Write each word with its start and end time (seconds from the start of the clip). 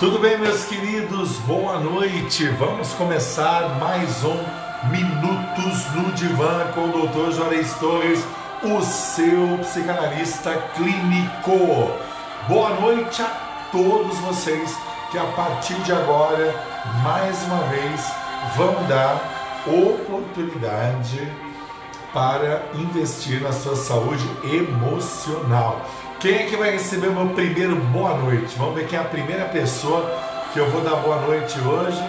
Tudo 0.00 0.18
bem, 0.18 0.38
meus 0.38 0.64
queridos? 0.64 1.36
Boa 1.40 1.78
noite. 1.78 2.48
Vamos 2.48 2.90
começar 2.94 3.78
mais 3.78 4.24
um 4.24 4.38
Minutos 4.90 5.94
no 5.94 6.10
Divã 6.12 6.72
com 6.74 6.88
o 6.88 7.06
Dr. 7.06 7.32
Juarez 7.32 7.74
Torres, 7.74 8.24
o 8.62 8.80
seu 8.80 9.58
psicanalista 9.58 10.56
clínico. 10.74 11.92
Boa 12.48 12.80
noite 12.80 13.20
a 13.20 13.68
todos 13.70 14.16
vocês 14.20 14.74
que 15.10 15.18
a 15.18 15.26
partir 15.36 15.74
de 15.82 15.92
agora, 15.92 16.54
mais 17.04 17.36
uma 17.42 17.64
vez, 17.64 18.10
vão 18.56 18.82
dar 18.86 19.20
oportunidade 19.66 21.30
para 22.10 22.62
investir 22.74 23.42
na 23.42 23.52
sua 23.52 23.76
saúde 23.76 24.26
emocional. 24.44 25.84
Quem 26.20 26.34
é 26.34 26.42
que 26.42 26.54
vai 26.54 26.72
receber 26.72 27.08
o 27.08 27.14
meu 27.14 27.28
primeiro 27.34 27.74
boa 27.76 28.14
noite? 28.14 28.54
Vamos 28.58 28.74
ver 28.74 28.86
quem 28.86 28.98
é 28.98 29.00
a 29.00 29.06
primeira 29.06 29.46
pessoa 29.46 30.04
que 30.52 30.60
eu 30.60 30.70
vou 30.70 30.82
dar 30.82 30.96
boa 30.96 31.16
noite 31.22 31.58
hoje. 31.60 32.04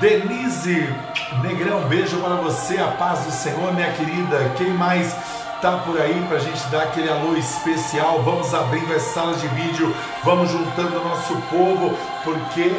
Denise 0.00 0.92
Negrão, 1.40 1.82
beijo 1.82 2.18
para 2.18 2.34
você, 2.34 2.78
a 2.78 2.88
paz 2.88 3.20
do 3.20 3.30
Senhor, 3.30 3.72
minha 3.74 3.92
querida. 3.92 4.52
Quem 4.56 4.70
mais 4.70 5.14
tá 5.62 5.76
por 5.86 6.00
aí 6.00 6.20
para 6.26 6.38
a 6.38 6.40
gente 6.40 6.66
dar 6.66 6.82
aquele 6.82 7.08
alô 7.08 7.36
especial? 7.36 8.24
Vamos 8.24 8.52
abrindo 8.52 8.92
as 8.92 9.02
salas 9.02 9.40
de 9.40 9.46
vídeo, 9.46 9.94
vamos 10.24 10.50
juntando 10.50 10.98
o 10.98 11.04
nosso 11.04 11.36
povo, 11.42 11.96
porque 12.24 12.72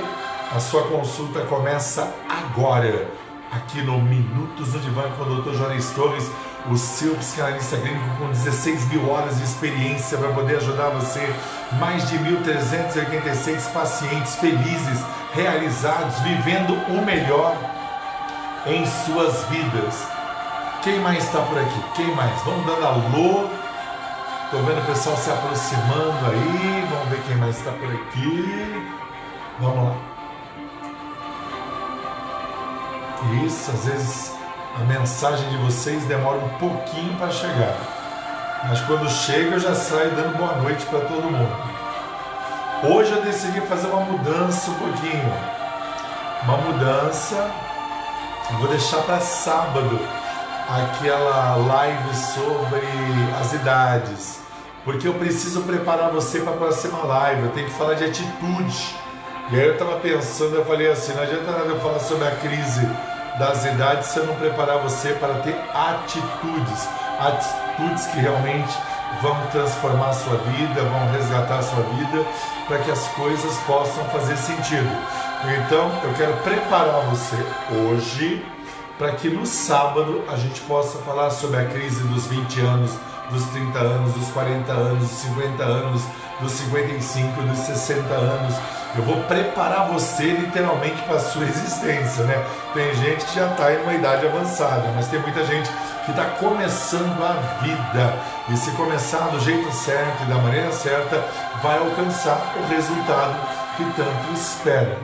a 0.54 0.60
sua 0.60 0.84
consulta 0.90 1.40
começa 1.46 2.14
agora, 2.28 3.08
aqui 3.50 3.82
no 3.82 3.98
Minutos 4.02 4.74
no 4.74 4.80
Divã 4.82 5.04
com 5.18 5.24
o 5.24 5.42
Dr. 5.42 5.52
Jones 5.52 5.90
Torres 5.92 6.30
o 6.68 6.78
seu 6.78 7.16
psicanalista 7.16 7.78
clínico 7.78 8.18
com 8.18 8.30
16 8.30 8.88
mil 8.90 9.10
horas 9.10 9.38
de 9.38 9.44
experiência 9.44 10.18
para 10.18 10.30
poder 10.34 10.58
ajudar 10.58 10.90
você. 10.90 11.34
Mais 11.80 12.08
de 12.10 12.18
1.386 12.20 13.72
pacientes 13.72 14.36
felizes, 14.36 15.04
realizados, 15.34 16.20
vivendo 16.20 16.74
o 16.74 17.06
melhor 17.06 17.56
em 18.66 18.86
suas 18.86 19.44
vidas. 19.46 20.08
Quem 20.84 21.00
mais 21.00 21.24
está 21.24 21.42
por 21.42 21.58
aqui? 21.58 21.84
Quem 21.96 22.16
mais? 22.16 22.42
Vamos 22.44 22.66
dando 22.66 22.86
alô. 22.86 23.50
Estou 24.46 24.64
vendo 24.64 24.82
o 24.82 24.86
pessoal 24.86 25.16
se 25.18 25.30
aproximando 25.30 26.26
aí. 26.26 26.88
Vamos 26.90 27.10
ver 27.10 27.22
quem 27.28 27.36
mais 27.38 27.58
está 27.58 27.72
por 27.72 27.88
aqui. 27.88 28.94
Vamos 29.60 29.90
lá. 29.90 29.96
Isso, 33.46 33.72
às 33.72 33.86
vezes 33.86 34.39
a 34.76 34.80
mensagem 34.84 35.50
de 35.50 35.58
vocês 35.58 36.04
demora 36.06 36.38
um 36.38 36.50
pouquinho 36.58 37.16
para 37.18 37.32
chegar. 37.32 37.76
Mas 38.68 38.82
quando 38.82 39.10
chega 39.10 39.56
eu 39.56 39.60
já 39.60 39.74
saio 39.74 40.12
dando 40.12 40.38
boa 40.38 40.56
noite 40.58 40.86
para 40.86 41.00
todo 41.00 41.32
mundo. 41.32 41.56
Hoje 42.84 43.12
eu 43.12 43.22
decidi 43.22 43.62
fazer 43.62 43.88
uma 43.88 44.02
mudança 44.02 44.72
um 44.72 44.76
pouquinho. 44.76 45.34
Uma 46.44 46.58
mudança. 46.58 47.50
vou 48.60 48.68
deixar 48.70 49.02
para 49.04 49.20
sábado 49.20 50.00
aquela 50.70 51.56
live 51.56 52.16
sobre 52.16 52.82
as 53.40 53.54
idades. 53.54 54.40
Porque 54.86 55.08
eu 55.08 55.14
preciso 55.16 55.64
preparar 55.64 56.10
você 56.12 56.40
para 56.40 56.54
a 56.54 56.58
próxima 56.58 57.00
live. 57.00 57.44
Eu 57.44 57.52
tenho 57.52 57.68
que 57.68 57.74
falar 57.74 57.96
de 57.96 58.06
atitude. 58.06 58.96
E 59.52 59.56
aí 59.56 59.66
eu 59.66 59.74
estava 59.74 59.98
pensando, 60.00 60.56
eu 60.56 60.66
falei 60.66 60.90
assim, 60.92 61.14
não 61.14 61.24
adianta 61.24 61.52
nada 61.52 61.66
eu 61.66 61.80
falar 61.80 62.00
sobre 62.00 62.28
a 62.28 62.32
crise 62.32 62.88
das 63.40 63.64
idades 63.64 64.08
se 64.08 64.20
eu 64.20 64.28
não 64.28 64.36
preparar 64.36 64.80
você 64.80 65.14
para 65.14 65.36
ter 65.36 65.56
atitudes, 65.74 66.90
atitudes 67.18 68.06
que 68.08 68.20
realmente 68.20 68.78
vão 69.22 69.36
transformar 69.52 70.10
a 70.10 70.14
sua 70.14 70.36
vida, 70.36 70.84
vão 70.84 71.12
resgatar 71.12 71.60
a 71.60 71.64
sua 71.64 71.82
vida, 71.84 72.26
para 72.68 72.80
que 72.80 72.92
as 72.92 73.08
coisas 73.10 73.58
possam 73.60 74.04
fazer 74.10 74.38
sentido. 74.38 74.90
Então, 75.58 75.90
eu 76.04 76.14
quero 76.16 76.34
preparar 76.44 77.02
você 77.06 77.38
hoje 77.72 78.46
para 78.98 79.14
que 79.14 79.30
no 79.30 79.46
sábado 79.46 80.22
a 80.28 80.36
gente 80.36 80.60
possa 80.62 81.00
falar 81.00 81.30
sobre 81.30 81.62
a 81.62 81.66
crise 81.66 82.04
dos 82.04 82.28
20 82.28 82.60
anos, 82.60 82.92
dos 83.32 83.46
30 83.46 83.80
anos, 83.80 84.14
dos 84.14 84.28
40 84.32 84.72
anos, 84.72 85.10
dos 85.10 85.18
50 85.18 85.64
anos, 85.64 86.02
dos 86.42 86.52
55, 86.52 87.42
dos 87.44 87.60
60 87.60 88.14
anos 88.14 88.56
eu 88.96 89.04
vou 89.04 89.22
preparar 89.24 89.88
você 89.90 90.24
literalmente 90.32 91.02
para 91.04 91.18
a 91.18 91.20
sua 91.20 91.44
existência, 91.44 92.24
né? 92.24 92.44
Tem 92.74 92.94
gente 92.94 93.26
que 93.26 93.36
já 93.36 93.48
está 93.48 93.74
em 93.74 93.82
uma 93.82 93.94
idade 93.94 94.28
avançada, 94.28 94.92
mas 94.96 95.08
tem 95.08 95.20
muita 95.20 95.44
gente 95.44 95.68
que 96.06 96.12
está 96.12 96.26
começando 96.26 97.20
a 97.24 97.34
vida. 97.64 98.16
E 98.48 98.58
se 98.58 98.70
começar 98.72 99.30
do 99.30 99.40
jeito 99.40 99.72
certo 99.72 100.24
e 100.24 100.26
da 100.28 100.36
maneira 100.36 100.72
certa, 100.72 101.24
vai 101.64 101.80
alcançar 101.80 102.54
o 102.58 102.68
resultado 102.68 103.36
que 103.76 103.84
tanto 103.96 104.34
espera. 104.34 105.00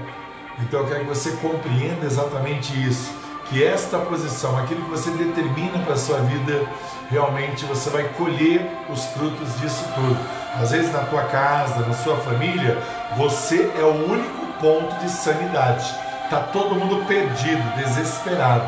Então 0.60 0.82
eu 0.82 0.88
quero 0.88 1.00
que 1.02 1.06
você 1.08 1.32
compreenda 1.38 2.06
exatamente 2.06 2.72
isso. 2.88 3.12
Que 3.50 3.64
esta 3.64 3.98
posição, 3.98 4.58
aquilo 4.60 4.84
que 4.84 4.92
você 4.92 5.10
determina 5.12 5.80
para 5.80 5.94
a 5.94 5.98
sua 5.98 6.20
vida, 6.20 6.68
realmente 7.10 7.66
você 7.66 7.90
vai 7.90 8.04
colher 8.10 8.62
os 8.90 9.06
frutos 9.06 9.60
disso 9.60 9.84
tudo. 9.96 10.18
Às 10.62 10.70
vezes 10.72 10.92
na 10.92 11.00
tua 11.00 11.24
casa, 11.24 11.86
na 11.86 11.94
sua 11.96 12.18
família, 12.18 12.78
você 13.18 13.72
é 13.78 13.84
o 13.84 14.12
único 14.12 14.46
ponto 14.60 14.96
de 15.00 15.10
sanidade. 15.10 16.05
Tá 16.30 16.40
todo 16.52 16.76
mundo 16.76 17.06
perdido, 17.06 17.64
desesperado, 17.76 18.68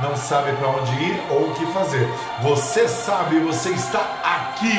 não 0.00 0.16
sabe 0.16 0.52
para 0.52 0.68
onde 0.68 0.92
ir 1.02 1.22
ou 1.30 1.48
o 1.48 1.54
que 1.54 1.66
fazer. 1.66 2.08
Você 2.42 2.88
sabe, 2.88 3.38
você 3.38 3.70
está 3.70 4.00
aqui 4.24 4.78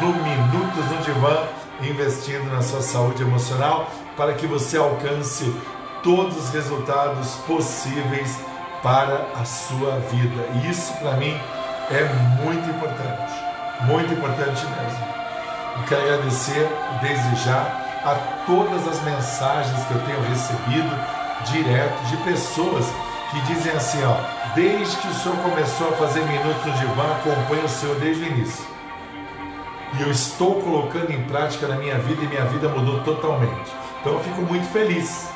no 0.00 0.12
Minutos 0.14 0.84
no 0.90 0.98
Divã, 1.02 1.44
investindo 1.82 2.50
na 2.52 2.62
sua 2.62 2.80
saúde 2.80 3.22
emocional 3.22 3.90
para 4.16 4.32
que 4.34 4.46
você 4.46 4.76
alcance 4.76 5.54
todos 6.02 6.36
os 6.36 6.50
resultados 6.50 7.34
possíveis 7.46 8.38
para 8.82 9.26
a 9.34 9.44
sua 9.44 9.98
vida. 10.10 10.48
E 10.54 10.70
isso 10.70 10.92
para 10.94 11.12
mim 11.12 11.36
é 11.90 12.04
muito 12.44 12.68
importante, 12.70 13.32
muito 13.82 14.12
importante 14.12 14.64
mesmo. 14.64 15.06
Eu 15.78 15.84
quero 15.88 16.02
agradecer 16.02 16.68
desde 17.02 17.44
já 17.44 17.60
a 18.04 18.44
todas 18.46 18.86
as 18.86 19.02
mensagens 19.02 19.84
que 19.84 19.94
eu 19.94 20.00
tenho 20.02 20.20
recebido 20.22 21.25
direto 21.44 22.04
de 22.06 22.16
pessoas 22.18 22.86
que 23.30 23.40
dizem 23.42 23.72
assim, 23.72 24.02
ó, 24.04 24.16
desde 24.54 24.96
que 24.96 25.08
o 25.08 25.14
senhor 25.14 25.36
começou 25.38 25.88
a 25.88 25.92
fazer 25.92 26.20
minutos 26.20 26.64
no 26.64 26.72
divã, 26.72 27.12
acompanho 27.12 27.64
o 27.64 27.68
senhor 27.68 27.96
desde 27.96 28.22
o 28.22 28.26
início. 28.26 28.64
E 29.98 30.02
eu 30.02 30.10
estou 30.10 30.60
colocando 30.60 31.10
em 31.10 31.22
prática 31.24 31.66
na 31.66 31.76
minha 31.76 31.98
vida 31.98 32.24
e 32.24 32.28
minha 32.28 32.44
vida 32.44 32.68
mudou 32.68 33.00
totalmente. 33.02 33.72
Então 34.00 34.14
eu 34.14 34.20
fico 34.20 34.42
muito 34.42 34.66
feliz, 34.68 35.28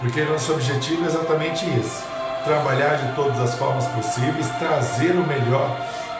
porque 0.00 0.22
nosso 0.22 0.52
objetivo 0.52 1.04
é 1.04 1.06
exatamente 1.06 1.68
esse: 1.78 2.02
trabalhar 2.44 2.96
de 2.96 3.14
todas 3.14 3.38
as 3.40 3.54
formas 3.56 3.86
possíveis, 3.88 4.48
trazer 4.58 5.12
o 5.12 5.26
melhor 5.26 5.76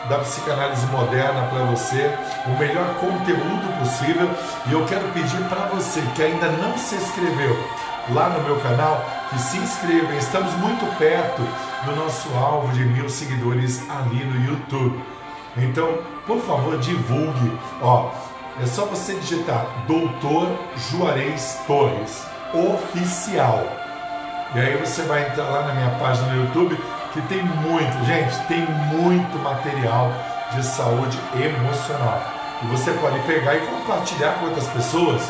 da 0.09 0.19
psicanálise 0.19 0.85
moderna 0.87 1.47
para 1.47 1.63
você, 1.65 2.13
o 2.45 2.59
melhor 2.59 2.95
conteúdo 2.95 3.79
possível. 3.79 4.29
E 4.67 4.73
eu 4.73 4.85
quero 4.85 5.07
pedir 5.09 5.41
para 5.49 5.67
você 5.67 6.01
que 6.15 6.23
ainda 6.23 6.47
não 6.49 6.77
se 6.77 6.95
inscreveu 6.95 7.57
lá 8.13 8.29
no 8.29 8.43
meu 8.43 8.59
canal, 8.59 9.05
que 9.29 9.39
se 9.39 9.57
inscreva. 9.57 10.13
Estamos 10.15 10.53
muito 10.53 10.85
perto 10.97 11.41
do 11.85 11.95
nosso 11.95 12.29
alvo 12.35 12.71
de 12.73 12.83
mil 12.85 13.09
seguidores 13.09 13.83
ali 13.89 14.23
no 14.23 14.45
YouTube. 14.45 15.03
Então, 15.57 15.99
por 16.25 16.39
favor, 16.39 16.77
divulgue. 16.77 17.51
Ó, 17.81 18.11
é 18.61 18.65
só 18.65 18.85
você 18.85 19.15
digitar 19.15 19.65
Doutor 19.87 20.49
Juarez 20.89 21.59
Torres 21.67 22.25
Oficial. 22.53 23.63
E 24.55 24.59
aí 24.59 24.77
você 24.77 25.01
vai 25.03 25.27
entrar 25.27 25.45
lá 25.45 25.67
na 25.67 25.73
minha 25.73 25.91
página 25.99 26.27
no 26.33 26.45
YouTube 26.45 26.77
que 27.13 27.21
tem 27.23 27.43
muito, 27.43 28.05
gente, 28.05 28.47
tem 28.47 28.65
muito 28.95 29.37
material 29.39 30.11
de 30.53 30.63
saúde 30.63 31.17
emocional. 31.35 32.21
E 32.63 32.67
você 32.67 32.91
pode 32.91 33.19
pegar 33.21 33.55
e 33.55 33.59
compartilhar 33.59 34.33
com 34.33 34.45
outras 34.45 34.67
pessoas. 34.67 35.21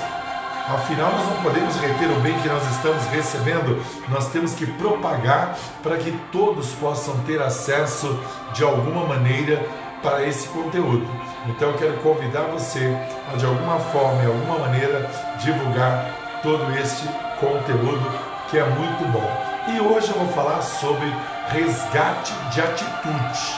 Afinal, 0.67 1.13
nós 1.13 1.25
não 1.29 1.43
podemos 1.43 1.77
reter 1.77 2.11
o 2.11 2.19
bem 2.19 2.37
que 2.41 2.49
nós 2.49 2.61
estamos 2.71 3.01
recebendo, 3.05 3.81
nós 4.09 4.27
temos 4.31 4.53
que 4.53 4.65
propagar 4.65 5.57
para 5.81 5.95
que 5.95 6.11
todos 6.29 6.73
possam 6.73 7.17
ter 7.19 7.41
acesso 7.41 8.19
de 8.53 8.65
alguma 8.65 9.05
maneira 9.05 9.65
para 10.03 10.27
esse 10.27 10.49
conteúdo. 10.49 11.07
Então, 11.45 11.69
eu 11.69 11.77
quero 11.77 11.93
convidar 11.99 12.41
você 12.51 12.93
a, 13.31 13.37
de 13.37 13.45
alguma 13.45 13.79
forma, 13.79 14.19
de 14.19 14.27
alguma 14.27 14.59
maneira, 14.59 15.09
divulgar 15.39 16.13
todo 16.43 16.69
este 16.77 17.07
conteúdo 17.39 18.05
que 18.49 18.57
é 18.57 18.65
muito 18.65 19.09
bom. 19.09 19.47
E 19.69 19.79
hoje 19.79 20.09
eu 20.09 20.17
vou 20.17 20.27
falar 20.33 20.61
sobre 20.61 21.07
resgate 21.47 22.33
de 22.51 22.59
atitude. 22.59 23.55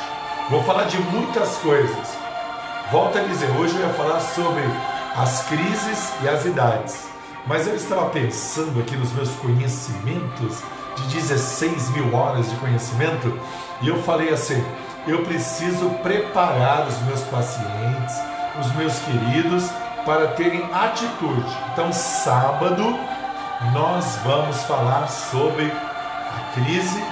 Vou 0.51 0.63
falar 0.63 0.83
de 0.83 0.99
muitas 0.99 1.57
coisas. 1.57 2.17
Volto 2.91 3.17
a 3.17 3.21
dizer, 3.21 3.49
hoje 3.57 3.75
eu 3.75 3.87
ia 3.87 3.93
falar 3.93 4.19
sobre 4.19 4.61
as 5.19 5.43
crises 5.43 6.13
e 6.23 6.29
as 6.29 6.45
idades. 6.45 7.09
Mas 7.45 7.67
eu 7.67 7.75
estava 7.75 8.09
pensando 8.09 8.79
aqui 8.79 8.95
nos 8.95 9.11
meus 9.11 9.29
conhecimentos 9.31 10.61
de 10.95 11.15
16 11.15 11.89
mil 11.89 12.15
horas 12.15 12.49
de 12.49 12.55
conhecimento 12.57 13.37
e 13.81 13.89
eu 13.89 14.01
falei 14.03 14.29
assim: 14.29 14.63
eu 15.07 15.23
preciso 15.23 15.89
preparar 16.01 16.87
os 16.87 16.97
meus 17.01 17.21
pacientes, 17.23 18.15
os 18.61 18.73
meus 18.75 18.97
queridos, 18.99 19.69
para 20.05 20.27
terem 20.29 20.63
atitude. 20.73 21.57
Então, 21.73 21.91
sábado 21.91 22.97
nós 23.73 24.17
vamos 24.23 24.63
falar 24.63 25.07
sobre 25.07 25.65
a 25.65 26.53
crise 26.53 27.03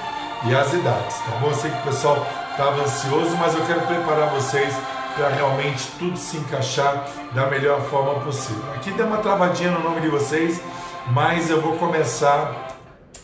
e 0.44 0.54
as 0.54 0.72
idades, 0.72 1.18
tá 1.18 1.36
bom? 1.40 1.48
Eu 1.48 1.54
sei 1.54 1.70
que 1.70 1.78
o 1.78 1.82
pessoal 1.82 2.26
estava 2.50 2.82
ansioso, 2.82 3.36
mas 3.36 3.54
eu 3.54 3.66
quero 3.66 3.80
preparar 3.82 4.30
vocês 4.30 4.74
para 5.18 5.30
realmente 5.30 5.84
tudo 5.98 6.16
se 6.16 6.36
encaixar 6.36 7.10
da 7.34 7.46
melhor 7.46 7.82
forma 7.82 8.20
possível. 8.20 8.62
Aqui 8.76 8.92
deu 8.92 9.04
uma 9.04 9.16
travadinha 9.16 9.72
no 9.72 9.82
nome 9.82 10.00
de 10.00 10.08
vocês, 10.08 10.62
mas 11.10 11.50
eu 11.50 11.60
vou 11.60 11.76
começar 11.76 12.78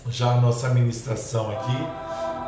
já 0.08 0.32
a 0.32 0.40
nossa 0.40 0.66
administração 0.66 1.52
aqui 1.52 1.86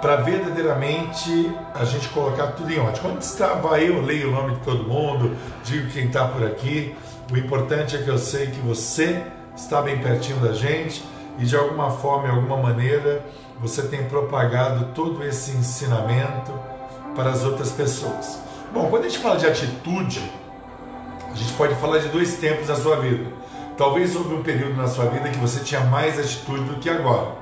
para 0.00 0.16
verdadeiramente 0.16 1.56
a 1.72 1.84
gente 1.84 2.08
colocar 2.08 2.48
tudo 2.48 2.72
em 2.72 2.81
ordem. 2.81 3.00
Quando 3.00 3.22
estava 3.22 3.81
eu 3.81 4.02
leio 4.02 4.31
o 4.31 4.32
nome 4.32 4.56
de 4.56 4.60
todo 4.62 4.82
mundo, 4.82 5.37
digo 5.62 5.92
quem 5.92 6.06
está 6.06 6.26
por 6.26 6.44
aqui. 6.44 6.96
O 7.31 7.37
importante 7.37 7.94
é 7.94 8.02
que 8.02 8.08
eu 8.08 8.19
sei 8.19 8.49
que 8.49 8.58
você 8.60 9.25
está 9.54 9.81
bem 9.81 9.99
pertinho 9.99 10.40
da 10.40 10.54
gente 10.54 11.04
e 11.38 11.44
de 11.44 11.56
alguma 11.56 11.92
forma, 11.92 12.28
de 12.28 12.34
alguma 12.34 12.56
maneira, 12.56 13.25
você 13.60 13.82
tem 13.82 14.02
propagado 14.06 14.87
todo 14.92 15.22
esse 15.25 15.52
ensinamento 15.52 16.52
para 17.14 17.31
as 17.31 17.44
outras 17.44 17.70
pessoas. 17.70 18.45
Bom, 18.72 18.88
quando 18.90 19.04
a 19.04 19.08
gente 19.08 19.20
fala 19.20 19.36
de 19.36 19.46
atitude, 19.46 20.22
a 21.30 21.34
gente 21.34 21.52
pode 21.54 21.74
falar 21.76 21.98
de 21.98 22.08
dois 22.08 22.36
tempos 22.36 22.66
da 22.66 22.74
sua 22.74 22.96
vida. 22.96 23.30
Talvez 23.76 24.16
houve 24.16 24.34
um 24.34 24.42
período 24.42 24.74
na 24.74 24.88
sua 24.88 25.06
vida 25.06 25.28
que 25.28 25.38
você 25.38 25.60
tinha 25.60 25.82
mais 25.82 26.18
atitude 26.18 26.64
do 26.64 26.76
que 26.76 26.90
agora. 26.90 27.32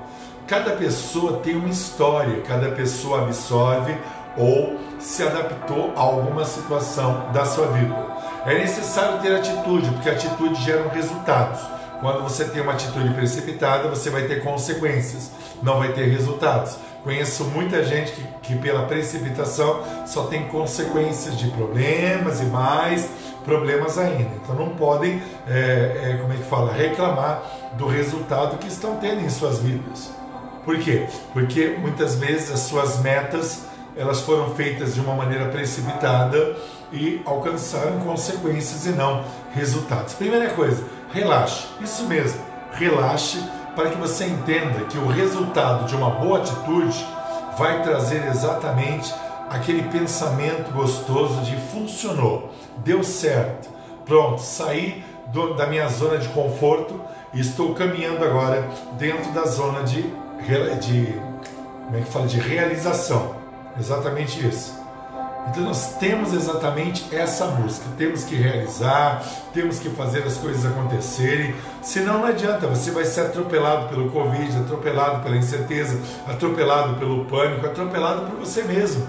Cada 0.46 0.72
pessoa 0.72 1.38
tem 1.38 1.56
uma 1.56 1.68
história, 1.68 2.42
cada 2.42 2.72
pessoa 2.72 3.22
absorve 3.22 3.96
ou 4.36 4.78
se 4.98 5.22
adaptou 5.22 5.92
a 5.96 6.00
alguma 6.00 6.44
situação 6.44 7.30
da 7.32 7.44
sua 7.44 7.68
vida. 7.68 7.94
É 8.44 8.58
necessário 8.58 9.20
ter 9.20 9.34
atitude, 9.36 9.88
porque 9.90 10.10
atitude 10.10 10.62
gera 10.62 10.88
resultados. 10.90 11.60
Quando 12.00 12.22
você 12.22 12.44
tem 12.44 12.60
uma 12.60 12.72
atitude 12.72 13.14
precipitada, 13.14 13.88
você 13.88 14.10
vai 14.10 14.24
ter 14.24 14.42
consequências, 14.42 15.30
não 15.62 15.78
vai 15.78 15.92
ter 15.92 16.04
resultados. 16.04 16.76
Conheço 17.04 17.44
muita 17.44 17.84
gente 17.84 18.12
que, 18.12 18.22
que 18.42 18.56
pela 18.56 18.86
precipitação 18.86 19.82
só 20.06 20.24
tem 20.24 20.48
consequências 20.48 21.38
de 21.38 21.48
problemas 21.50 22.40
e 22.40 22.46
mais 22.46 23.06
problemas 23.44 23.98
ainda. 23.98 24.30
Então 24.42 24.54
não 24.56 24.70
podem, 24.70 25.22
é, 25.46 26.14
é, 26.14 26.18
como 26.18 26.32
é 26.32 26.36
que 26.36 26.44
fala, 26.44 26.72
reclamar 26.72 27.42
do 27.74 27.86
resultado 27.86 28.56
que 28.56 28.68
estão 28.68 28.96
tendo 28.96 29.20
em 29.20 29.28
suas 29.28 29.58
vidas. 29.58 30.10
Por 30.64 30.78
quê? 30.78 31.06
Porque 31.34 31.76
muitas 31.78 32.14
vezes 32.14 32.50
as 32.50 32.60
suas 32.60 33.00
metas 33.00 33.66
elas 33.96 34.22
foram 34.22 34.54
feitas 34.54 34.94
de 34.94 35.00
uma 35.00 35.14
maneira 35.14 35.46
precipitada 35.50 36.56
e 36.90 37.20
alcançaram 37.24 38.00
consequências 38.00 38.86
e 38.86 38.90
não 38.90 39.24
resultados. 39.52 40.14
Primeira 40.14 40.50
coisa, 40.50 40.82
relaxe. 41.12 41.66
Isso 41.82 42.04
mesmo, 42.04 42.40
relaxe 42.72 43.38
para 43.74 43.90
que 43.90 43.96
você 43.96 44.26
entenda 44.26 44.84
que 44.86 44.98
o 44.98 45.06
resultado 45.06 45.86
de 45.86 45.94
uma 45.96 46.10
boa 46.10 46.38
atitude 46.38 47.06
vai 47.58 47.82
trazer 47.82 48.26
exatamente 48.28 49.12
aquele 49.50 49.82
pensamento 49.84 50.72
gostoso 50.72 51.40
de 51.42 51.56
funcionou, 51.72 52.50
deu 52.78 53.04
certo, 53.04 53.68
pronto, 54.04 54.40
saí 54.40 55.04
do, 55.28 55.54
da 55.54 55.66
minha 55.66 55.88
zona 55.88 56.18
de 56.18 56.28
conforto 56.28 57.00
e 57.32 57.40
estou 57.40 57.74
caminhando 57.74 58.24
agora 58.24 58.68
dentro 58.98 59.32
da 59.32 59.44
zona 59.44 59.82
de, 59.82 60.02
de 60.80 61.20
como 61.84 61.96
é 61.96 62.00
que 62.00 62.10
fala? 62.10 62.26
De 62.26 62.40
realização, 62.40 63.36
exatamente 63.78 64.46
isso. 64.46 64.83
Então 65.48 65.62
nós 65.62 65.94
temos 65.98 66.32
exatamente 66.32 67.14
essa 67.14 67.46
busca, 67.46 67.84
temos 67.98 68.24
que 68.24 68.34
realizar, 68.34 69.22
temos 69.52 69.78
que 69.78 69.90
fazer 69.90 70.22
as 70.22 70.36
coisas 70.38 70.64
acontecerem, 70.64 71.54
senão 71.82 72.20
não 72.20 72.26
adianta, 72.26 72.66
você 72.66 72.90
vai 72.90 73.04
ser 73.04 73.22
atropelado 73.22 73.88
pelo 73.88 74.10
Covid, 74.10 74.56
atropelado 74.58 75.22
pela 75.22 75.36
incerteza, 75.36 75.98
atropelado 76.26 76.94
pelo 76.94 77.26
pânico, 77.26 77.66
atropelado 77.66 78.22
por 78.30 78.40
você 78.40 78.62
mesmo. 78.62 79.06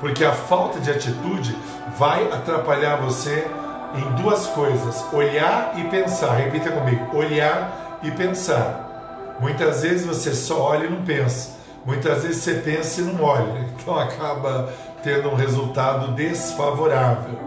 Porque 0.00 0.24
a 0.24 0.32
falta 0.32 0.80
de 0.80 0.90
atitude 0.90 1.56
vai 1.96 2.24
atrapalhar 2.32 2.96
você 2.96 3.46
em 3.94 4.22
duas 4.22 4.46
coisas: 4.48 5.04
olhar 5.12 5.74
e 5.78 5.84
pensar. 5.84 6.34
Repita 6.34 6.70
comigo: 6.70 7.16
olhar 7.16 7.98
e 8.02 8.10
pensar. 8.10 9.36
Muitas 9.40 9.82
vezes 9.82 10.06
você 10.06 10.34
só 10.34 10.60
olha 10.60 10.86
e 10.86 10.90
não 10.90 11.02
pensa. 11.02 11.54
Muitas 11.86 12.22
vezes 12.22 12.42
você 12.42 12.54
pensa 12.54 13.00
e 13.00 13.04
não 13.04 13.22
olha. 13.22 13.64
Então 13.84 13.98
acaba 13.98 14.72
tendo 15.04 15.28
um 15.28 15.34
resultado 15.34 16.12
desfavorável. 16.12 17.38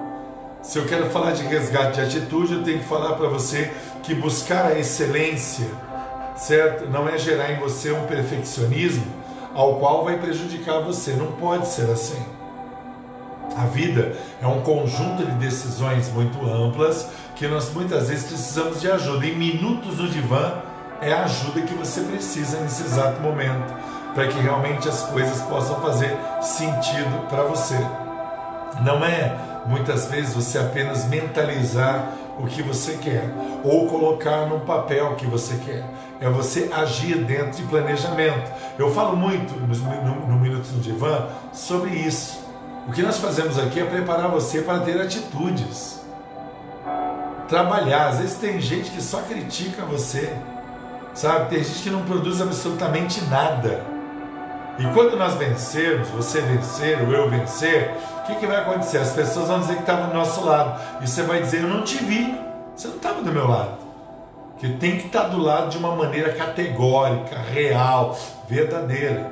Se 0.61 0.77
eu 0.77 0.85
quero 0.85 1.09
falar 1.09 1.31
de 1.31 1.41
resgate 1.41 1.95
de 1.95 2.01
atitude, 2.01 2.53
eu 2.53 2.63
tenho 2.63 2.79
que 2.79 2.85
falar 2.85 3.15
para 3.15 3.27
você 3.27 3.71
que 4.03 4.13
buscar 4.13 4.67
a 4.67 4.79
excelência, 4.79 5.65
certo? 6.35 6.87
Não 6.87 7.09
é 7.09 7.17
gerar 7.17 7.51
em 7.51 7.59
você 7.59 7.91
um 7.91 8.05
perfeccionismo 8.05 9.05
ao 9.55 9.79
qual 9.79 10.05
vai 10.05 10.19
prejudicar 10.19 10.81
você. 10.81 11.13
Não 11.13 11.31
pode 11.31 11.67
ser 11.67 11.89
assim. 11.89 12.21
A 13.57 13.65
vida 13.65 14.15
é 14.39 14.45
um 14.45 14.61
conjunto 14.61 15.25
de 15.25 15.31
decisões 15.33 16.09
muito 16.09 16.45
amplas 16.45 17.09
que 17.35 17.47
nós 17.47 17.73
muitas 17.73 18.09
vezes 18.09 18.27
precisamos 18.27 18.79
de 18.79 18.91
ajuda. 18.91 19.25
Em 19.25 19.35
minutos 19.35 19.97
no 19.97 20.07
divã 20.07 20.61
é 21.01 21.11
a 21.11 21.23
ajuda 21.23 21.61
que 21.61 21.73
você 21.73 22.01
precisa 22.01 22.59
nesse 22.59 22.83
exato 22.83 23.19
momento 23.19 23.96
para 24.17 24.29
que 24.29 24.39
realmente 24.39 24.89
as 24.89 25.03
coisas 25.03 25.39
possam 25.43 25.79
fazer 25.79 26.17
sentido 26.41 27.27
para 27.29 27.43
você. 27.43 27.77
Não 28.81 29.05
é 29.05 29.37
muitas 29.67 30.07
vezes 30.07 30.33
você 30.33 30.57
apenas 30.57 31.05
mentalizar 31.05 32.13
o 32.39 32.47
que 32.47 32.63
você 32.63 32.93
quer 32.93 33.29
ou 33.63 33.87
colocar 33.87 34.47
num 34.47 34.61
papel 34.61 35.11
o 35.11 35.15
que 35.15 35.27
você 35.27 35.55
quer. 35.63 35.85
É 36.19 36.27
você 36.27 36.67
agir 36.73 37.25
dentro 37.25 37.61
de 37.61 37.63
planejamento. 37.67 38.51
Eu 38.79 38.91
falo 38.91 39.15
muito 39.15 39.53
no, 39.53 39.67
no, 39.67 40.27
no 40.29 40.39
Minuto 40.39 40.67
no 40.69 40.81
Divã 40.81 41.27
sobre 41.53 41.91
isso. 41.91 42.43
O 42.87 42.91
que 42.93 43.03
nós 43.03 43.19
fazemos 43.19 43.59
aqui 43.59 43.81
é 43.81 43.85
preparar 43.85 44.31
você 44.31 44.63
para 44.63 44.79
ter 44.79 44.99
atitudes. 44.99 46.01
Trabalhar. 47.47 48.07
Às 48.07 48.17
vezes 48.17 48.37
tem 48.37 48.59
gente 48.59 48.89
que 48.89 48.99
só 48.99 49.21
critica 49.21 49.85
você. 49.85 50.35
Sabe? 51.13 51.51
Tem 51.51 51.63
gente 51.63 51.83
que 51.83 51.89
não 51.91 52.01
produz 52.01 52.41
absolutamente 52.41 53.23
nada. 53.25 53.95
E 54.79 54.85
quando 54.93 55.17
nós 55.17 55.33
vencermos, 55.33 56.07
você 56.09 56.39
vencer, 56.39 57.01
ou 57.01 57.11
eu 57.11 57.29
vencer, 57.29 57.91
o 58.19 58.27
que, 58.27 58.35
que 58.35 58.45
vai 58.45 58.57
acontecer? 58.57 58.99
As 58.99 59.11
pessoas 59.11 59.47
vão 59.47 59.59
dizer 59.59 59.75
que 59.75 59.81
estavam 59.81 60.09
do 60.09 60.13
nosso 60.13 60.45
lado. 60.45 60.79
E 61.01 61.07
você 61.07 61.23
vai 61.23 61.41
dizer, 61.41 61.63
eu 61.63 61.67
não 61.67 61.81
te 61.81 61.97
vi. 61.97 62.37
Você 62.75 62.87
não 62.87 62.97
estava 62.97 63.21
do 63.21 63.31
meu 63.31 63.47
lado. 63.47 63.77
Que 64.59 64.69
tem 64.73 64.97
que 64.97 65.07
estar 65.07 65.23
do 65.29 65.39
lado 65.39 65.69
de 65.69 65.77
uma 65.77 65.95
maneira 65.95 66.31
categórica, 66.33 67.37
real, 67.37 68.17
verdadeira. 68.47 69.31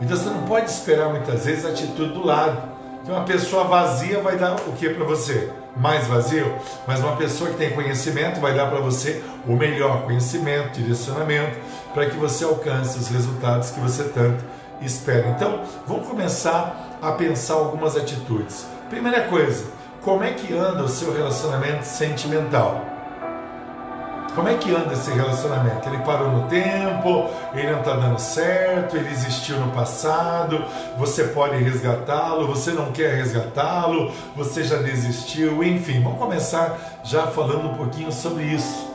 Então 0.00 0.14
você 0.14 0.28
não 0.28 0.42
pode 0.42 0.70
esperar 0.70 1.08
muitas 1.08 1.46
vezes 1.46 1.64
a 1.64 1.70
atitude 1.70 2.12
do 2.12 2.26
lado. 2.26 2.70
Que 3.02 3.10
uma 3.10 3.24
pessoa 3.24 3.64
vazia 3.64 4.20
vai 4.20 4.36
dar 4.36 4.54
o 4.54 4.72
que 4.72 4.90
para 4.90 5.04
você? 5.04 5.50
Mais 5.74 6.06
vazio? 6.06 6.54
Mas 6.86 7.00
uma 7.00 7.16
pessoa 7.16 7.50
que 7.50 7.56
tem 7.56 7.70
conhecimento 7.70 8.40
vai 8.40 8.54
dar 8.54 8.68
para 8.68 8.80
você 8.80 9.24
o 9.46 9.56
melhor 9.56 10.02
conhecimento, 10.02 10.78
direcionamento, 10.78 11.58
para 11.94 12.06
que 12.06 12.16
você 12.16 12.44
alcance 12.44 12.98
os 12.98 13.08
resultados 13.08 13.70
que 13.70 13.80
você 13.80 14.04
tanto 14.04 14.51
espera. 14.84 15.28
Então, 15.28 15.62
vamos 15.86 16.06
começar 16.06 16.98
a 17.00 17.12
pensar 17.12 17.54
algumas 17.54 17.96
atitudes. 17.96 18.66
Primeira 18.88 19.22
coisa, 19.22 19.64
como 20.02 20.24
é 20.24 20.32
que 20.32 20.52
anda 20.52 20.82
o 20.82 20.88
seu 20.88 21.12
relacionamento 21.14 21.84
sentimental? 21.84 22.92
Como 24.34 24.48
é 24.48 24.54
que 24.54 24.74
anda 24.74 24.94
esse 24.94 25.10
relacionamento? 25.10 25.86
Ele 25.88 25.98
parou 25.98 26.30
no 26.30 26.48
tempo, 26.48 27.28
ele 27.52 27.70
não 27.70 27.80
está 27.80 27.96
dando 27.96 28.18
certo, 28.18 28.96
ele 28.96 29.10
existiu 29.10 29.56
no 29.58 29.70
passado, 29.72 30.64
você 30.96 31.24
pode 31.24 31.62
resgatá-lo, 31.62 32.46
você 32.46 32.72
não 32.72 32.92
quer 32.92 33.14
resgatá-lo, 33.14 34.10
você 34.34 34.64
já 34.64 34.76
desistiu, 34.78 35.62
enfim, 35.62 36.02
vamos 36.02 36.18
começar 36.18 36.78
já 37.04 37.26
falando 37.26 37.72
um 37.72 37.74
pouquinho 37.74 38.10
sobre 38.10 38.44
isso, 38.44 38.90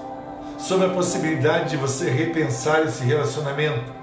sobre 0.57 0.87
a 0.87 0.89
possibilidade 0.89 1.69
de 1.69 1.77
você 1.77 2.09
repensar 2.09 2.81
esse 2.81 3.03
relacionamento 3.03 3.96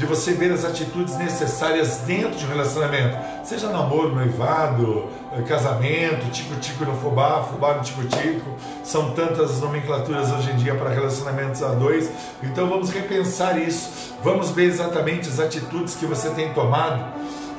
de 0.00 0.06
você 0.06 0.32
ver 0.32 0.50
as 0.50 0.64
atitudes 0.64 1.14
necessárias 1.18 1.98
dentro 2.06 2.30
de 2.30 2.46
um 2.46 2.48
relacionamento, 2.48 3.18
seja 3.44 3.68
namoro, 3.68 4.14
noivado, 4.14 5.10
eh, 5.30 5.42
casamento, 5.42 6.30
tico-tico 6.30 6.86
no 6.86 6.96
fubá, 6.96 7.42
fubá 7.42 7.74
no 7.74 7.82
tico-tico, 7.82 8.50
são 8.82 9.10
tantas 9.10 9.50
as 9.50 9.60
nomenclaturas 9.60 10.32
hoje 10.32 10.52
em 10.52 10.56
dia 10.56 10.74
para 10.74 10.88
relacionamentos 10.88 11.62
a 11.62 11.74
dois, 11.74 12.10
então 12.42 12.66
vamos 12.66 12.88
repensar 12.88 13.58
isso, 13.58 14.14
vamos 14.24 14.48
ver 14.52 14.68
exatamente 14.68 15.28
as 15.28 15.38
atitudes 15.38 15.94
que 15.94 16.06
você 16.06 16.30
tem 16.30 16.50
tomado 16.54 17.04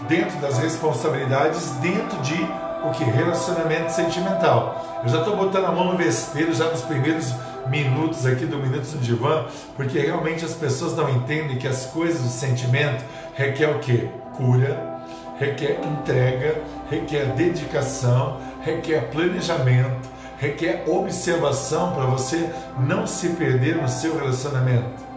dentro 0.10 0.36
das 0.39 0.57
responsabilidades, 0.57 1.69
dentro 1.74 2.19
de 2.21 2.43
o 2.83 2.89
que? 2.89 3.03
Relacionamento 3.03 3.91
sentimental. 3.91 5.00
Eu 5.03 5.10
já 5.10 5.19
estou 5.19 5.36
botando 5.36 5.65
a 5.65 5.71
mão 5.71 5.91
no 5.91 5.98
vespeiro 5.98 6.51
já 6.51 6.65
nos 6.71 6.81
primeiros 6.81 7.31
minutos 7.68 8.25
aqui 8.25 8.46
do 8.46 8.58
Minutos 8.58 8.94
no 8.94 9.00
Divã, 9.00 9.46
porque 9.75 10.00
realmente 10.00 10.44
as 10.46 10.53
pessoas 10.53 10.96
não 10.96 11.10
entendem 11.10 11.58
que 11.58 11.68
as 11.68 11.86
coisas 11.88 12.22
do 12.22 12.30
sentimento 12.30 13.03
requer 13.34 13.70
o 13.70 13.80
quê? 13.80 14.08
Cura, 14.36 15.01
requer 15.39 15.80
entrega, 15.84 16.62
requer 16.89 17.34
dedicação, 17.36 18.38
requer 18.62 19.10
planejamento, 19.10 20.10
requer 20.38 20.84
observação 20.88 21.94
para 21.94 22.06
você 22.06 22.50
não 22.80 23.06
se 23.06 23.30
perder 23.30 23.75
no 23.75 23.88
seu 23.88 24.18
relacionamento. 24.18 25.12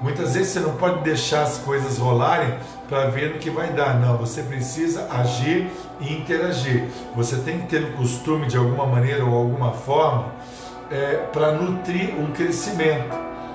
Muitas 0.00 0.34
vezes 0.34 0.52
você 0.52 0.60
não 0.60 0.76
pode 0.76 1.02
deixar 1.02 1.42
as 1.42 1.56
coisas 1.58 1.96
rolarem 1.96 2.54
para 2.86 3.08
ver 3.08 3.32
no 3.32 3.38
que 3.38 3.48
vai 3.48 3.72
dar. 3.72 3.98
Não, 3.98 4.18
você 4.18 4.42
precisa 4.42 5.08
agir 5.10 5.70
e 6.00 6.12
interagir. 6.12 6.84
Você 7.14 7.36
tem 7.36 7.60
que 7.60 7.66
ter 7.68 7.82
o 7.82 7.92
costume, 7.92 8.46
de 8.46 8.58
alguma 8.58 8.86
maneira 8.86 9.24
ou 9.24 9.34
alguma 9.34 9.72
forma, 9.72 10.32
é, 10.90 11.26
para 11.32 11.52
nutrir 11.52 12.14
um 12.18 12.32
crescimento 12.32 13.14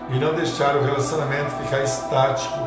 e 0.10 0.20
não 0.20 0.34
deixar 0.34 0.76
o 0.76 0.84
relacionamento 0.84 1.52
ficar 1.64 1.84
estático, 1.84 2.60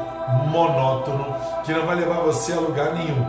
monótono, 0.49 1.35
que 1.64 1.73
não 1.73 1.87
vai 1.87 1.97
levar 1.97 2.21
você 2.21 2.52
a 2.52 2.61
lugar 2.61 2.94
nenhum. 2.94 3.25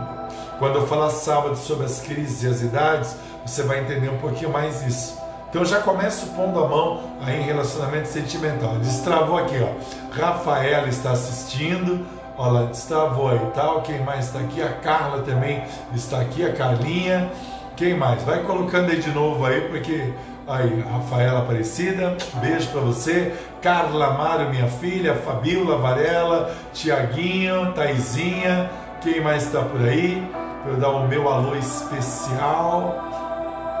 Quando 0.58 0.76
eu 0.76 0.86
falar 0.86 1.10
sábado 1.10 1.56
sobre 1.56 1.84
as 1.84 2.00
crises 2.00 2.42
e 2.42 2.46
as 2.46 2.62
idades, 2.62 3.16
você 3.44 3.62
vai 3.62 3.80
entender 3.80 4.08
um 4.08 4.18
pouquinho 4.18 4.50
mais 4.50 4.82
isso. 4.86 5.18
Então 5.48 5.64
já 5.64 5.80
começo 5.80 6.26
pondo 6.28 6.62
a 6.62 6.68
mão 6.68 7.00
aí 7.24 7.40
em 7.40 7.42
relacionamento 7.42 8.08
sentimental. 8.08 8.76
Destravou 8.76 9.38
aqui, 9.38 9.56
ó. 9.62 10.18
Rafaela 10.18 10.88
está 10.88 11.12
assistindo. 11.12 12.06
Olha 12.38 12.52
lá, 12.52 12.62
destravou 12.64 13.30
aí, 13.30 13.40
tal. 13.54 13.82
Quem 13.82 14.00
mais 14.02 14.26
está 14.26 14.40
aqui? 14.40 14.62
A 14.62 14.72
Carla 14.72 15.22
também 15.22 15.62
está 15.94 16.20
aqui, 16.20 16.44
a 16.44 16.52
Carlinha. 16.52 17.30
Quem 17.76 17.94
mais? 17.94 18.22
Vai 18.22 18.42
colocando 18.42 18.90
aí 18.90 19.00
de 19.00 19.10
novo 19.10 19.44
aí, 19.44 19.62
porque 19.68 20.12
aí, 20.48 20.80
Rafaela 20.80 21.40
Aparecida, 21.40 22.16
beijo 22.40 22.68
para 22.68 22.80
você. 22.80 23.34
Carla 23.60 24.12
Mário, 24.12 24.50
minha 24.50 24.68
filha, 24.68 25.14
Fabiola 25.14 25.78
Varela, 25.78 26.54
Tiaguinho, 26.72 27.72
Taizinha. 27.72 28.70
Quem 29.00 29.20
mais 29.20 29.44
está 29.44 29.62
por 29.62 29.80
aí? 29.80 30.22
Eu 30.66 30.76
dar 30.76 30.90
o 30.90 31.08
meu 31.08 31.28
alô 31.28 31.54
especial. 31.56 33.02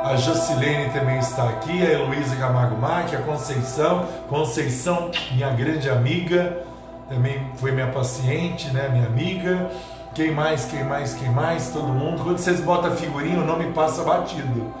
A 0.04 0.16
Jocilene 0.16 0.90
também 0.90 1.18
está 1.18 1.48
aqui, 1.48 1.82
a 1.82 1.90
Heloísa 1.90 2.36
Camargo 2.36 2.76
Marque, 2.76 3.16
a 3.16 3.22
Conceição, 3.22 4.06
Conceição, 4.28 5.10
minha 5.32 5.50
grande 5.50 5.90
amiga, 5.90 6.58
também 7.08 7.44
foi 7.56 7.72
minha 7.72 7.88
paciente, 7.88 8.68
né, 8.70 8.88
minha 8.88 9.06
amiga. 9.06 9.68
Quem 10.14 10.30
mais, 10.30 10.64
quem 10.66 10.84
mais, 10.84 11.14
quem 11.14 11.28
mais? 11.30 11.70
Todo 11.70 11.88
mundo. 11.88 12.22
Quando 12.22 12.38
vocês 12.38 12.60
botam 12.60 12.92
figurinha, 12.92 13.40
o 13.40 13.44
nome 13.44 13.72
passa 13.72 14.02
batido, 14.04 14.72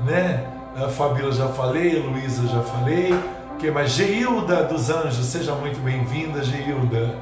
né? 0.00 0.44
A 0.84 0.88
Fabíola 0.88 1.32
já 1.32 1.48
falei, 1.48 1.98
Luísa 1.98 2.46
já 2.46 2.62
falei. 2.62 3.12
Quem 3.58 3.72
mais? 3.72 3.90
Geilda 3.90 4.62
dos 4.62 4.88
Anjos, 4.88 5.26
seja 5.26 5.52
muito 5.52 5.80
bem-vinda, 5.80 6.40
Geilda. 6.44 7.16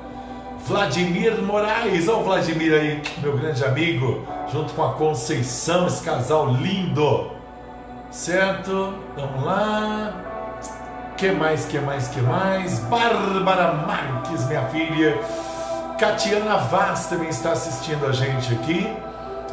Vladimir 0.66 1.40
Moraes, 1.40 2.06
olha 2.06 2.18
o 2.18 2.24
Vladimir 2.24 2.74
aí, 2.74 3.02
meu 3.22 3.34
grande 3.34 3.64
amigo, 3.64 4.26
junto 4.52 4.74
com 4.74 4.84
a 4.84 4.92
Conceição, 4.92 5.86
esse 5.86 6.04
casal 6.04 6.52
lindo. 6.52 7.30
Certo? 8.10 8.92
Vamos 9.16 9.42
lá. 9.42 10.12
Que 11.16 11.30
mais, 11.30 11.64
que 11.64 11.78
mais, 11.78 12.08
que 12.08 12.20
mais? 12.20 12.80
Bárbara 12.80 13.72
Marques, 13.72 14.46
minha 14.48 14.66
filha. 14.66 15.18
Catiana 15.98 16.58
Vaz 16.58 17.06
também 17.06 17.30
está 17.30 17.52
assistindo 17.52 18.04
a 18.04 18.12
gente 18.12 18.52
aqui. 18.52 18.86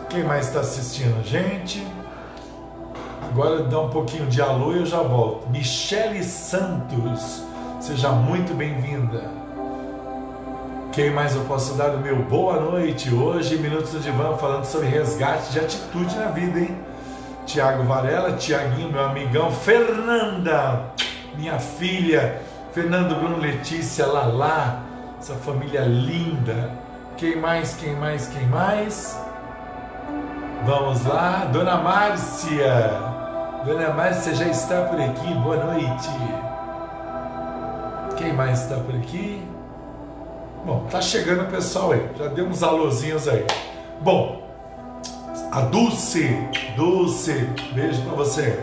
Quem 0.10 0.26
mais 0.26 0.48
está 0.48 0.60
assistindo 0.60 1.18
a 1.22 1.24
gente? 1.24 1.88
Agora 3.34 3.64
dá 3.64 3.80
um 3.80 3.90
pouquinho 3.90 4.28
de 4.28 4.40
alô 4.44 4.74
e 4.74 4.78
eu 4.78 4.86
já 4.86 5.02
volto. 5.02 5.50
Michele 5.50 6.24
Santos, 6.24 7.44
seja 7.80 8.10
muito 8.10 8.54
bem-vinda. 8.54 9.24
Quem 10.92 11.10
mais 11.10 11.36
eu 11.36 11.42
posso 11.46 11.74
dar 11.74 11.96
o 11.96 12.00
meu 12.00 12.18
boa 12.18 12.60
noite? 12.60 13.12
Hoje, 13.12 13.58
Minutos 13.58 13.92
do 13.92 14.00
Divã, 14.02 14.38
falando 14.38 14.66
sobre 14.66 14.88
resgate 14.88 15.52
de 15.52 15.60
atitude 15.62 16.16
na 16.16 16.28
vida, 16.28 16.60
hein? 16.60 16.78
Tiago 17.48 17.82
Varela, 17.86 18.34
Tiaguinho, 18.34 18.92
meu 18.92 19.04
amigão, 19.04 19.52
Fernanda, 19.52 20.92
minha 21.36 21.58
filha, 21.58 22.40
Fernando 22.72 23.16
Bruno 23.16 23.40
Letícia, 23.40 24.06
Lalá, 24.06 24.84
essa 25.20 25.34
família 25.34 25.82
linda. 25.82 26.70
Quem 27.18 27.36
mais, 27.38 27.74
quem 27.74 27.96
mais, 27.96 28.28
quem 28.28 28.46
mais? 28.46 29.20
Vamos 30.68 31.04
lá, 31.04 31.46
Dona 31.52 31.78
Márcia. 31.78 33.13
Dona 33.66 33.94
Márcia 33.94 34.36
já 34.36 34.48
está 34.48 34.82
por 34.82 35.00
aqui, 35.00 35.34
boa 35.36 35.56
noite. 35.56 36.10
Quem 38.18 38.34
mais 38.34 38.64
está 38.64 38.76
por 38.76 38.94
aqui? 38.94 39.42
Bom, 40.66 40.86
tá 40.92 41.02
chegando 41.02 41.44
o 41.44 41.46
pessoal 41.46 41.94
aí, 41.94 42.06
já 42.18 42.28
deu 42.28 42.46
uns 42.46 42.62
alôzinhos 42.62 43.26
aí. 43.26 43.46
Bom, 44.02 44.44
a 45.50 45.62
Dulce, 45.62 46.30
Dulce, 46.76 47.48
beijo 47.74 48.02
para 48.02 48.14
você. 48.16 48.60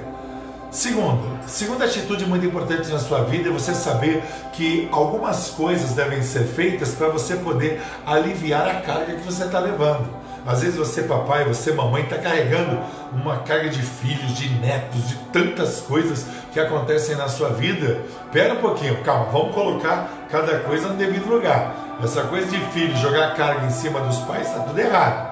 Segundo, 0.71 1.19
segunda 1.47 1.87
atitude 1.87 2.27
muito 2.27 2.45
importante 2.45 2.91
na 2.91 2.99
sua 2.99 3.25
vida 3.25 3.49
é 3.49 3.53
você 3.53 3.75
saber 3.75 4.23
que 4.53 4.87
algumas 4.93 5.49
coisas 5.49 5.95
devem 5.95 6.23
ser 6.23 6.45
feitas 6.45 6.95
para 6.95 7.09
você 7.09 7.37
poder 7.37 7.81
aliviar 8.07 8.69
a 8.69 8.81
carga 8.83 9.15
que 9.15 9.23
você 9.23 9.45
está 9.45 9.61
levando. 9.61 10.20
Às 10.47 10.63
vezes 10.63 10.77
você, 10.77 11.03
papai, 11.03 11.45
você, 11.45 11.73
mamãe, 11.73 12.03
está 12.03 12.19
carregando 12.19 12.79
uma 13.13 13.39
carga 13.39 13.69
de 13.69 13.83
filhos, 13.83 14.35
de 14.35 14.49
netos, 14.61 15.09
de 15.09 15.15
tantas 15.33 15.81
coisas 15.81 16.27
que 16.53 16.59
acontecem 16.59 17.17
na 17.17 17.29
sua 17.29 17.51
vida. 17.51 18.01
Pera 18.33 18.55
um 18.55 18.59
pouquinho, 18.59 19.03
calma, 19.03 19.27
vamos 19.27 19.55
colocar 19.55 20.09
cada 20.31 20.61
coisa 20.61 20.89
no 20.89 20.95
devido 20.95 21.29
lugar. 21.29 21.99
Essa 22.03 22.23
coisa 22.23 22.47
de 22.47 22.59
filho 22.71 22.97
jogar 22.97 23.35
carga 23.35 23.67
em 23.67 23.71
cima 23.71 24.01
dos 24.01 24.19
pais 24.21 24.47
está 24.49 24.61
tudo 24.61 24.79
errado 24.79 25.31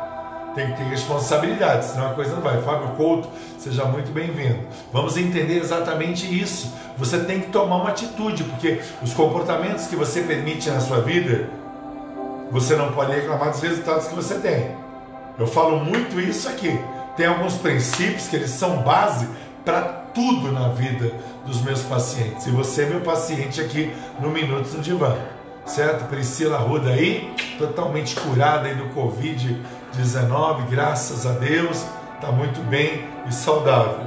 tem 0.58 0.72
que 0.72 0.78
ter 0.78 0.84
responsabilidade, 0.84 1.84
senão 1.84 2.10
a 2.10 2.14
coisa 2.14 2.34
não 2.34 2.42
vai. 2.42 2.60
Fábio 2.62 2.88
Couto, 2.96 3.28
seja 3.58 3.84
muito 3.84 4.10
bem-vindo. 4.10 4.58
Vamos 4.92 5.16
entender 5.16 5.58
exatamente 5.58 6.26
isso. 6.26 6.74
Você 6.96 7.20
tem 7.20 7.40
que 7.40 7.50
tomar 7.50 7.76
uma 7.76 7.90
atitude, 7.90 8.42
porque 8.42 8.80
os 9.00 9.12
comportamentos 9.14 9.86
que 9.86 9.94
você 9.94 10.22
permite 10.22 10.68
na 10.68 10.80
sua 10.80 11.00
vida, 11.00 11.48
você 12.50 12.74
não 12.74 12.92
pode 12.92 13.12
reclamar 13.12 13.50
dos 13.50 13.60
resultados 13.60 14.08
que 14.08 14.14
você 14.16 14.34
tem. 14.34 14.87
Eu 15.38 15.46
falo 15.46 15.78
muito 15.78 16.20
isso 16.20 16.48
aqui. 16.48 16.78
Tem 17.16 17.26
alguns 17.26 17.54
princípios 17.54 18.26
que 18.28 18.36
eles 18.36 18.50
são 18.50 18.78
base 18.78 19.28
para 19.64 19.82
tudo 20.14 20.50
na 20.50 20.68
vida 20.68 21.12
dos 21.46 21.62
meus 21.62 21.82
pacientes. 21.82 22.46
E 22.46 22.50
você 22.50 22.82
é 22.82 22.86
meu 22.86 23.00
paciente 23.00 23.60
aqui 23.60 23.92
no 24.20 24.30
Minutos 24.30 24.74
no 24.74 24.82
Divã. 24.82 25.16
Certo? 25.64 26.08
Priscila 26.08 26.58
Ruda 26.58 26.90
aí, 26.90 27.30
totalmente 27.58 28.18
curada 28.18 28.68
aí 28.68 28.74
do 28.74 28.88
Covid 28.94 29.60
19, 29.94 30.70
graças 30.70 31.26
a 31.26 31.32
Deus, 31.32 31.84
está 32.14 32.32
muito 32.32 32.60
bem 32.68 33.04
e 33.28 33.34
saudável. 33.34 34.00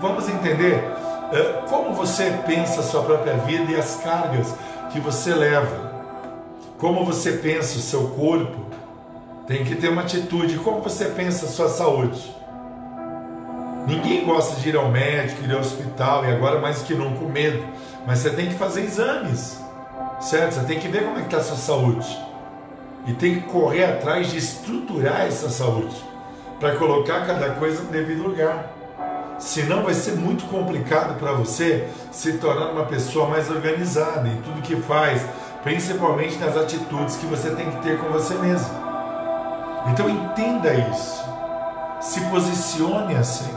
Vamos 0.00 0.28
entender 0.28 0.76
uh, 0.76 1.68
como 1.68 1.94
você 1.94 2.30
pensa 2.46 2.80
a 2.80 2.82
sua 2.82 3.02
própria 3.02 3.34
vida 3.38 3.72
e 3.72 3.76
as 3.76 3.96
cargas 3.96 4.54
que 4.92 5.00
você 5.00 5.34
leva. 5.34 5.88
Como 6.78 7.04
você 7.04 7.32
pensa 7.32 7.78
o 7.78 7.82
seu 7.82 8.08
corpo, 8.08 8.67
tem 9.48 9.64
que 9.64 9.74
ter 9.74 9.88
uma 9.88 10.02
atitude. 10.02 10.58
Como 10.58 10.82
você 10.82 11.06
pensa 11.06 11.46
a 11.46 11.48
sua 11.48 11.70
saúde? 11.70 12.36
Ninguém 13.86 14.26
gosta 14.26 14.60
de 14.60 14.68
ir 14.68 14.76
ao 14.76 14.90
médico, 14.90 15.42
ir 15.42 15.52
ao 15.54 15.60
hospital 15.60 16.26
e 16.26 16.30
agora 16.30 16.60
mais 16.60 16.82
que 16.82 16.94
nunca 16.94 17.18
com 17.18 17.28
medo. 17.28 17.64
Mas 18.06 18.18
você 18.18 18.30
tem 18.30 18.48
que 18.48 18.54
fazer 18.54 18.82
exames, 18.82 19.58
certo? 20.20 20.52
Você 20.52 20.66
tem 20.66 20.78
que 20.78 20.88
ver 20.88 21.04
como 21.04 21.16
é 21.16 21.20
que 21.20 21.28
está 21.28 21.38
a 21.38 21.42
sua 21.42 21.56
saúde 21.56 22.06
e 23.06 23.14
tem 23.14 23.36
que 23.36 23.48
correr 23.48 23.84
atrás 23.84 24.30
de 24.30 24.36
estruturar 24.36 25.22
essa 25.22 25.48
saúde 25.48 25.96
para 26.60 26.76
colocar 26.76 27.26
cada 27.26 27.50
coisa 27.52 27.82
no 27.82 27.90
devido 27.90 28.24
lugar. 28.24 28.70
Senão 29.38 29.84
vai 29.84 29.94
ser 29.94 30.16
muito 30.16 30.44
complicado 30.46 31.18
para 31.18 31.32
você 31.32 31.88
se 32.10 32.34
tornar 32.34 32.72
uma 32.72 32.84
pessoa 32.84 33.28
mais 33.28 33.48
organizada 33.48 34.28
em 34.28 34.42
tudo 34.42 34.60
que 34.60 34.76
faz, 34.76 35.22
principalmente 35.62 36.36
nas 36.36 36.56
atitudes 36.56 37.16
que 37.16 37.24
você 37.24 37.50
tem 37.50 37.70
que 37.70 37.82
ter 37.82 37.98
com 37.98 38.08
você 38.10 38.34
mesmo. 38.34 38.87
Então 39.90 40.08
entenda 40.08 40.72
isso. 40.74 41.24
Se 42.00 42.20
posicione 42.22 43.14
assim. 43.16 43.50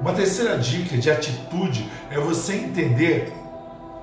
Uma 0.00 0.12
terceira 0.12 0.58
dica 0.58 0.98
de 0.98 1.10
atitude 1.10 1.90
é 2.10 2.18
você 2.18 2.56
entender 2.56 3.32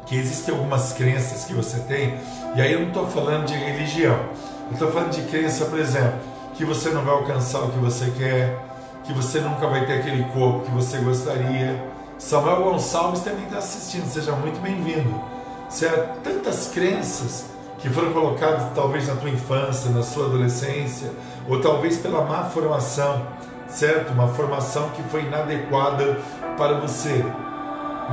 que 0.06 0.16
existem 0.16 0.54
algumas 0.54 0.94
crenças 0.94 1.46
que 1.46 1.54
você 1.54 1.80
tem, 1.82 2.18
e 2.56 2.62
aí 2.62 2.74
eu 2.74 2.82
não 2.82 2.88
estou 2.88 3.08
falando 3.08 3.46
de 3.46 3.54
religião, 3.54 4.20
eu 4.68 4.74
estou 4.74 4.92
falando 4.92 5.12
de 5.12 5.22
crença, 5.30 5.66
por 5.66 5.80
exemplo, 5.80 6.20
que 6.56 6.66
você 6.66 6.90
não 6.90 7.04
vai 7.04 7.14
alcançar 7.14 7.60
o 7.60 7.70
que 7.70 7.78
você 7.78 8.12
quer, 8.18 8.58
que 9.04 9.14
você 9.14 9.40
nunca 9.40 9.68
vai 9.68 9.86
ter 9.86 10.00
aquele 10.00 10.24
corpo 10.26 10.66
que 10.66 10.72
você 10.72 10.98
gostaria. 10.98 11.82
Samuel 12.18 12.64
Gonçalves 12.64 13.22
também 13.22 13.46
está 13.46 13.60
assistindo, 13.60 14.06
seja 14.12 14.32
muito 14.34 14.60
bem-vindo. 14.62 15.22
Certo? 15.70 16.20
Tantas 16.24 16.68
crenças 16.68 17.46
que 17.82 17.90
foram 17.90 18.14
colocadas 18.14 18.72
talvez 18.76 19.08
na 19.08 19.16
tua 19.16 19.30
infância, 19.30 19.90
na 19.90 20.04
sua 20.04 20.28
adolescência, 20.28 21.12
ou 21.50 21.60
talvez 21.60 21.98
pela 21.98 22.24
má 22.24 22.44
formação, 22.46 23.26
certo? 23.68 24.12
Uma 24.14 24.28
formação 24.28 24.90
que 24.90 25.02
foi 25.04 25.24
inadequada 25.24 26.20
para 26.58 26.80
você. 26.80 27.26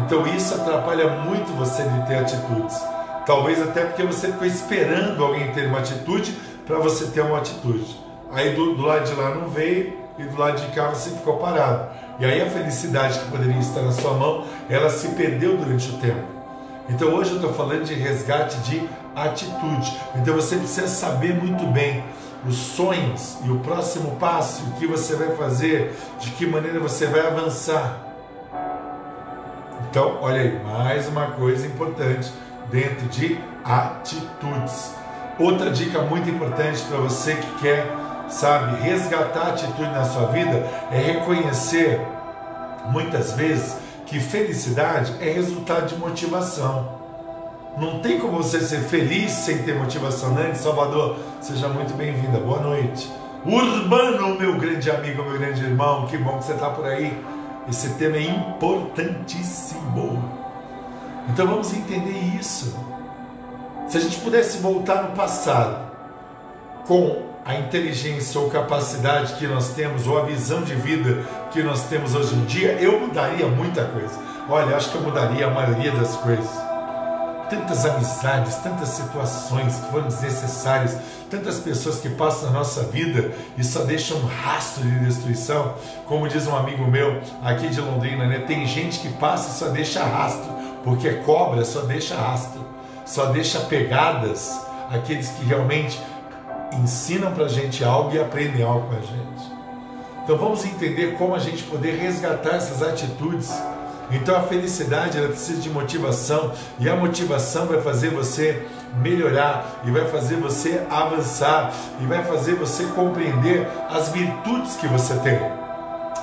Então 0.05 0.27
isso 0.27 0.55
atrapalha 0.55 1.09
muito 1.09 1.55
você 1.57 1.83
de 1.83 2.07
ter 2.07 2.17
atitudes. 2.17 2.81
Talvez 3.27 3.61
até 3.61 3.85
porque 3.85 4.03
você 4.03 4.29
ficou 4.29 4.47
esperando 4.47 5.23
alguém 5.23 5.53
ter 5.53 5.67
uma 5.67 5.81
atitude 5.81 6.35
para 6.67 6.79
você 6.79 7.07
ter 7.07 7.21
uma 7.21 7.39
atitude. 7.39 7.99
Aí 8.33 8.55
do, 8.55 8.75
do, 8.75 8.83
lado 8.83 9.05
de 9.05 9.15
lá 9.15 9.35
não 9.35 9.49
veio 9.49 9.99
e 10.19 10.23
do 10.23 10.39
lado 10.39 10.61
de 10.61 10.67
cá 10.75 10.89
você 10.89 11.11
ficou 11.11 11.37
parado. 11.37 11.91
E 12.19 12.25
aí 12.25 12.41
a 12.41 12.47
felicidade 12.47 13.19
que 13.19 13.31
poderia 13.31 13.59
estar 13.59 13.83
na 13.83 13.93
sua 13.93 14.15
mão, 14.15 14.45
ela 14.69 14.89
se 14.89 15.09
perdeu 15.09 15.57
durante 15.57 15.91
o 15.91 15.99
tempo. 15.99 16.39
Então 16.89 17.15
hoje 17.15 17.31
eu 17.31 17.37
estou 17.37 17.53
falando 17.53 17.85
de 17.85 17.95
resgate 17.95 18.57
de 18.61 18.89
atitude. 19.15 19.97
Então 20.17 20.35
você 20.35 20.57
precisa 20.57 20.89
saber 20.89 21.35
muito 21.35 21.67
bem 21.67 22.05
os 22.47 22.57
sonhos 22.57 23.39
e 23.45 23.51
o 23.51 23.59
próximo 23.61 24.17
passo, 24.17 24.63
o 24.65 24.73
que 24.73 24.87
você 24.87 25.17
vai 25.17 25.35
fazer, 25.37 25.97
de 26.21 26.31
que 26.33 26.47
maneira 26.47 26.79
você 26.79 27.07
vai 27.07 27.27
avançar. 27.27 27.99
Então, 29.91 30.19
olha 30.21 30.41
aí, 30.41 30.61
mais 30.65 31.09
uma 31.09 31.29
coisa 31.33 31.67
importante 31.67 32.31
dentro 32.71 33.07
de 33.09 33.39
atitudes. 33.65 34.95
Outra 35.39 35.71
dica 35.71 36.03
muito 36.03 36.29
importante 36.29 36.83
para 36.83 36.99
você 36.99 37.35
que 37.35 37.59
quer, 37.61 37.87
sabe, 38.29 38.81
resgatar 38.83 39.49
atitude 39.49 39.91
na 39.91 40.05
sua 40.05 40.27
vida 40.27 40.67
é 40.91 40.99
reconhecer 40.99 42.01
muitas 42.91 43.33
vezes 43.33 43.77
que 44.07 44.21
felicidade 44.21 45.15
é 45.21 45.31
resultado 45.31 45.87
de 45.87 45.97
motivação. 45.97 46.98
Não 47.81 48.01
tem 48.01 48.19
como 48.19 48.43
você 48.43 48.61
ser 48.61 48.81
feliz 48.81 49.31
sem 49.31 49.63
ter 49.63 49.73
motivação, 49.73 50.35
né? 50.35 50.53
Salvador, 50.55 51.17
seja 51.41 51.69
muito 51.69 51.95
bem-vinda. 51.95 52.41
Boa 52.41 52.59
noite. 52.59 53.09
Urbano, 53.47 54.37
meu 54.37 54.59
grande 54.59 54.91
amigo, 54.91 55.23
meu 55.23 55.39
grande 55.39 55.63
irmão, 55.63 56.05
que 56.07 56.19
bom 56.19 56.39
que 56.39 56.47
você 56.47 56.55
está 56.55 56.71
por 56.71 56.85
aí. 56.85 57.17
Esse 57.69 57.91
tema 57.91 58.17
é 58.17 58.23
importantíssimo. 58.23 60.29
Então 61.29 61.47
vamos 61.47 61.73
entender 61.73 62.19
isso. 62.37 62.77
Se 63.87 63.97
a 63.97 64.01
gente 64.01 64.19
pudesse 64.21 64.59
voltar 64.59 65.05
no 65.05 65.15
passado 65.15 65.93
com 66.85 67.29
a 67.45 67.55
inteligência 67.55 68.41
ou 68.41 68.51
capacidade 68.51 69.35
que 69.35 69.47
nós 69.47 69.75
temos, 69.75 70.09
ou 70.09 70.19
a 70.19 70.25
visão 70.25 70.63
de 70.63 70.75
vida 70.75 71.23
que 71.53 71.63
nós 71.63 71.85
temos 71.85 72.13
hoje 72.13 72.35
em 72.35 72.45
dia, 72.45 72.73
eu 72.81 72.99
mudaria 72.99 73.47
muita 73.47 73.85
coisa. 73.85 74.19
Olha, 74.49 74.75
acho 74.75 74.91
que 74.91 74.97
eu 74.97 75.03
mudaria 75.03 75.47
a 75.47 75.51
maioria 75.51 75.93
das 75.93 76.17
coisas 76.17 76.68
tantas 77.49 77.85
amizades, 77.85 78.57
tantas 78.57 78.91
situações 78.91 79.75
que 79.77 79.91
foram 79.91 80.09
desnecessárias, 80.09 80.97
tantas 81.31 81.59
pessoas 81.59 82.01
que 82.01 82.09
passam 82.09 82.51
na 82.51 82.59
nossa 82.59 82.83
vida 82.85 83.33
e 83.57 83.65
só 83.65 83.81
deixam 83.81 84.19
um 84.19 84.27
rastro 84.27 84.83
de 84.83 84.99
destruição. 85.01 85.75
Como 86.07 86.29
diz 86.29 86.47
um 86.47 86.57
amigo 86.57 86.87
meu 86.87 87.21
aqui 87.43 87.69
de 87.69 87.81
Londrina, 87.81 88.27
né? 88.27 88.41
Tem 88.41 88.67
gente 88.67 89.01
que 89.01 89.09
passa 89.15 89.51
e 89.51 89.59
só 89.59 89.69
deixa 89.73 90.05
rastro, 90.05 90.51
porque 90.85 91.11
cobra 91.25 91.65
só 91.65 91.81
deixa 91.81 92.15
rastro, 92.15 92.65
só 93.05 93.27
deixa 93.27 93.61
pegadas 93.61 94.61
aqueles 94.91 95.29
que 95.31 95.45
realmente 95.45 96.01
ensinam 96.73 97.33
para 97.33 97.45
a 97.45 97.49
gente 97.49 97.85
algo 97.85 98.15
e 98.15 98.21
aprendem 98.21 98.63
algo 98.63 98.89
com 98.89 98.97
a 98.97 99.01
gente. 99.01 99.59
Então 100.25 100.37
vamos 100.37 100.65
entender 100.65 101.17
como 101.17 101.35
a 101.35 101.39
gente 101.39 101.63
poder 101.63 101.99
resgatar 101.99 102.57
essas 102.57 102.83
atitudes 102.83 103.51
então 104.11 104.37
a 104.37 104.43
felicidade 104.43 105.19
ela 105.19 105.29
precisa 105.29 105.61
de 105.61 105.69
motivação 105.69 106.53
e 106.79 106.89
a 106.89 106.97
motivação 106.97 107.67
vai 107.67 107.81
fazer 107.81 108.11
você 108.11 108.67
melhorar 109.03 109.83
e 109.85 109.91
vai 109.91 110.07
fazer 110.07 110.37
você 110.37 110.83
avançar 110.91 111.73
e 112.01 112.07
vai 112.07 112.25
fazer 112.25 112.55
você 112.55 112.85
compreender 112.95 113.67
as 113.91 114.09
virtudes 114.09 114.77
que 114.77 114.87
você 114.87 115.15
tem. 115.17 115.39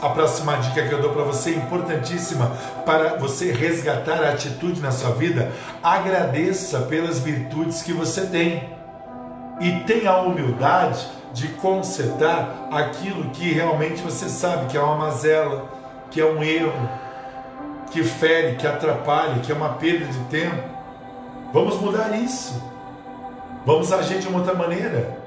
A 0.02 0.10
próxima 0.10 0.58
dica 0.58 0.88
que 0.88 0.94
eu 0.94 1.02
dou 1.02 1.14
para 1.14 1.24
você 1.24 1.52
é 1.52 1.56
importantíssima 1.56 2.52
para 2.86 3.18
você 3.18 3.52
resgatar 3.52 4.24
a 4.24 4.32
atitude 4.32 4.82
na 4.82 4.92
sua 4.92 5.12
vida. 5.12 5.52
Agradeça 5.82 6.80
pelas 6.82 7.20
virtudes 7.20 7.82
que 7.82 7.94
você 7.94 8.26
tem 8.26 8.70
e 9.60 9.72
tenha 9.88 10.12
a 10.12 10.22
humildade 10.22 11.08
de 11.34 11.48
consertar 11.50 12.68
aquilo 12.72 13.30
que 13.32 13.52
realmente 13.52 14.02
você 14.02 14.28
sabe 14.28 14.68
que 14.68 14.78
é 14.78 14.82
uma 14.82 14.96
mazela, 14.96 15.66
que 16.12 16.20
é 16.20 16.26
um 16.26 16.44
erro, 16.44 16.90
que 17.96 18.04
fere, 18.04 18.58
que 18.58 18.68
atrapalha, 18.68 19.40
que 19.40 19.50
é 19.54 19.56
uma 19.56 19.70
perda 19.70 20.06
de 20.06 20.20
tempo. 20.26 20.68
Vamos 21.54 21.80
mudar 21.80 22.14
isso. 22.14 22.62
Vamos 23.66 23.94
agir 23.94 24.20
de 24.20 24.28
uma 24.28 24.40
outra 24.40 24.54
maneira. 24.54 25.18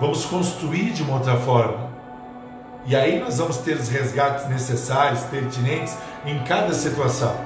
Vamos 0.00 0.24
construir 0.24 0.92
de 0.92 1.02
uma 1.02 1.16
outra 1.16 1.36
forma. 1.36 1.90
E 2.86 2.96
aí 2.96 3.20
nós 3.20 3.36
vamos 3.36 3.58
ter 3.58 3.74
os 3.76 3.90
resgates 3.90 4.48
necessários, 4.48 5.20
pertinentes 5.24 5.98
em 6.24 6.42
cada 6.44 6.72
situação. 6.72 7.36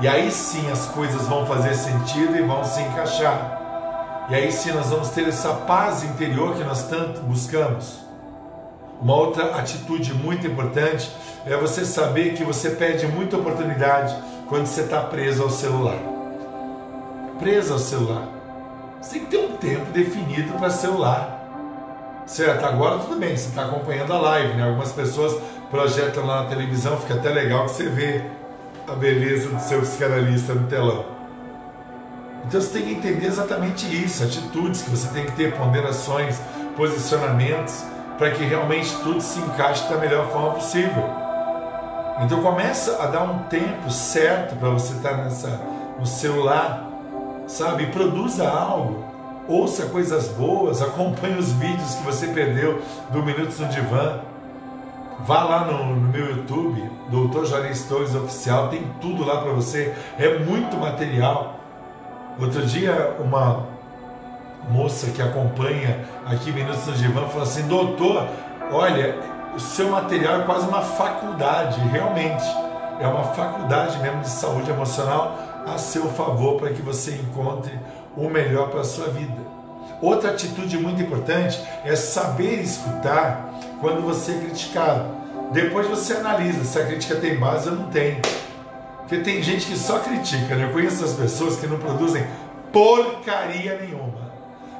E 0.00 0.08
aí 0.08 0.30
sim 0.30 0.70
as 0.70 0.86
coisas 0.86 1.26
vão 1.26 1.44
fazer 1.44 1.74
sentido 1.74 2.38
e 2.38 2.40
vão 2.40 2.64
se 2.64 2.80
encaixar. 2.80 4.24
E 4.30 4.34
aí 4.34 4.50
sim 4.50 4.72
nós 4.72 4.88
vamos 4.88 5.10
ter 5.10 5.28
essa 5.28 5.52
paz 5.52 6.02
interior 6.02 6.54
que 6.56 6.64
nós 6.64 6.84
tanto 6.84 7.20
buscamos. 7.20 8.07
Uma 9.00 9.14
outra 9.14 9.54
atitude 9.54 10.12
muito 10.12 10.46
importante 10.46 11.10
é 11.46 11.56
você 11.56 11.84
saber 11.84 12.34
que 12.34 12.42
você 12.42 12.70
perde 12.70 13.06
muita 13.06 13.36
oportunidade 13.36 14.16
quando 14.48 14.66
você 14.66 14.80
está 14.80 15.00
preso 15.02 15.44
ao 15.44 15.50
celular. 15.50 15.98
Preso 17.38 17.74
ao 17.74 17.78
celular. 17.78 18.26
Você 19.00 19.18
tem 19.18 19.24
que 19.24 19.30
ter 19.30 19.38
um 19.38 19.56
tempo 19.56 19.92
definido 19.92 20.52
para 20.54 20.70
celular. 20.70 21.36
Certo? 22.26 22.64
Agora 22.64 22.98
tudo 22.98 23.16
bem, 23.16 23.36
você 23.36 23.48
está 23.48 23.66
acompanhando 23.66 24.12
a 24.12 24.20
live, 24.20 24.54
né? 24.54 24.64
Algumas 24.64 24.92
pessoas 24.92 25.40
projetam 25.70 26.26
lá 26.26 26.42
na 26.42 26.48
televisão, 26.48 26.98
fica 26.98 27.14
até 27.14 27.30
legal 27.30 27.66
que 27.66 27.70
você 27.70 27.88
vê 27.88 28.24
a 28.86 28.92
beleza 28.92 29.48
do 29.48 29.60
seu 29.60 29.80
psicanalista 29.80 30.54
no 30.54 30.66
telão. 30.66 31.04
Então 32.44 32.60
você 32.60 32.80
tem 32.80 32.82
que 32.82 32.92
entender 32.92 33.26
exatamente 33.26 33.86
isso, 33.86 34.24
atitudes 34.24 34.82
que 34.82 34.90
você 34.90 35.08
tem 35.08 35.24
que 35.24 35.32
ter, 35.32 35.54
ponderações, 35.54 36.40
posicionamentos 36.76 37.84
para 38.18 38.32
que 38.32 38.42
realmente 38.44 38.94
tudo 38.96 39.20
se 39.20 39.38
encaixe 39.38 39.88
da 39.88 39.96
melhor 39.96 40.28
forma 40.28 40.54
possível. 40.54 41.04
Então 42.20 42.42
começa 42.42 43.00
a 43.00 43.06
dar 43.06 43.22
um 43.22 43.44
tempo 43.44 43.88
certo 43.90 44.56
para 44.56 44.70
você 44.70 44.94
estar 44.94 45.10
tá 45.10 45.16
nessa 45.18 45.60
no 45.98 46.04
celular, 46.04 46.84
sabe? 47.46 47.86
Produza 47.86 48.48
algo. 48.48 49.04
Ouça 49.46 49.86
coisas 49.86 50.28
boas, 50.28 50.82
acompanhe 50.82 51.38
os 51.38 51.52
vídeos 51.52 51.94
que 51.94 52.02
você 52.02 52.26
perdeu 52.26 52.82
do 53.10 53.22
Minutos 53.22 53.58
no 53.60 53.68
Divã. 53.68 54.20
Vá 55.20 55.42
lá 55.42 55.64
no, 55.64 55.96
no 55.96 56.12
meu 56.12 56.36
YouTube, 56.36 56.90
Doutor 57.08 57.46
Juarez 57.46 57.84
Torres 57.84 58.14
Oficial, 58.14 58.68
tem 58.68 58.84
tudo 59.00 59.24
lá 59.24 59.40
para 59.40 59.52
você. 59.52 59.94
É 60.18 60.38
muito 60.38 60.76
material. 60.76 61.56
Outro 62.40 62.64
dia, 62.64 63.16
uma 63.18 63.66
moça 64.70 65.10
que 65.10 65.22
acompanha 65.22 66.04
aqui 66.26 66.52
Minutos 66.52 66.86
no 66.86 66.92
Divã 66.94 67.26
falou 67.26 67.42
assim: 67.42 67.66
Doutor, 67.66 68.28
olha, 68.70 69.16
o 69.54 69.60
seu 69.60 69.90
material 69.90 70.40
é 70.40 70.44
quase 70.44 70.68
uma 70.68 70.82
faculdade, 70.82 71.80
realmente. 71.88 72.44
É 73.00 73.06
uma 73.06 73.24
faculdade 73.24 73.98
mesmo 74.00 74.20
de 74.22 74.30
saúde 74.30 74.70
emocional 74.70 75.38
a 75.66 75.78
seu 75.78 76.08
favor 76.10 76.58
para 76.58 76.70
que 76.70 76.82
você 76.82 77.12
encontre 77.12 77.78
o 78.16 78.28
melhor 78.28 78.70
para 78.70 78.80
a 78.80 78.84
sua 78.84 79.08
vida. 79.08 79.36
Outra 80.00 80.30
atitude 80.30 80.76
muito 80.78 81.02
importante 81.02 81.60
é 81.84 81.94
saber 81.96 82.60
escutar 82.60 83.52
quando 83.80 84.02
você 84.02 84.32
é 84.32 84.38
criticado. 84.38 85.04
Depois 85.52 85.86
você 85.86 86.14
analisa 86.14 86.64
se 86.64 86.78
a 86.78 86.86
crítica 86.86 87.16
tem 87.16 87.38
base 87.38 87.68
ou 87.68 87.76
não 87.76 87.84
tem. 87.84 88.20
Porque 88.98 89.18
tem 89.18 89.42
gente 89.42 89.66
que 89.66 89.76
só 89.76 90.00
critica, 90.00 90.54
né? 90.54 90.64
Eu 90.64 90.72
conheço 90.72 91.04
as 91.04 91.14
pessoas 91.14 91.56
que 91.56 91.66
não 91.66 91.78
produzem 91.78 92.26
porcaria 92.70 93.78
nenhuma 93.80 94.27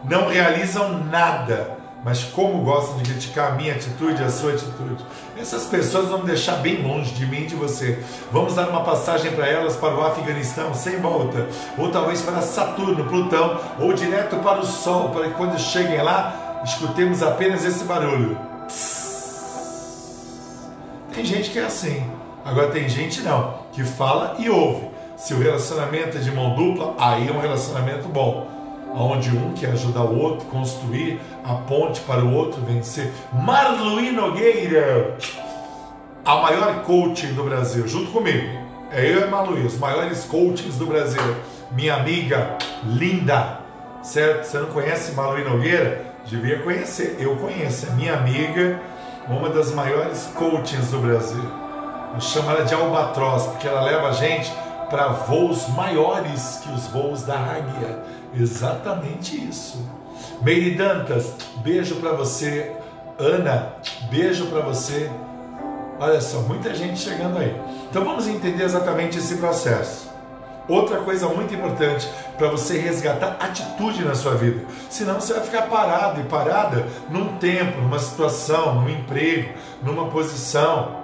não 0.05 0.29
realizam 0.29 1.05
nada, 1.05 1.79
mas 2.05 2.23
como 2.25 2.63
gostam 2.63 2.99
de 2.99 3.11
criticar 3.11 3.53
a 3.53 3.55
minha 3.55 3.75
atitude 3.75 4.23
a 4.23 4.31
sua 4.31 4.53
atitude. 4.53 5.05
Essas 5.37 5.67
pessoas 5.67 6.09
vão 6.09 6.21
me 6.21 6.27
deixar 6.27 6.57
bem 6.57 6.83
longe 6.83 7.13
de 7.13 7.27
mim 7.27 7.43
e 7.43 7.47
de 7.47 7.55
você. 7.55 8.03
Vamos 8.33 8.55
dar 8.55 8.69
uma 8.69 8.83
passagem 8.83 9.33
para 9.33 9.47
elas 9.47 9.77
para 9.77 9.95
o 9.95 10.05
Afeganistão 10.05 10.73
sem 10.75 11.01
volta, 11.01 11.47
ou 11.77 11.91
talvez 11.91 12.23
para 12.23 12.41
Saturno, 12.41 13.05
Plutão, 13.05 13.61
ou 13.81 13.93
direto 13.93 14.37
para 14.37 14.61
o 14.61 14.67
Sol, 14.67 15.11
para 15.11 15.29
que 15.29 15.35
quando 15.35 15.59
cheguem 15.59 16.01
lá 16.03 16.63
escutemos 16.65 17.23
apenas 17.23 17.65
esse 17.65 17.85
barulho. 17.85 18.39
Tem 21.13 21.25
gente 21.25 21.51
que 21.51 21.59
é 21.59 21.65
assim. 21.65 22.09
Agora 22.45 22.69
tem 22.69 22.89
gente 22.89 23.21
não, 23.23 23.55
que 23.73 23.83
fala 23.85 24.37
e 24.39 24.49
ouve. 24.49 24.89
Se 25.17 25.35
o 25.35 25.39
relacionamento 25.39 26.17
é 26.17 26.21
de 26.21 26.31
mão 26.31 26.55
dupla, 26.55 26.95
aí 26.97 27.29
é 27.29 27.33
um 27.33 27.41
relacionamento 27.41 28.09
bom 28.09 28.58
onde 28.95 29.31
um 29.31 29.53
quer 29.55 29.71
ajudar 29.71 30.03
o 30.03 30.19
outro, 30.19 30.47
construir 30.47 31.21
a 31.45 31.55
ponte 31.55 32.01
para 32.01 32.25
o 32.25 32.35
outro 32.35 32.61
vencer. 32.63 33.13
Marluí 33.33 34.11
Nogueira, 34.11 35.17
a 36.25 36.37
maior 36.37 36.83
coaching 36.83 37.35
do 37.35 37.45
Brasil, 37.45 37.87
junto 37.87 38.11
comigo. 38.11 38.69
É 38.91 39.05
eu 39.05 39.27
e 39.27 39.31
Marluí, 39.31 39.67
os 39.67 39.79
maiores 39.79 40.25
coachings 40.25 40.77
do 40.77 40.87
Brasil. 40.87 41.23
Minha 41.73 41.97
amiga 41.97 42.57
linda, 42.87 43.61
certo? 44.03 44.45
Você 44.45 44.59
não 44.59 44.69
conhece 44.69 45.13
Marluí 45.13 45.45
Nogueira? 45.45 46.07
Devia 46.25 46.59
conhecer. 46.61 47.17
Eu 47.19 47.37
conheço, 47.37 47.87
é 47.87 47.91
minha 47.91 48.15
amiga, 48.15 48.81
uma 49.29 49.51
das 49.51 49.73
maiores 49.73 50.31
coachings 50.35 50.91
do 50.91 50.99
Brasil. 50.99 51.45
Eu 52.15 52.21
chamo 52.21 52.51
ela 52.51 52.65
de 52.65 52.75
Albatroz, 52.75 53.45
porque 53.45 53.69
ela 53.69 53.83
leva 53.83 54.09
a 54.09 54.13
gente 54.13 54.51
para 54.89 55.09
voos 55.09 55.69
maiores 55.69 56.61
que 56.63 56.73
os 56.73 56.87
voos 56.89 57.23
da 57.23 57.35
águia. 57.35 57.99
Exatamente 58.35 59.37
isso. 59.49 59.89
Meire 60.43 60.75
Dantas, 60.75 61.33
beijo 61.63 61.97
para 61.97 62.13
você. 62.13 62.73
Ana, 63.19 63.75
beijo 64.11 64.47
para 64.47 64.61
você. 64.61 65.11
Olha 65.99 66.21
só, 66.21 66.41
muita 66.41 66.75
gente 66.75 67.01
chegando 67.01 67.39
aí. 67.39 67.61
Então 67.91 68.05
vamos 68.05 68.29
entender 68.29 68.63
exatamente 68.63 69.19
esse 69.19 69.37
processo. 69.37 70.09
Outra 70.69 70.99
coisa 70.99 71.27
muito 71.29 71.55
importante 71.55 72.09
para 72.37 72.49
você 72.49 72.79
resgatar 72.79 73.39
atitude 73.41 74.05
na 74.05 74.15
sua 74.15 74.35
vida. 74.35 74.65
Senão 74.91 75.19
você 75.19 75.33
vai 75.33 75.43
ficar 75.43 75.63
parado 75.63 76.21
e 76.21 76.25
parada 76.25 76.87
num 77.09 77.39
tempo, 77.39 77.81
numa 77.81 77.99
situação, 77.99 78.75
num 78.75 78.89
emprego, 78.89 79.55
numa 79.83 80.09
posição. 80.09 80.98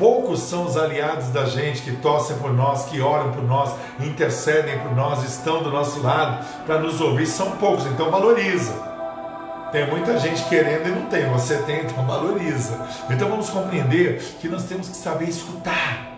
Poucos 0.00 0.40
são 0.40 0.64
os 0.64 0.78
aliados 0.78 1.28
da 1.28 1.44
gente 1.44 1.82
que 1.82 1.94
torcem 1.96 2.34
por 2.38 2.54
nós, 2.54 2.86
que 2.86 3.02
oram 3.02 3.32
por 3.32 3.44
nós, 3.44 3.74
intercedem 4.00 4.78
por 4.78 4.96
nós, 4.96 5.22
estão 5.22 5.62
do 5.62 5.70
nosso 5.70 6.00
lado 6.00 6.42
para 6.64 6.78
nos 6.78 7.02
ouvir. 7.02 7.26
São 7.26 7.50
poucos, 7.58 7.84
então 7.84 8.10
valoriza. 8.10 8.72
Tem 9.70 9.86
muita 9.90 10.18
gente 10.18 10.42
querendo 10.44 10.88
e 10.88 10.90
não 10.90 11.04
tem, 11.04 11.28
você 11.28 11.58
tem, 11.58 11.82
então 11.82 12.06
valoriza. 12.06 12.80
Então 13.10 13.28
vamos 13.28 13.50
compreender 13.50 14.22
que 14.40 14.48
nós 14.48 14.64
temos 14.64 14.88
que 14.88 14.96
saber 14.96 15.28
escutar. 15.28 16.08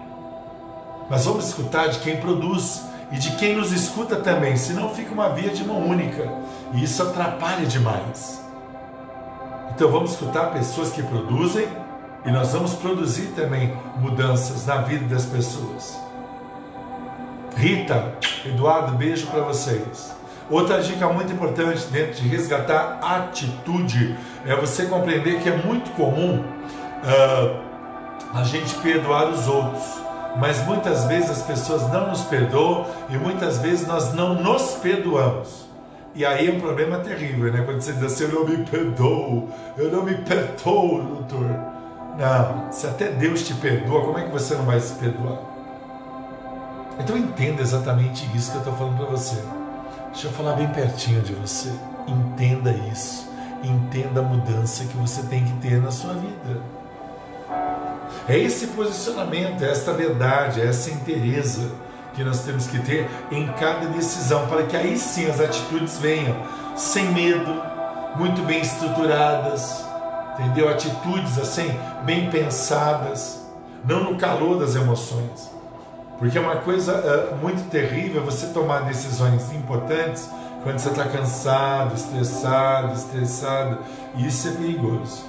Mas 1.10 1.24
vamos 1.24 1.48
escutar 1.48 1.88
de 1.88 1.98
quem 1.98 2.18
produz 2.18 2.84
e 3.10 3.18
de 3.18 3.32
quem 3.32 3.56
nos 3.56 3.72
escuta 3.72 4.14
também, 4.14 4.56
senão 4.56 4.94
fica 4.94 5.12
uma 5.12 5.30
via 5.30 5.50
de 5.50 5.64
mão 5.64 5.84
única 5.84 6.32
e 6.72 6.84
isso 6.84 7.02
atrapalha 7.02 7.66
demais. 7.66 8.40
Então 9.74 9.90
vamos 9.90 10.12
escutar 10.12 10.52
pessoas 10.52 10.92
que 10.92 11.02
produzem 11.02 11.81
e 12.24 12.30
nós 12.30 12.52
vamos 12.52 12.74
produzir 12.74 13.32
também 13.34 13.76
mudanças 13.98 14.66
na 14.66 14.76
vida 14.78 15.06
das 15.06 15.26
pessoas. 15.26 15.98
Rita, 17.56 18.14
Eduardo, 18.46 18.96
beijo 18.96 19.26
para 19.26 19.40
vocês. 19.42 20.14
Outra 20.50 20.80
dica 20.82 21.08
muito 21.08 21.32
importante 21.32 21.86
dentro 21.86 22.20
de 22.20 22.28
resgatar 22.28 22.98
atitude 23.02 24.16
é 24.44 24.54
você 24.54 24.86
compreender 24.86 25.40
que 25.40 25.48
é 25.48 25.56
muito 25.56 25.90
comum 25.92 26.40
uh, 26.40 27.56
a 28.34 28.42
gente 28.44 28.74
perdoar 28.76 29.28
os 29.30 29.46
outros, 29.46 29.82
mas 30.38 30.64
muitas 30.64 31.04
vezes 31.04 31.30
as 31.30 31.42
pessoas 31.42 31.82
não 31.92 32.08
nos 32.08 32.22
perdoam 32.22 32.86
e 33.10 33.16
muitas 33.16 33.58
vezes 33.58 33.86
nós 33.86 34.12
não 34.14 34.34
nos 34.34 34.72
perdoamos. 34.74 35.66
E 36.14 36.26
aí 36.26 36.48
é 36.48 36.52
um 36.52 36.60
problema 36.60 36.98
terrível, 36.98 37.50
né? 37.50 37.62
Quando 37.64 37.80
você 37.80 37.92
diz 37.92 38.02
assim, 38.02 38.24
eu 38.24 38.32
não 38.32 38.44
me 38.46 38.64
perdoo, 38.64 39.48
eu 39.78 39.90
não 39.90 40.02
me 40.02 40.14
perdoo, 40.14 41.02
doutor. 41.02 41.81
Não, 42.18 42.70
se 42.70 42.86
até 42.86 43.08
Deus 43.08 43.46
te 43.46 43.54
perdoa, 43.54 44.04
como 44.04 44.18
é 44.18 44.22
que 44.22 44.30
você 44.30 44.54
não 44.54 44.64
vai 44.64 44.78
se 44.80 44.94
perdoar? 44.94 45.38
Então 46.98 47.16
entenda 47.16 47.62
exatamente 47.62 48.28
isso 48.36 48.50
que 48.50 48.58
eu 48.58 48.60
estou 48.62 48.76
falando 48.76 48.98
para 48.98 49.06
você. 49.06 49.42
Deixa 50.12 50.28
eu 50.28 50.32
falar 50.32 50.52
bem 50.52 50.68
pertinho 50.68 51.22
de 51.22 51.32
você. 51.34 51.72
Entenda 52.06 52.70
isso. 52.70 53.30
Entenda 53.62 54.20
a 54.20 54.22
mudança 54.22 54.84
que 54.84 54.96
você 54.96 55.22
tem 55.22 55.44
que 55.44 55.52
ter 55.54 55.80
na 55.80 55.90
sua 55.90 56.12
vida. 56.14 56.60
É 58.28 58.38
esse 58.38 58.68
posicionamento, 58.68 59.64
é 59.64 59.70
esta 59.70 59.92
verdade, 59.92 60.60
é 60.60 60.66
essa 60.66 60.90
inteireza 60.90 61.72
que 62.14 62.22
nós 62.22 62.40
temos 62.40 62.66
que 62.66 62.78
ter 62.80 63.08
em 63.30 63.48
cada 63.52 63.86
decisão, 63.86 64.46
para 64.46 64.64
que 64.64 64.76
aí 64.76 64.98
sim 64.98 65.28
as 65.28 65.40
atitudes 65.40 65.98
venham 65.98 66.36
sem 66.76 67.10
medo, 67.12 67.62
muito 68.16 68.42
bem 68.42 68.60
estruturadas, 68.60 69.86
entendeu? 70.34 70.68
Atitudes 70.68 71.38
assim, 71.38 71.70
bem 72.04 72.30
pensadas, 72.30 73.46
não 73.84 74.04
no 74.04 74.16
calor 74.16 74.58
das 74.58 74.74
emoções. 74.74 75.50
Porque 76.18 76.38
é 76.38 76.40
uma 76.40 76.56
coisa 76.56 76.94
uh, 76.94 77.36
muito 77.36 77.68
terrível 77.68 78.22
você 78.24 78.46
tomar 78.48 78.80
decisões 78.82 79.52
importantes 79.52 80.28
quando 80.62 80.78
você 80.78 80.90
está 80.90 81.04
cansado, 81.04 81.94
estressado, 81.94 82.94
estressado, 82.94 83.78
e 84.14 84.26
isso 84.26 84.48
é 84.48 84.52
perigoso. 84.52 85.24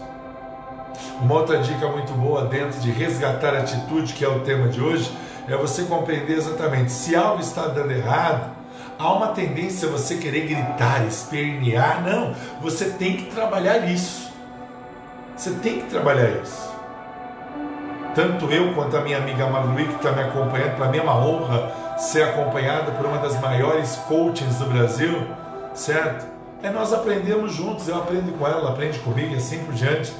Uma 1.20 1.36
outra 1.36 1.58
dica 1.60 1.88
muito 1.88 2.14
boa 2.14 2.46
dentro 2.46 2.80
de 2.80 2.92
resgatar 2.92 3.56
atitude, 3.56 4.14
que 4.14 4.24
é 4.24 4.28
o 4.28 4.42
tema 4.42 4.68
de 4.68 4.82
hoje, 4.82 5.12
é 5.48 5.58
você 5.58 5.84
compreender 5.84 6.38
exatamente 6.38 6.92
se 6.92 7.16
algo 7.16 7.42
está 7.42 7.68
dando 7.68 7.92
errado, 7.92 8.52
há 8.98 9.14
uma 9.14 9.28
tendência 9.30 9.88
a 9.88 9.92
você 9.92 10.18
querer 10.18 10.48
gritar, 10.48 11.06
espernear. 11.08 12.04
Não, 12.04 12.34
você 12.62 12.86
tem 12.86 13.18
que 13.18 13.26
trabalhar 13.34 13.90
isso. 13.90 14.33
Você 15.36 15.52
tem 15.52 15.82
que 15.82 15.90
trabalhar 15.90 16.30
isso. 16.42 16.72
Tanto 18.14 18.46
eu 18.52 18.74
quanto 18.74 18.96
a 18.96 19.02
minha 19.02 19.18
amiga 19.18 19.48
Marluí, 19.48 19.88
que 19.88 19.96
está 19.96 20.12
me 20.12 20.22
acompanhando, 20.22 20.76
para 20.76 20.88
mim 20.90 21.00
é 21.00 21.02
uma 21.02 21.18
honra 21.18 21.72
ser 21.98 22.24
acompanhada 22.24 22.92
por 22.92 23.06
uma 23.06 23.18
das 23.18 23.40
maiores 23.42 23.96
coachings 24.08 24.58
do 24.58 24.66
Brasil, 24.66 25.28
certo? 25.74 26.28
É 26.62 26.70
nós 26.70 26.94
aprendemos 26.94 27.54
juntos, 27.54 27.88
eu 27.88 27.98
aprendo 27.98 28.32
com 28.38 28.48
ela, 28.48 28.70
aprende 28.70 29.00
comigo 29.00 29.34
e 29.34 29.38
assim 29.38 29.60
por 29.64 29.74
diante. 29.74 30.14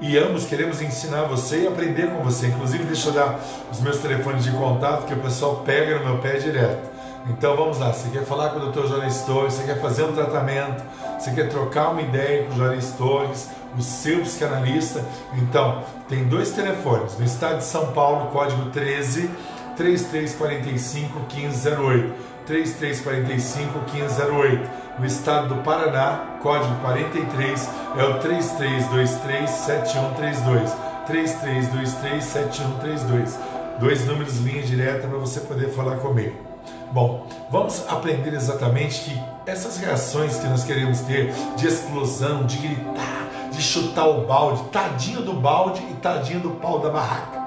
E 0.00 0.16
ambos 0.18 0.46
queremos 0.46 0.80
ensinar 0.80 1.22
você 1.24 1.62
e 1.62 1.66
aprender 1.66 2.10
com 2.10 2.22
você. 2.22 2.46
Inclusive, 2.46 2.84
deixa 2.84 3.08
eu 3.08 3.12
dar 3.12 3.38
os 3.70 3.80
meus 3.80 3.98
telefones 3.98 4.44
de 4.44 4.50
contato, 4.52 5.06
que 5.06 5.14
o 5.14 5.18
pessoal 5.18 5.62
pega 5.64 5.98
no 5.98 6.04
meu 6.04 6.18
pé 6.18 6.34
direto. 6.34 6.90
Então 7.28 7.54
vamos 7.54 7.78
lá, 7.78 7.92
você 7.92 8.08
quer 8.08 8.24
falar 8.24 8.50
com 8.50 8.60
o 8.60 8.70
Dr. 8.70 8.86
Jones 8.86 9.22
Torres, 9.22 9.54
você 9.54 9.64
quer 9.64 9.78
fazer 9.80 10.04
um 10.04 10.12
tratamento, 10.12 10.82
você 11.18 11.30
quer 11.32 11.48
trocar 11.48 11.90
uma 11.90 12.00
ideia 12.00 12.44
com 12.44 12.54
o 12.54 12.56
Jones 12.56 12.92
Torres, 12.92 13.50
o 13.76 13.82
seu 13.82 14.20
psicanalista. 14.20 15.04
Então, 15.34 15.82
tem 16.08 16.24
dois 16.24 16.50
telefones. 16.50 17.18
No 17.18 17.24
estado 17.24 17.58
de 17.58 17.64
São 17.64 17.92
Paulo, 17.92 18.30
código 18.30 18.70
13 18.70 19.30
3345 19.76 21.20
1508. 21.34 22.30
3345 22.46 23.78
1508. 23.92 24.70
No 24.98 25.06
estado 25.06 25.54
do 25.54 25.62
Paraná, 25.62 26.38
código 26.42 26.74
43 26.80 27.70
é 27.96 28.04
o 28.04 28.18
3323 28.18 29.50
7132. 29.50 30.72
3323 31.06 32.24
7132. 32.24 33.38
Dois 33.78 34.04
números 34.06 34.38
linha 34.38 34.62
direta 34.62 35.08
para 35.08 35.18
você 35.18 35.40
poder 35.40 35.70
falar 35.70 35.96
comigo. 35.96 36.50
Bom, 36.92 37.26
vamos 37.50 37.84
aprender 37.88 38.34
exatamente 38.34 39.00
que 39.00 39.20
essas 39.46 39.78
reações 39.78 40.36
que 40.38 40.46
nós 40.48 40.64
queremos 40.64 41.00
ter 41.00 41.32
de 41.56 41.66
explosão, 41.66 42.44
de 42.44 42.58
gritar, 42.58 42.94
chutar 43.60 44.06
o 44.06 44.26
balde, 44.26 44.62
tadinho 44.70 45.22
do 45.22 45.32
balde 45.32 45.82
e 45.90 45.94
tadinho 45.94 46.40
do 46.40 46.50
pau 46.50 46.78
da 46.78 46.90
barraca, 46.90 47.46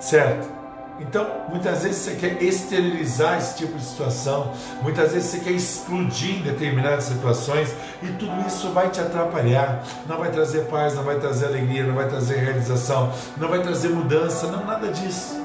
certo? 0.00 0.54
Então, 1.00 1.26
muitas 1.48 1.82
vezes 1.82 2.02
você 2.02 2.14
quer 2.14 2.40
esterilizar 2.40 3.38
esse 3.38 3.56
tipo 3.56 3.76
de 3.76 3.84
situação, 3.84 4.52
muitas 4.80 5.12
vezes 5.12 5.30
você 5.30 5.40
quer 5.40 5.50
explodir 5.50 6.36
em 6.36 6.42
determinadas 6.42 7.04
situações 7.04 7.74
e 8.00 8.06
tudo 8.12 8.46
isso 8.46 8.70
vai 8.70 8.88
te 8.90 9.00
atrapalhar, 9.00 9.82
não 10.08 10.18
vai 10.18 10.30
trazer 10.30 10.66
paz, 10.66 10.94
não 10.94 11.02
vai 11.02 11.18
trazer 11.18 11.46
alegria, 11.46 11.82
não 11.82 11.96
vai 11.96 12.06
trazer 12.06 12.36
realização, 12.36 13.12
não 13.36 13.48
vai 13.48 13.60
trazer 13.60 13.88
mudança, 13.88 14.46
não 14.46 14.64
nada 14.64 14.88
disso. 14.88 15.42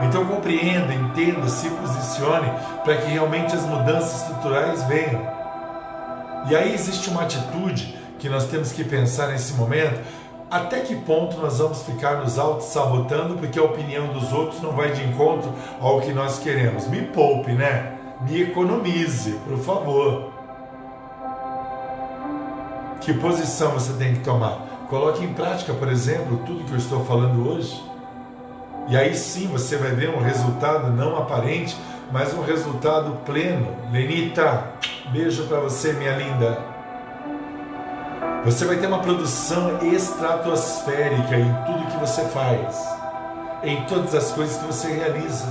Então 0.00 0.26
compreenda, 0.26 0.92
entenda, 0.92 1.48
se 1.48 1.70
posicione 1.70 2.50
para 2.84 2.96
que 2.96 3.08
realmente 3.08 3.54
as 3.54 3.62
mudanças 3.62 4.22
estruturais 4.22 4.82
venham. 4.84 5.22
E 6.50 6.56
aí 6.56 6.74
existe 6.74 7.08
uma 7.08 7.22
atitude 7.22 7.96
que 8.18 8.28
nós 8.28 8.46
temos 8.46 8.72
que 8.72 8.84
pensar 8.84 9.28
nesse 9.28 9.54
momento, 9.54 10.00
até 10.50 10.80
que 10.80 10.94
ponto 10.94 11.36
nós 11.38 11.58
vamos 11.58 11.82
ficar 11.82 12.18
nos 12.18 12.38
auto-sabotando 12.38 13.34
porque 13.34 13.58
a 13.58 13.64
opinião 13.64 14.08
dos 14.08 14.32
outros 14.32 14.62
não 14.62 14.72
vai 14.72 14.92
de 14.92 15.02
encontro 15.02 15.52
ao 15.80 16.00
que 16.00 16.12
nós 16.12 16.38
queremos. 16.38 16.86
Me 16.86 17.02
poupe, 17.02 17.52
né? 17.52 17.94
Me 18.20 18.42
economize, 18.42 19.32
por 19.46 19.58
favor. 19.58 20.32
Que 23.00 23.12
posição 23.14 23.72
você 23.72 23.92
tem 23.94 24.14
que 24.14 24.20
tomar? 24.20 24.86
Coloque 24.88 25.24
em 25.24 25.32
prática, 25.32 25.74
por 25.74 25.88
exemplo, 25.88 26.40
tudo 26.46 26.64
que 26.64 26.72
eu 26.72 26.78
estou 26.78 27.04
falando 27.04 27.48
hoje. 27.48 27.82
E 28.88 28.96
aí 28.96 29.16
sim 29.16 29.48
você 29.48 29.76
vai 29.76 29.90
ver 29.90 30.10
um 30.10 30.20
resultado 30.20 30.92
não 30.92 31.16
aparente, 31.16 31.76
mas 32.12 32.32
um 32.32 32.42
resultado 32.42 33.18
pleno. 33.26 33.66
Lenita, 33.92 34.72
beijo 35.10 35.44
para 35.48 35.58
você, 35.58 35.92
minha 35.92 36.16
linda. 36.16 36.75
Você 38.46 38.64
vai 38.64 38.76
ter 38.76 38.86
uma 38.86 39.00
produção 39.00 39.76
estratosférica 39.92 41.36
em 41.36 41.52
tudo 41.64 41.90
que 41.90 41.98
você 41.98 42.22
faz, 42.26 42.80
em 43.64 43.84
todas 43.86 44.14
as 44.14 44.30
coisas 44.30 44.56
que 44.56 44.66
você 44.66 44.86
realiza. 44.86 45.46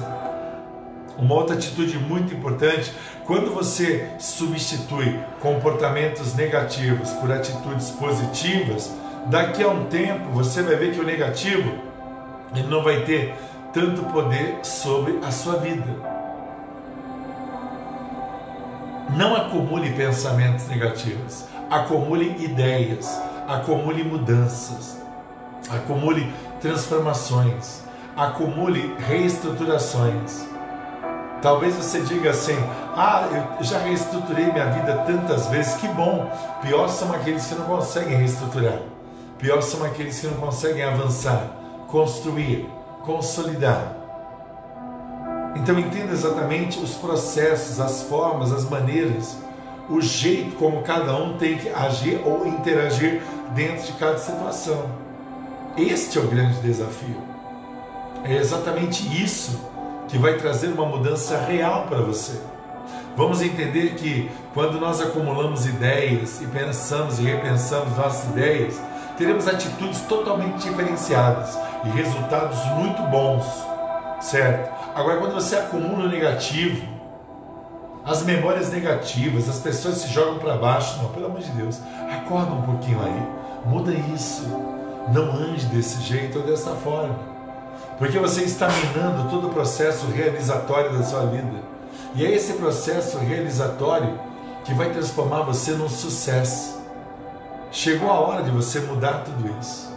Uma 1.17 1.36
outra 1.36 1.58
atitude 1.58 1.99
muito 1.99 2.34
importante, 2.34 2.93
quando 3.25 3.53
você 3.53 4.10
substitui 4.17 5.19
comportamentos 5.41 6.36
negativos 6.36 7.10
por 7.12 7.29
atitudes 7.34 7.89
positivas, 7.89 8.95
daqui 9.25 9.62
a 9.62 9.67
um 9.67 9.88
tempo 9.88 10.29
você 10.29 10.63
vai 10.63 10.77
ver 10.77 10.93
que 10.93 11.01
o 11.01 11.03
negativo 11.03 11.69
ele 12.55 12.65
não 12.69 12.81
vai 12.81 13.01
ter 13.03 13.36
tanto 13.73 14.03
poder 14.03 14.60
sobre 14.63 15.19
a 15.21 15.31
sua 15.31 15.58
vida. 15.58 15.84
Não 19.17 19.36
acumule 19.36 19.91
pensamentos 19.91 20.65
negativos 20.69 21.53
acumule 21.69 22.36
ideias, 22.43 23.21
acumule 23.47 24.04
mudanças, 24.04 24.97
acumule 25.69 26.32
transformações, 26.62 27.84
acumule 28.15 28.95
reestruturações. 29.08 30.47
Talvez 31.41 31.75
você 31.75 32.01
diga 32.01 32.32
assim: 32.32 32.58
Ah, 32.95 33.28
eu 33.60 33.63
já 33.63 33.80
reestruturei 33.80 34.51
minha 34.51 34.71
vida 34.71 35.04
tantas 35.06 35.47
vezes, 35.47 35.75
que 35.75 35.88
bom. 35.88 36.30
Pior 36.62 36.88
são 36.88 37.13
aqueles 37.13 37.45
que 37.45 37.56
não 37.56 37.65
conseguem 37.65 38.17
reestruturar, 38.17 38.80
pior 39.38 39.62
são 39.62 39.84
aqueles 39.86 40.19
que 40.19 40.28
não 40.28 40.36
conseguem 40.36 40.84
avançar. 40.84 41.62
construir, 41.88 42.67
consolidar. 43.06 43.95
Então 45.56 45.80
entenda 45.80 46.12
exatamente 46.12 46.80
os 46.80 46.95
processos, 46.95 47.80
as 47.80 48.04
formas, 48.04 48.51
as 48.51 48.69
maneiras, 48.69 49.38
o 49.89 50.02
jeito 50.02 50.56
como 50.56 50.82
cada 50.82 51.15
um 51.15 51.38
tem 51.38 51.58
que 51.58 51.69
agir 51.69 52.19
ou 52.26 52.48
interagir 52.48 53.21
dentro 53.54 53.86
de 53.86 53.93
cada 53.93 54.17
situação. 54.17 54.89
Este 55.78 56.17
é 56.17 56.21
o 56.21 56.28
grande 56.28 56.60
desafio. 56.60 57.17
É 58.24 58.36
exatamente 58.36 59.21
isso 59.21 59.60
que 60.08 60.17
vai 60.17 60.38
trazer 60.38 60.67
uma 60.67 60.86
mudança 60.86 61.38
real 61.38 61.86
para 61.88 62.00
você. 62.00 62.39
Vamos 63.15 63.41
entender 63.41 63.95
que 63.95 64.30
quando 64.54 64.80
nós 64.80 65.02
acumulamos 65.02 65.65
ideias 65.65 66.41
e 66.41 66.48
pensamos 66.48 67.19
e 67.19 67.24
repensamos 67.24 67.98
nossas 67.98 68.30
ideias, 68.32 68.82
teremos 69.17 69.48
atitudes 69.48 70.02
totalmente 70.02 70.67
diferenciadas 70.67 71.58
e 71.86 71.89
resultados 71.89 72.58
muito 72.78 73.02
bons, 73.04 73.45
certo? 74.19 74.74
Agora, 74.93 75.17
quando 75.19 75.34
você 75.34 75.56
acumula 75.56 76.06
o 76.06 76.10
negativo, 76.10 76.94
as 78.05 78.23
memórias 78.23 78.69
negativas, 78.69 79.49
as 79.49 79.59
pessoas 79.59 79.97
se 79.97 80.09
jogam 80.09 80.37
para 80.37 80.55
baixo, 80.55 81.01
não, 81.01 81.09
pelo 81.09 81.25
amor 81.25 81.39
de 81.39 81.49
Deus, 81.51 81.79
acorda 82.11 82.51
um 82.51 82.61
pouquinho 82.61 83.01
aí, 83.01 83.27
muda 83.65 83.91
isso, 83.91 84.43
não 85.11 85.31
ande 85.31 85.65
desse 85.65 86.01
jeito 86.01 86.39
ou 86.39 86.45
dessa 86.45 86.71
forma, 86.75 87.15
porque 87.97 88.19
você 88.19 88.43
está 88.43 88.67
minando 88.69 89.29
todo 89.29 89.47
o 89.47 89.53
processo 89.53 90.05
realizatório 90.07 90.95
da 90.95 91.03
sua 91.03 91.25
vida. 91.25 91.75
E 92.13 92.25
é 92.25 92.31
esse 92.31 92.53
processo 92.53 93.17
realizatório 93.17 94.19
que 94.63 94.73
vai 94.73 94.89
transformar 94.91 95.41
você 95.41 95.71
num 95.71 95.89
sucesso. 95.89 96.79
Chegou 97.71 98.09
a 98.09 98.19
hora 98.19 98.43
de 98.43 98.51
você 98.51 98.79
mudar 98.81 99.23
tudo 99.25 99.53
isso. 99.59 99.93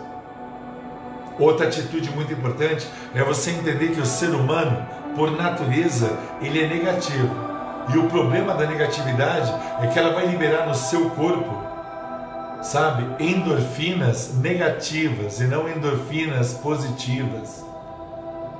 Outra 1.39 1.69
atitude 1.69 2.11
muito 2.11 2.33
importante 2.33 2.89
é 3.15 3.23
você 3.23 3.51
entender 3.51 3.93
que 3.93 4.01
o 4.01 4.07
ser 4.07 4.31
humano, 4.31 4.85
por 5.15 5.31
natureza, 5.31 6.11
ele 6.41 6.61
é 6.61 6.67
negativo. 6.67 7.48
E 7.93 7.99
o 7.99 8.09
problema 8.09 8.55
da 8.55 8.67
negatividade 8.67 9.53
é 9.83 9.87
que 9.87 9.99
ela 9.99 10.13
vai 10.13 10.27
liberar 10.27 10.67
no 10.67 10.75
seu 10.75 11.11
corpo, 11.11 11.57
sabe, 12.63 13.07
endorfinas 13.19 14.35
negativas 14.35 15.41
e 15.41 15.45
não 15.45 15.69
endorfinas 15.69 16.55
positivas. 16.55 17.65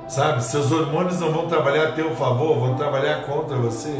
Sabe, 0.07 0.43
seus 0.43 0.71
hormônios 0.71 1.19
não 1.19 1.31
vão 1.31 1.47
trabalhar 1.47 1.89
a 1.89 1.91
teu 1.91 2.15
favor, 2.15 2.59
vão 2.59 2.75
trabalhar 2.75 3.23
contra 3.27 3.55
você. 3.57 3.93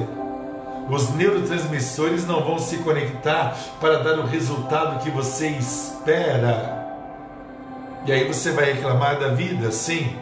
Os 0.89 1.13
neurotransmissores 1.13 2.25
não 2.25 2.43
vão 2.43 2.57
se 2.57 2.77
conectar 2.77 3.55
para 3.79 3.99
dar 3.99 4.17
o 4.17 4.25
resultado 4.25 5.03
que 5.03 5.11
você 5.11 5.49
espera. 5.49 6.79
E 8.07 8.11
aí 8.11 8.27
você 8.27 8.51
vai 8.51 8.73
reclamar 8.73 9.19
da 9.19 9.27
vida, 9.27 9.71
sim. 9.71 10.15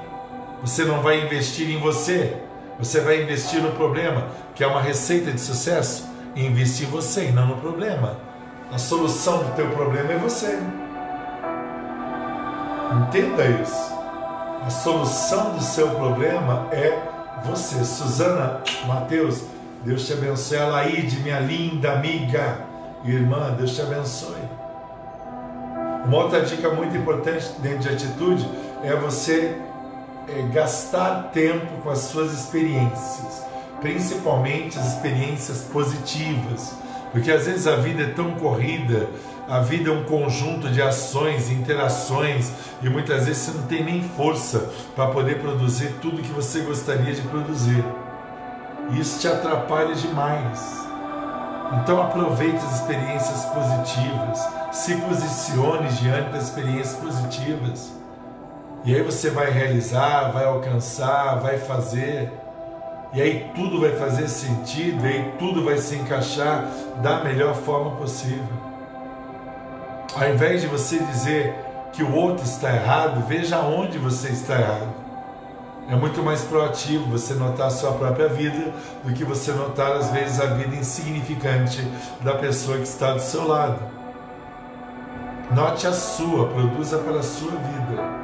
Você 0.61 0.83
não 0.83 1.01
vai 1.01 1.21
investir 1.23 1.69
em 1.69 1.79
você. 1.79 2.35
Você 2.79 3.01
vai 3.01 3.23
investir 3.23 3.61
no 3.61 3.71
problema, 3.71 4.27
que 4.53 4.63
é 4.63 4.67
uma 4.67 4.81
receita 4.81 5.31
de 5.31 5.41
sucesso. 5.41 6.07
E 6.35 6.45
investir 6.45 6.87
em 6.87 6.91
você 6.91 7.25
e 7.25 7.31
não 7.31 7.47
no 7.47 7.57
problema. 7.57 8.17
A 8.71 8.77
solução 8.77 9.39
do 9.39 9.55
teu 9.55 9.69
problema 9.69 10.13
é 10.13 10.17
você. 10.17 10.59
Entenda 13.01 13.45
isso. 13.45 13.97
A 14.63 14.69
solução 14.69 15.55
do 15.55 15.63
seu 15.63 15.89
problema 15.91 16.67
é 16.71 16.95
você. 17.43 17.83
Suzana 17.83 18.61
Mateus, 18.85 19.43
Deus 19.83 20.05
te 20.05 20.13
abençoe. 20.13 20.57
Alaide, 20.57 21.19
minha 21.21 21.39
linda 21.39 21.93
amiga, 21.93 22.59
irmã, 23.03 23.55
Deus 23.57 23.75
te 23.75 23.81
abençoe. 23.81 24.41
Uma 26.05 26.17
outra 26.17 26.41
dica 26.41 26.69
muito 26.69 26.95
importante 26.95 27.49
dentro 27.59 27.79
de 27.79 27.89
atitude 27.89 28.47
é 28.83 28.95
você 28.95 29.57
é, 30.27 30.41
gastar 30.53 31.31
tempo 31.31 31.81
com 31.81 31.89
as 31.89 31.99
suas 31.99 32.33
experiências, 32.33 33.43
principalmente 33.79 34.77
as 34.77 34.95
experiências 34.95 35.63
positivas, 35.71 36.73
porque 37.11 37.31
às 37.31 37.45
vezes 37.45 37.67
a 37.67 37.77
vida 37.77 38.03
é 38.03 38.09
tão 38.09 38.31
corrida, 38.31 39.09
a 39.47 39.59
vida 39.59 39.89
é 39.89 39.93
um 39.93 40.03
conjunto 40.03 40.69
de 40.69 40.81
ações, 40.81 41.49
interações, 41.49 42.51
e 42.81 42.89
muitas 42.89 43.25
vezes 43.25 43.43
você 43.43 43.57
não 43.57 43.63
tem 43.63 43.83
nem 43.83 44.03
força 44.03 44.69
para 44.95 45.07
poder 45.07 45.39
produzir 45.39 45.93
tudo 46.01 46.21
que 46.21 46.31
você 46.31 46.59
gostaria 46.61 47.13
de 47.13 47.21
produzir. 47.21 47.83
Isso 48.91 49.19
te 49.21 49.27
atrapalha 49.27 49.95
demais. 49.95 50.85
Então 51.81 52.01
aproveite 52.01 52.57
as 52.57 52.81
experiências 52.81 53.45
positivas, 53.45 54.39
se 54.71 54.95
posicione 54.95 55.89
diante 55.89 56.31
das 56.31 56.43
experiências 56.43 56.95
positivas. 56.95 57.91
E 58.85 58.95
aí 58.95 59.01
você 59.01 59.29
vai 59.29 59.51
realizar, 59.51 60.31
vai 60.31 60.45
alcançar, 60.45 61.35
vai 61.39 61.57
fazer. 61.57 62.31
E 63.13 63.21
aí 63.21 63.51
tudo 63.55 63.81
vai 63.81 63.95
fazer 63.95 64.27
sentido, 64.27 65.05
e 65.05 65.07
aí 65.07 65.33
tudo 65.39 65.63
vai 65.63 65.77
se 65.77 65.95
encaixar 65.95 66.65
da 67.01 67.23
melhor 67.23 67.55
forma 67.55 67.91
possível. 67.91 68.45
Ao 70.15 70.29
invés 70.29 70.61
de 70.61 70.67
você 70.67 70.99
dizer 70.99 71.53
que 71.93 72.03
o 72.03 72.13
outro 72.13 72.43
está 72.43 72.73
errado, 72.73 73.25
veja 73.27 73.59
onde 73.59 73.97
você 73.97 74.29
está 74.29 74.59
errado. 74.59 75.07
É 75.89 75.95
muito 75.95 76.21
mais 76.21 76.41
proativo 76.41 77.09
você 77.09 77.33
notar 77.33 77.67
a 77.67 77.69
sua 77.69 77.93
própria 77.93 78.27
vida 78.27 78.73
do 79.05 79.13
que 79.13 79.23
você 79.23 79.53
notar, 79.53 79.93
às 79.93 80.11
vezes, 80.11 80.41
a 80.41 80.47
vida 80.47 80.75
insignificante 80.75 81.81
da 82.21 82.33
pessoa 82.33 82.77
que 82.77 82.83
está 82.83 83.13
do 83.13 83.21
seu 83.21 83.47
lado. 83.47 83.79
Note 85.51 85.87
a 85.87 85.93
sua, 85.93 86.47
produza 86.47 86.97
para 86.97 87.19
a 87.19 87.23
sua 87.23 87.51
vida. 87.51 88.16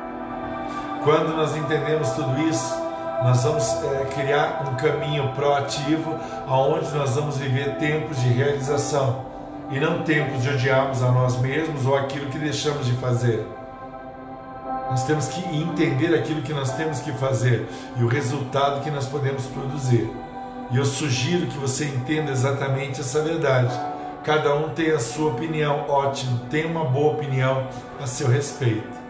Quando 1.03 1.35
nós 1.35 1.53
entendemos 1.55 2.11
tudo 2.11 2.39
isso, 2.47 2.81
nós 3.21 3.43
vamos 3.43 3.63
é, 3.83 4.05
criar 4.05 4.63
um 4.65 4.75
caminho 4.75 5.33
proativo 5.33 6.17
aonde 6.47 6.89
nós 6.95 7.15
vamos 7.15 7.37
viver 7.37 7.75
tempos 7.75 8.21
de 8.21 8.29
realização 8.29 9.25
e 9.69 9.81
não 9.81 10.03
tempos 10.03 10.41
de 10.41 10.49
odiarmos 10.49 11.03
a 11.03 11.11
nós 11.11 11.37
mesmos 11.39 11.85
ou 11.85 11.97
aquilo 11.97 12.27
que 12.27 12.39
deixamos 12.39 12.85
de 12.85 12.93
fazer. 12.93 13.45
Nós 14.89 15.03
temos 15.03 15.27
que 15.27 15.41
entender 15.57 16.15
aquilo 16.15 16.41
que 16.41 16.53
nós 16.53 16.71
temos 16.71 16.99
que 16.99 17.11
fazer 17.13 17.67
e 17.97 18.03
o 18.03 18.07
resultado 18.07 18.81
que 18.81 18.89
nós 18.89 19.05
podemos 19.05 19.45
produzir. 19.47 20.09
E 20.71 20.77
eu 20.77 20.85
sugiro 20.85 21.47
que 21.47 21.57
você 21.57 21.83
entenda 21.85 22.31
exatamente 22.31 23.01
essa 23.01 23.21
verdade. 23.21 23.77
Cada 24.23 24.55
um 24.55 24.69
tem 24.69 24.91
a 24.91 24.99
sua 24.99 25.31
opinião, 25.31 25.85
ótimo, 25.89 26.39
tem 26.49 26.65
uma 26.65 26.85
boa 26.85 27.13
opinião 27.13 27.67
a 28.01 28.07
seu 28.07 28.29
respeito. 28.29 29.02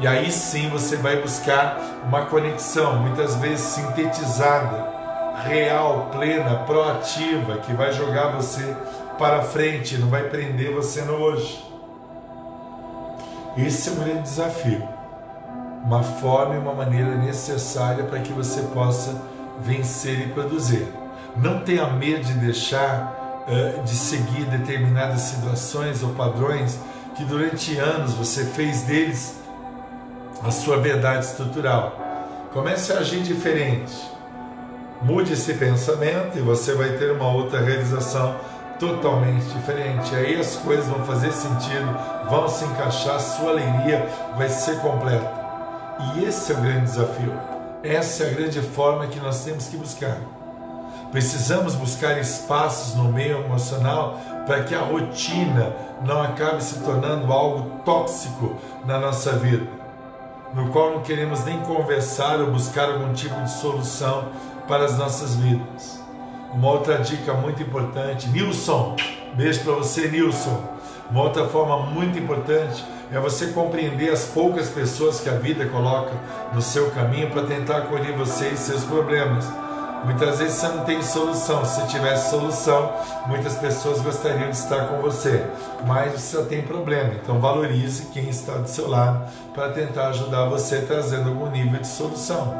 E 0.00 0.06
aí 0.06 0.32
sim 0.32 0.68
você 0.68 0.96
vai 0.96 1.16
buscar 1.16 1.78
uma 2.04 2.26
conexão, 2.26 2.96
muitas 2.96 3.36
vezes 3.36 3.60
sintetizada, 3.60 4.92
real, 5.44 6.08
plena, 6.12 6.56
proativa, 6.60 7.58
que 7.58 7.72
vai 7.72 7.92
jogar 7.92 8.28
você 8.28 8.76
para 9.18 9.42
frente, 9.42 9.98
não 9.98 10.08
vai 10.08 10.24
prender 10.24 10.72
você 10.72 11.02
no 11.02 11.14
hoje. 11.14 11.64
Esse 13.56 13.90
é 13.90 13.92
o 13.92 13.96
grande 13.96 14.22
desafio. 14.22 14.82
Uma 15.84 16.02
forma 16.02 16.54
e 16.54 16.58
uma 16.58 16.72
maneira 16.72 17.14
necessária 17.16 18.04
para 18.04 18.20
que 18.20 18.32
você 18.32 18.62
possa 18.74 19.20
vencer 19.60 20.20
e 20.20 20.28
produzir. 20.28 20.86
Não 21.36 21.60
tenha 21.60 21.86
medo 21.86 22.24
de 22.24 22.34
deixar 22.34 23.44
uh, 23.46 23.82
de 23.82 23.94
seguir 23.94 24.44
determinadas 24.44 25.20
situações 25.22 26.02
ou 26.02 26.10
padrões 26.10 26.78
que 27.14 27.24
durante 27.24 27.76
anos 27.76 28.14
você 28.14 28.44
fez 28.44 28.82
deles 28.82 29.41
a 30.44 30.50
sua 30.50 30.76
verdade 30.76 31.24
estrutural. 31.24 31.96
Comece 32.52 32.92
a 32.92 32.98
agir 32.98 33.22
diferente. 33.22 34.10
Mude 35.00 35.32
esse 35.32 35.54
pensamento 35.54 36.38
e 36.38 36.40
você 36.40 36.74
vai 36.74 36.90
ter 36.90 37.12
uma 37.12 37.28
outra 37.28 37.60
realização 37.60 38.36
totalmente 38.78 39.44
diferente. 39.46 40.14
Aí 40.14 40.38
as 40.38 40.56
coisas 40.56 40.86
vão 40.86 41.04
fazer 41.04 41.32
sentido, 41.32 41.96
vão 42.28 42.48
se 42.48 42.64
encaixar, 42.64 43.20
sua 43.20 43.50
alegria 43.50 44.06
vai 44.36 44.48
ser 44.48 44.78
completa. 44.80 45.42
E 46.14 46.24
esse 46.24 46.52
é 46.52 46.54
o 46.56 46.60
grande 46.60 46.82
desafio. 46.82 47.32
Essa 47.82 48.24
é 48.24 48.30
a 48.30 48.34
grande 48.34 48.60
forma 48.60 49.06
que 49.06 49.18
nós 49.18 49.44
temos 49.44 49.66
que 49.66 49.76
buscar. 49.76 50.18
Precisamos 51.10 51.74
buscar 51.74 52.18
espaços 52.18 52.94
no 52.94 53.04
meio 53.04 53.44
emocional 53.44 54.18
para 54.46 54.62
que 54.64 54.74
a 54.74 54.80
rotina 54.80 55.74
não 56.00 56.22
acabe 56.22 56.62
se 56.62 56.80
tornando 56.80 57.32
algo 57.32 57.80
tóxico 57.84 58.56
na 58.84 58.98
nossa 58.98 59.32
vida, 59.32 59.66
no 60.52 60.68
qual 60.68 60.92
não 60.92 61.02
queremos 61.02 61.44
nem 61.44 61.60
conversar 61.60 62.40
ou 62.40 62.50
buscar 62.50 62.90
algum 62.90 63.12
tipo 63.12 63.40
de 63.42 63.50
solução 63.50 64.28
para 64.68 64.84
as 64.84 64.96
nossas 64.96 65.34
vidas. 65.36 66.02
Uma 66.52 66.70
outra 66.70 66.98
dica 66.98 67.32
muito 67.32 67.62
importante, 67.62 68.28
Nilson, 68.28 68.96
beijo 69.34 69.64
para 69.64 69.74
você, 69.74 70.08
Nilson. 70.08 70.62
Uma 71.10 71.24
outra 71.24 71.46
forma 71.46 71.78
muito 71.78 72.18
importante 72.18 72.84
é 73.10 73.18
você 73.18 73.48
compreender 73.48 74.10
as 74.10 74.24
poucas 74.26 74.68
pessoas 74.68 75.20
que 75.20 75.28
a 75.28 75.34
vida 75.34 75.66
coloca 75.66 76.12
no 76.52 76.62
seu 76.62 76.90
caminho 76.90 77.30
para 77.30 77.42
tentar 77.42 77.78
acolher 77.78 78.16
você 78.16 78.48
e 78.48 78.56
seus 78.56 78.84
problemas. 78.84 79.46
Muitas 80.04 80.40
vezes 80.40 80.54
você 80.54 80.68
não 80.68 80.84
tem 80.84 81.00
solução. 81.02 81.64
Se 81.64 81.86
tivesse 81.86 82.30
solução, 82.30 82.92
muitas 83.26 83.54
pessoas 83.54 84.00
gostariam 84.00 84.50
de 84.50 84.56
estar 84.56 84.88
com 84.88 85.00
você, 85.00 85.44
mas 85.86 86.12
você 86.12 86.42
tem 86.44 86.62
problema. 86.62 87.14
Então 87.14 87.40
valorize 87.40 88.06
quem 88.06 88.28
está 88.28 88.54
do 88.54 88.68
seu 88.68 88.88
lado 88.88 89.24
para 89.54 89.70
tentar 89.70 90.08
ajudar 90.08 90.46
você 90.46 90.82
trazendo 90.82 91.28
algum 91.28 91.48
nível 91.50 91.80
de 91.80 91.86
solução. 91.86 92.52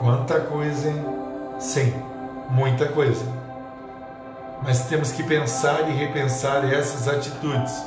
Quanta 0.00 0.40
coisa, 0.40 0.88
hein? 0.88 1.04
Sim, 1.60 1.94
muita 2.50 2.86
coisa. 2.86 3.24
Mas 4.62 4.86
temos 4.86 5.12
que 5.12 5.22
pensar 5.22 5.88
e 5.88 5.92
repensar 5.92 6.64
essas 6.72 7.06
atitudes 7.06 7.84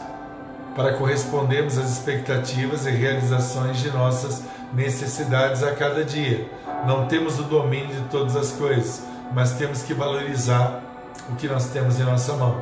para 0.75 0.93
correspondermos 0.93 1.77
às 1.77 1.89
expectativas 1.89 2.85
e 2.85 2.91
realizações 2.91 3.77
de 3.77 3.89
nossas 3.91 4.43
necessidades 4.75 5.63
a 5.63 5.71
cada 5.73 6.03
dia. 6.03 6.49
Não 6.85 7.07
temos 7.07 7.39
o 7.39 7.43
domínio 7.43 7.95
de 7.95 8.07
todas 8.09 8.35
as 8.35 8.51
coisas, 8.51 9.03
mas 9.33 9.53
temos 9.53 9.81
que 9.81 9.93
valorizar 9.93 10.81
o 11.29 11.35
que 11.35 11.47
nós 11.47 11.67
temos 11.69 11.99
em 11.99 12.03
nossa 12.03 12.33
mão. 12.33 12.55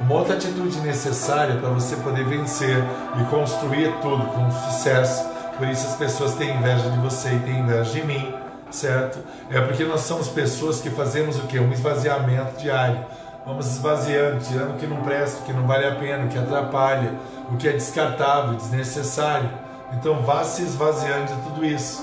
Uma 0.00 0.14
outra 0.14 0.34
atitude 0.34 0.80
necessária 0.80 1.56
para 1.56 1.70
você 1.70 1.96
poder 1.96 2.24
vencer 2.24 2.76
e 3.20 3.24
construir 3.24 3.92
tudo 4.00 4.24
com 4.26 4.50
sucesso, 4.50 5.28
por 5.56 5.68
isso 5.68 5.86
as 5.86 5.96
pessoas 5.96 6.34
têm 6.34 6.56
inveja 6.56 6.90
de 6.90 6.98
você 6.98 7.32
e 7.32 7.38
têm 7.40 7.60
inveja 7.60 7.90
de 7.92 8.02
mim, 8.04 8.34
certo? 8.70 9.18
É 9.50 9.60
porque 9.60 9.84
nós 9.84 10.00
somos 10.00 10.28
pessoas 10.28 10.80
que 10.80 10.90
fazemos 10.90 11.38
o 11.38 11.42
que? 11.42 11.58
Um 11.58 11.72
esvaziamento 11.72 12.60
diário. 12.60 13.04
Vamos 13.44 13.66
esvaziando, 13.66 14.40
tirando 14.44 14.74
o 14.74 14.78
que 14.78 14.86
não 14.86 14.98
presta, 14.98 15.40
o 15.40 15.44
que 15.44 15.52
não 15.52 15.66
vale 15.66 15.86
a 15.86 15.94
pena, 15.96 16.24
o 16.24 16.28
que 16.28 16.38
atrapalha, 16.38 17.12
o 17.50 17.56
que 17.56 17.68
é 17.68 17.72
descartável, 17.72 18.54
desnecessário. 18.54 19.50
Então 19.94 20.22
vá 20.22 20.44
se 20.44 20.62
esvaziando 20.62 21.34
de 21.34 21.40
tudo 21.42 21.64
isso. 21.64 22.02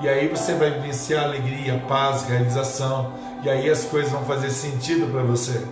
E 0.00 0.08
aí 0.08 0.28
você 0.28 0.54
vai 0.54 0.70
vivenciar 0.70 1.24
alegria, 1.24 1.82
paz, 1.86 2.24
realização. 2.24 3.12
E 3.42 3.50
aí 3.50 3.68
as 3.68 3.84
coisas 3.84 4.10
vão 4.10 4.24
fazer 4.24 4.50
sentido 4.50 5.10
para 5.12 5.22
você. 5.22 5.64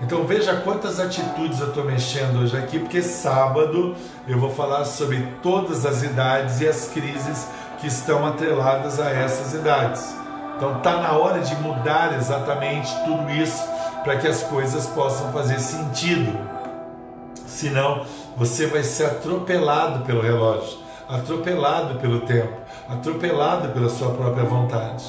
Então 0.00 0.24
veja 0.24 0.56
quantas 0.56 0.98
atitudes 0.98 1.60
eu 1.60 1.68
estou 1.68 1.84
mexendo 1.84 2.40
hoje 2.40 2.56
aqui, 2.56 2.78
porque 2.78 3.00
sábado 3.00 3.94
eu 4.26 4.38
vou 4.38 4.50
falar 4.50 4.84
sobre 4.84 5.28
todas 5.42 5.86
as 5.86 6.02
idades 6.02 6.60
e 6.60 6.66
as 6.66 6.88
crises 6.88 7.46
que 7.78 7.86
estão 7.86 8.26
atreladas 8.26 8.98
a 8.98 9.10
essas 9.10 9.54
idades. 9.54 10.14
Então 10.56 10.78
está 10.78 10.96
na 10.98 11.12
hora 11.12 11.40
de 11.40 11.54
mudar 11.56 12.16
exatamente 12.16 12.92
tudo 13.04 13.30
isso 13.30 13.62
para 14.02 14.16
que 14.16 14.26
as 14.26 14.42
coisas 14.42 14.86
possam 14.86 15.32
fazer 15.32 15.60
sentido. 15.60 16.36
Senão 17.46 18.04
você 18.36 18.66
vai 18.66 18.82
ser 18.82 19.06
atropelado 19.06 20.04
pelo 20.04 20.20
relógio, 20.20 20.78
atropelado 21.12 21.98
pelo 21.98 22.20
tempo, 22.20 22.56
atropelado 22.88 23.68
pela 23.68 23.90
sua 23.90 24.14
própria 24.14 24.44
vontade. 24.44 25.04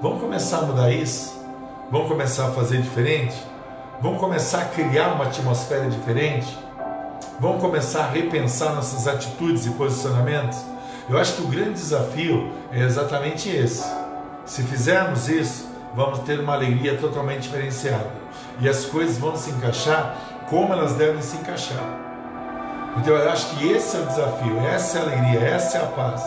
Vamos 0.00 0.20
começar 0.20 0.58
a 0.58 0.62
mudar 0.62 0.90
isso? 0.90 1.38
Vamos 1.90 2.08
começar 2.08 2.48
a 2.48 2.52
fazer 2.52 2.80
diferente? 2.80 3.36
Vamos 4.00 4.18
começar 4.18 4.62
a 4.62 4.64
criar 4.64 5.08
uma 5.08 5.24
atmosfera 5.24 5.90
diferente? 5.90 6.58
Vamos 7.38 7.60
começar 7.60 8.04
a 8.04 8.10
repensar 8.10 8.74
nossas 8.74 9.06
atitudes 9.06 9.66
e 9.66 9.70
posicionamentos? 9.72 10.58
Eu 11.08 11.18
acho 11.18 11.34
que 11.34 11.42
o 11.42 11.48
grande 11.48 11.74
desafio 11.74 12.50
é 12.72 12.80
exatamente 12.80 13.50
esse. 13.50 13.84
Se 14.46 14.62
fizermos 14.62 15.28
isso, 15.28 15.68
vamos 15.94 16.20
ter 16.20 16.40
uma 16.40 16.54
alegria 16.54 16.96
totalmente 16.96 17.42
diferenciada. 17.42 18.10
E 18.58 18.68
as 18.68 18.86
coisas 18.86 19.18
vão 19.18 19.36
se 19.36 19.50
encaixar 19.50 20.16
como 20.48 20.72
elas 20.72 20.94
devem 20.94 21.20
se 21.20 21.36
encaixar. 21.36 22.11
Então 22.96 23.14
eu 23.14 23.30
acho 23.30 23.56
que 23.56 23.72
esse 23.72 23.96
é 23.96 24.00
o 24.00 24.06
desafio, 24.06 24.58
essa 24.60 24.98
é 24.98 25.00
a 25.00 25.04
alegria, 25.04 25.40
essa 25.40 25.78
é 25.78 25.82
a 25.82 25.86
paz. 25.86 26.22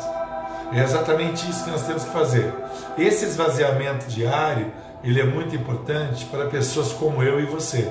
É 0.73 0.83
exatamente 0.83 1.49
isso 1.49 1.63
que 1.63 1.69
nós 1.69 1.83
temos 1.83 2.03
que 2.03 2.11
fazer. 2.11 2.53
Esse 2.97 3.25
esvaziamento 3.25 4.07
diário, 4.07 4.71
ele 5.03 5.21
é 5.21 5.25
muito 5.25 5.55
importante 5.55 6.25
para 6.25 6.47
pessoas 6.47 6.91
como 6.91 7.21
eu 7.21 7.39
e 7.39 7.45
você, 7.45 7.87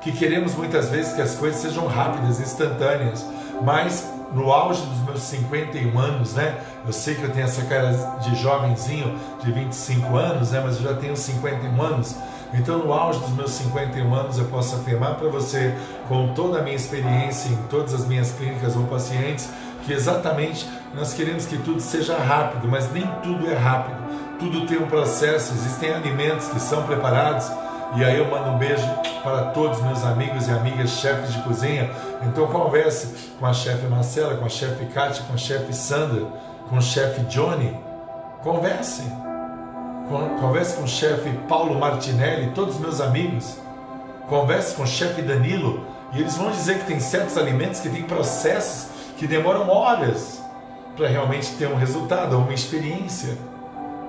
que 0.00 0.12
queremos 0.12 0.54
muitas 0.54 0.88
vezes 0.88 1.12
que 1.12 1.20
as 1.20 1.34
coisas 1.34 1.60
sejam 1.60 1.86
rápidas, 1.86 2.40
instantâneas, 2.40 3.24
mas 3.62 4.08
no 4.32 4.50
auge 4.50 4.82
dos 4.84 5.00
meus 5.00 5.22
51 5.22 5.98
anos, 5.98 6.34
né? 6.34 6.58
Eu 6.84 6.92
sei 6.92 7.14
que 7.14 7.22
eu 7.22 7.30
tenho 7.30 7.44
essa 7.44 7.62
cara 7.62 7.92
de 8.20 8.34
jovenzinho 8.34 9.18
de 9.42 9.52
25 9.52 10.16
anos, 10.16 10.50
né? 10.50 10.60
Mas 10.64 10.76
eu 10.76 10.82
já 10.82 10.94
tenho 10.94 11.16
51 11.16 11.82
anos. 11.82 12.16
Então, 12.52 12.78
no 12.78 12.92
auge 12.92 13.18
dos 13.20 13.30
meus 13.30 13.50
51 13.52 14.14
anos, 14.14 14.38
eu 14.38 14.44
posso 14.46 14.76
afirmar 14.76 15.14
para 15.16 15.28
você, 15.28 15.74
com 16.08 16.34
toda 16.34 16.58
a 16.58 16.62
minha 16.62 16.76
experiência 16.76 17.48
em 17.48 17.56
todas 17.68 17.94
as 17.94 18.06
minhas 18.06 18.32
clínicas 18.32 18.76
ou 18.76 18.84
pacientes, 18.84 19.48
que 19.84 19.92
exatamente 19.92 20.68
nós 20.94 21.12
queremos 21.14 21.46
que 21.46 21.58
tudo 21.58 21.80
seja 21.80 22.16
rápido, 22.16 22.68
mas 22.68 22.90
nem 22.92 23.06
tudo 23.22 23.48
é 23.50 23.54
rápido. 23.54 23.98
Tudo 24.38 24.66
tem 24.66 24.78
um 24.78 24.86
processo, 24.86 25.52
existem 25.54 25.92
alimentos 25.92 26.48
que 26.48 26.60
são 26.60 26.84
preparados. 26.84 27.50
E 27.96 28.04
aí 28.04 28.18
eu 28.18 28.28
mando 28.28 28.50
um 28.50 28.58
beijo 28.58 28.86
para 29.22 29.46
todos 29.46 29.80
meus 29.82 30.02
amigos 30.04 30.48
e 30.48 30.50
amigas 30.50 30.90
chefes 30.90 31.32
de 31.32 31.40
cozinha. 31.42 31.90
Então 32.22 32.46
converse 32.46 33.32
com 33.38 33.46
a 33.46 33.52
chefe 33.52 33.86
Marcela, 33.86 34.36
com 34.36 34.44
a 34.44 34.48
chefe 34.48 34.86
Kátia, 34.86 35.24
com 35.24 35.34
a 35.34 35.36
chefe 35.36 35.72
Sandra, 35.72 36.26
com 36.68 36.76
o 36.76 36.82
chefe 36.82 37.20
Johnny. 37.22 37.76
Converse. 38.42 39.23
Converse 40.08 40.76
com 40.76 40.84
o 40.84 40.88
chefe 40.88 41.30
Paulo 41.48 41.78
Martinelli, 41.78 42.50
todos 42.54 42.78
meus 42.78 43.00
amigos. 43.00 43.58
Converse 44.28 44.74
com 44.74 44.82
o 44.82 44.86
chefe 44.86 45.22
Danilo 45.22 45.86
e 46.12 46.20
eles 46.20 46.36
vão 46.36 46.50
dizer 46.50 46.78
que 46.80 46.86
tem 46.86 47.00
certos 47.00 47.38
alimentos 47.38 47.80
que 47.80 47.88
têm 47.88 48.02
processos 48.02 48.88
que 49.16 49.26
demoram 49.26 49.68
horas 49.68 50.42
para 50.96 51.08
realmente 51.08 51.54
ter 51.54 51.68
um 51.68 51.76
resultado, 51.76 52.36
uma 52.36 52.52
experiência. 52.52 53.36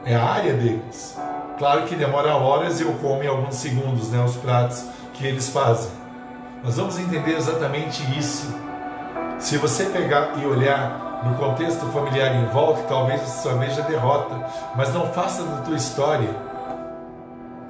É 0.06 0.16
a 0.16 0.24
área 0.24 0.54
deles. 0.54 1.18
Claro 1.58 1.84
que 1.84 1.96
demora 1.96 2.36
horas 2.36 2.80
e 2.80 2.84
eu 2.84 2.94
como 2.96 3.24
em 3.24 3.28
alguns 3.28 3.56
segundos 3.56 4.12
né, 4.12 4.24
os 4.24 4.36
pratos 4.36 4.84
que 5.14 5.26
eles 5.26 5.50
fazem. 5.50 5.90
Nós 6.64 6.76
vamos 6.76 7.00
entender 7.00 7.36
exatamente 7.36 8.04
isso. 8.18 8.54
Se 9.40 9.58
você 9.58 9.86
pegar 9.86 10.34
e 10.38 10.46
olhar 10.46 11.15
no 11.24 11.36
contexto 11.36 11.86
familiar 11.88 12.36
em 12.36 12.46
volta, 12.48 12.84
talvez 12.84 13.22
você 13.22 13.42
só 13.42 13.56
veja 13.56 13.82
derrota, 13.84 14.36
mas 14.76 14.94
não 14.94 15.08
faça 15.08 15.44
da 15.44 15.62
tua 15.62 15.76
história 15.76 16.30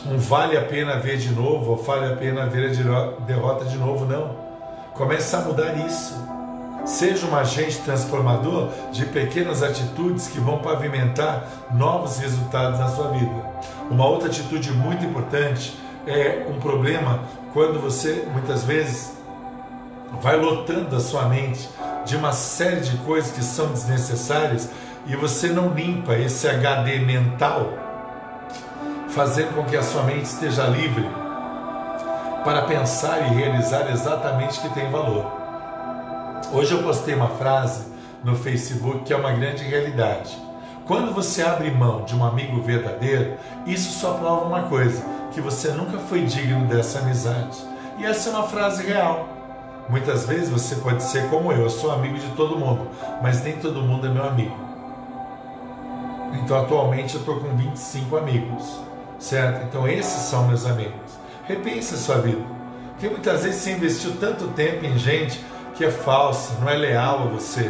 um 0.07 0.17
vale 0.17 0.55
a 0.55 0.61
pena 0.61 0.97
ver 0.97 1.17
de 1.17 1.33
novo 1.33 1.71
ou 1.71 1.77
vale 1.77 2.13
a 2.13 2.15
pena 2.15 2.45
ver 2.45 2.69
a 2.69 3.21
derrota 3.23 3.65
de 3.65 3.77
novo, 3.77 4.05
não. 4.05 4.35
Comece 4.93 5.35
a 5.35 5.39
mudar 5.39 5.73
isso. 5.85 6.15
Seja 6.85 7.25
um 7.25 7.35
agente 7.35 7.79
transformador 7.79 8.69
de 8.91 9.05
pequenas 9.07 9.63
atitudes 9.63 10.27
que 10.27 10.39
vão 10.39 10.59
pavimentar 10.59 11.47
novos 11.73 12.19
resultados 12.19 12.79
na 12.79 12.87
sua 12.89 13.07
vida. 13.07 13.33
Uma 13.89 14.05
outra 14.05 14.27
atitude 14.27 14.71
muito 14.71 15.03
importante 15.03 15.75
é 16.05 16.45
um 16.47 16.59
problema 16.59 17.21
quando 17.51 17.81
você 17.81 18.27
muitas 18.31 18.63
vezes 18.63 19.17
vai 20.21 20.37
lotando 20.37 20.95
a 20.95 20.99
sua 20.99 21.25
mente 21.25 21.69
de 22.05 22.15
uma 22.15 22.31
série 22.31 22.81
de 22.81 22.97
coisas 22.97 23.31
que 23.31 23.43
são 23.43 23.67
desnecessárias 23.67 24.69
e 25.07 25.15
você 25.15 25.49
não 25.49 25.69
limpa 25.69 26.15
esse 26.15 26.47
HD 26.47 26.99
mental, 26.99 27.73
fazendo 29.09 29.55
com 29.55 29.63
que 29.65 29.77
a 29.77 29.83
sua 29.83 30.03
mente 30.03 30.25
esteja 30.25 30.65
livre 30.67 31.07
para 32.43 32.63
pensar 32.63 33.19
e 33.21 33.35
realizar 33.35 33.91
exatamente 33.91 34.59
o 34.59 34.61
que 34.61 34.69
tem 34.69 34.89
valor. 34.91 35.25
Hoje 36.51 36.73
eu 36.73 36.83
postei 36.83 37.15
uma 37.15 37.29
frase 37.29 37.87
no 38.23 38.35
Facebook 38.35 39.03
que 39.03 39.13
é 39.13 39.15
uma 39.15 39.31
grande 39.31 39.63
realidade. 39.63 40.37
Quando 40.85 41.13
você 41.13 41.41
abre 41.41 41.71
mão 41.71 42.03
de 42.03 42.15
um 42.15 42.23
amigo 42.23 42.61
verdadeiro, 42.61 43.37
isso 43.65 43.99
só 43.99 44.13
prova 44.13 44.45
uma 44.45 44.63
coisa: 44.63 45.03
que 45.31 45.41
você 45.41 45.69
nunca 45.69 45.97
foi 45.97 46.21
digno 46.21 46.65
dessa 46.67 46.99
amizade. 46.99 47.57
E 47.97 48.05
essa 48.05 48.29
é 48.29 48.33
uma 48.33 48.43
frase 48.43 48.85
real. 48.85 49.34
Muitas 49.87 50.25
vezes 50.25 50.49
você 50.49 50.75
pode 50.77 51.03
ser 51.03 51.29
como 51.29 51.51
eu, 51.51 51.61
eu 51.61 51.69
sou 51.69 51.91
amigo 51.91 52.17
de 52.17 52.27
todo 52.31 52.57
mundo, 52.57 52.89
mas 53.21 53.43
nem 53.43 53.57
todo 53.57 53.83
mundo 53.83 54.07
é 54.07 54.09
meu 54.09 54.25
amigo. 54.25 54.55
Então 56.33 56.59
atualmente 56.59 57.13
eu 57.13 57.19
estou 57.19 57.39
com 57.39 57.55
25 57.55 58.17
amigos, 58.17 58.79
certo? 59.19 59.63
Então 59.65 59.87
esses 59.87 60.23
são 60.23 60.47
meus 60.47 60.65
amigos. 60.65 61.19
Repense 61.47 61.93
a 61.93 61.97
sua 61.97 62.17
vida, 62.17 62.41
porque 62.91 63.07
muitas 63.07 63.43
vezes 63.43 63.61
você 63.61 63.73
investiu 63.73 64.17
tanto 64.19 64.47
tempo 64.49 64.83
em 64.85 64.97
gente 64.97 65.39
que 65.75 65.85
é 65.85 65.91
falsa, 65.91 66.55
não 66.59 66.67
é 66.67 66.75
leal 66.75 67.21
a 67.21 67.27
você. 67.27 67.69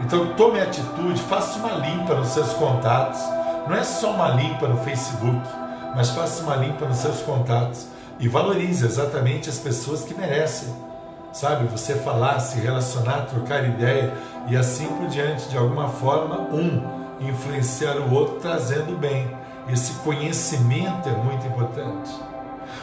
Então 0.00 0.32
tome 0.34 0.58
atitude, 0.58 1.20
faça 1.22 1.58
uma 1.58 1.72
limpa 1.72 2.14
nos 2.14 2.28
seus 2.28 2.54
contatos. 2.54 3.20
Não 3.68 3.76
é 3.76 3.84
só 3.84 4.12
uma 4.12 4.28
limpa 4.28 4.66
no 4.68 4.78
Facebook, 4.78 5.46
mas 5.94 6.10
faça 6.10 6.42
uma 6.42 6.56
limpa 6.56 6.86
nos 6.86 6.96
seus 6.96 7.20
contatos 7.20 7.88
e 8.18 8.26
valorize 8.26 8.86
exatamente 8.86 9.50
as 9.50 9.58
pessoas 9.58 10.02
que 10.02 10.14
merecem 10.14 10.95
sabe? 11.36 11.66
Você 11.66 11.94
falar, 11.96 12.40
se 12.40 12.58
relacionar, 12.58 13.26
trocar 13.26 13.62
ideia 13.62 14.10
e 14.48 14.56
assim 14.56 14.86
por 14.86 15.06
diante, 15.08 15.50
de 15.50 15.58
alguma 15.58 15.88
forma, 15.88 16.48
um 16.50 16.82
influenciar 17.20 17.96
o 17.98 18.14
outro 18.14 18.36
trazendo 18.40 18.96
bem. 18.96 19.30
Esse 19.68 19.92
conhecimento 20.00 21.06
é 21.08 21.12
muito 21.12 21.46
importante. 21.46 22.10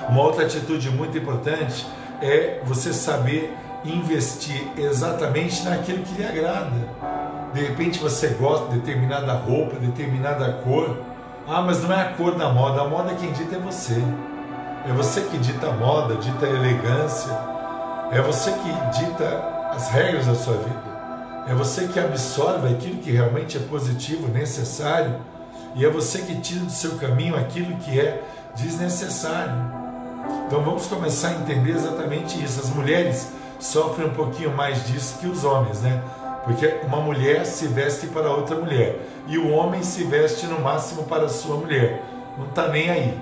Uma 0.08 0.22
outra 0.22 0.46
atitude 0.46 0.92
muito 0.92 1.18
importante 1.18 1.88
é 2.22 2.62
você 2.64 2.94
saber 2.94 3.58
investir 3.84 4.68
exatamente 4.78 5.64
naquilo 5.64 6.04
que 6.04 6.14
lhe 6.14 6.26
agrada. 6.26 6.72
De 7.54 7.60
repente 7.60 7.98
você 8.00 8.28
gosta 8.30 8.68
de 8.68 8.80
determinada 8.80 9.34
roupa, 9.34 9.78
determinada 9.78 10.52
cor, 10.64 10.98
Ah, 11.46 11.62
mas 11.62 11.84
não 11.84 11.94
é 11.94 12.02
a 12.02 12.14
cor 12.14 12.36
da 12.36 12.48
moda, 12.50 12.82
a 12.82 12.88
moda 12.88 13.16
quem 13.16 13.34
dita 13.34 13.56
é 13.56 13.60
você. 13.60 14.02
É 14.88 14.94
você 14.94 15.22
que 15.22 15.38
dita 15.38 15.68
a 15.68 15.74
moda, 15.74 16.16
dita 16.16 16.46
a 16.46 16.50
elegância, 16.50 17.53
é 18.14 18.22
você 18.22 18.52
que 18.52 19.00
dita 19.00 19.70
as 19.72 19.90
regras 19.90 20.28
da 20.28 20.36
sua 20.36 20.56
vida. 20.58 20.94
É 21.48 21.54
você 21.54 21.88
que 21.88 22.00
absorve 22.00 22.74
aquilo 22.74 22.98
que 22.98 23.12
realmente 23.12 23.58
é 23.58 23.60
positivo, 23.60 24.28
necessário, 24.28 25.20
e 25.76 25.84
é 25.84 25.90
você 25.90 26.20
que 26.20 26.40
tira 26.40 26.64
do 26.64 26.72
seu 26.72 26.98
caminho 26.98 27.36
aquilo 27.36 27.76
que 27.78 28.00
é 28.00 28.22
desnecessário. 28.56 29.54
Então 30.46 30.64
vamos 30.64 30.86
começar 30.86 31.30
a 31.30 31.34
entender 31.34 31.72
exatamente 31.72 32.42
isso. 32.42 32.60
As 32.60 32.70
mulheres 32.70 33.32
sofrem 33.60 34.08
um 34.08 34.14
pouquinho 34.14 34.56
mais 34.56 34.86
disso 34.86 35.18
que 35.20 35.28
os 35.28 35.44
homens, 35.44 35.82
né? 35.82 36.02
Porque 36.44 36.68
uma 36.84 37.02
mulher 37.02 37.46
se 37.46 37.68
veste 37.68 38.08
para 38.08 38.30
outra 38.30 38.56
mulher 38.56 39.00
e 39.28 39.38
o 39.38 39.50
homem 39.50 39.82
se 39.82 40.04
veste 40.04 40.46
no 40.46 40.60
máximo 40.60 41.04
para 41.04 41.28
sua 41.28 41.56
mulher. 41.58 42.04
Não 42.38 42.46
está 42.46 42.68
nem 42.68 42.90
aí. 42.90 43.18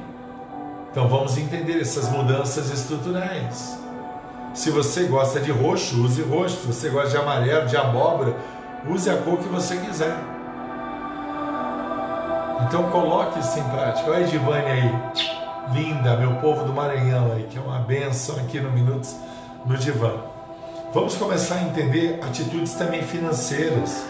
Então 0.91 1.07
vamos 1.07 1.37
entender 1.37 1.79
essas 1.79 2.09
mudanças 2.09 2.69
estruturais. 2.69 3.80
Se 4.53 4.69
você 4.69 5.03
gosta 5.03 5.39
de 5.39 5.51
roxo, 5.51 6.03
use 6.03 6.21
roxo. 6.21 6.57
Se 6.57 6.67
você 6.67 6.89
gosta 6.89 7.09
de 7.09 7.17
amarelo, 7.17 7.67
de 7.67 7.77
abóbora, 7.77 8.35
use 8.87 9.09
a 9.09 9.17
cor 9.17 9.37
que 9.37 9.47
você 9.47 9.77
quiser. 9.77 10.15
Então 12.67 12.89
coloque 12.91 13.39
isso 13.39 13.59
em 13.59 13.63
prática. 13.63 14.09
Olha 14.09 14.19
a 14.19 14.21
Edivane 14.21 14.65
aí, 14.65 14.93
linda, 15.73 16.15
meu 16.17 16.35
povo 16.35 16.65
do 16.65 16.73
Maranhão 16.73 17.31
aí, 17.33 17.43
que 17.49 17.57
é 17.57 17.61
uma 17.61 17.79
benção 17.79 18.35
aqui 18.37 18.59
no 18.59 18.71
Minutos 18.71 19.15
no 19.65 19.77
Divã. 19.77 20.13
Vamos 20.93 21.15
começar 21.15 21.55
a 21.55 21.63
entender 21.63 22.19
atitudes 22.21 22.73
também 22.73 23.01
financeiras. 23.01 24.05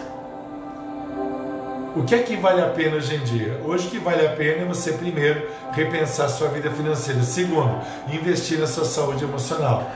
O 1.94 2.04
que 2.04 2.14
é 2.14 2.22
que 2.22 2.36
vale 2.36 2.62
a 2.62 2.68
pena 2.68 2.96
hoje 2.96 3.14
em 3.14 3.20
dia? 3.20 3.60
Hoje 3.64 3.86
o 3.86 3.90
que 3.90 3.98
vale 3.98 4.26
a 4.26 4.30
pena 4.30 4.62
é 4.62 4.64
você 4.64 4.92
primeiro 4.92 5.46
repensar 5.72 6.28
sua 6.28 6.48
vida 6.48 6.70
financeira. 6.70 7.22
Segundo, 7.22 7.78
investir 8.10 8.58
na 8.58 8.66
sua 8.66 8.84
saúde 8.84 9.24
emocional. 9.24 9.90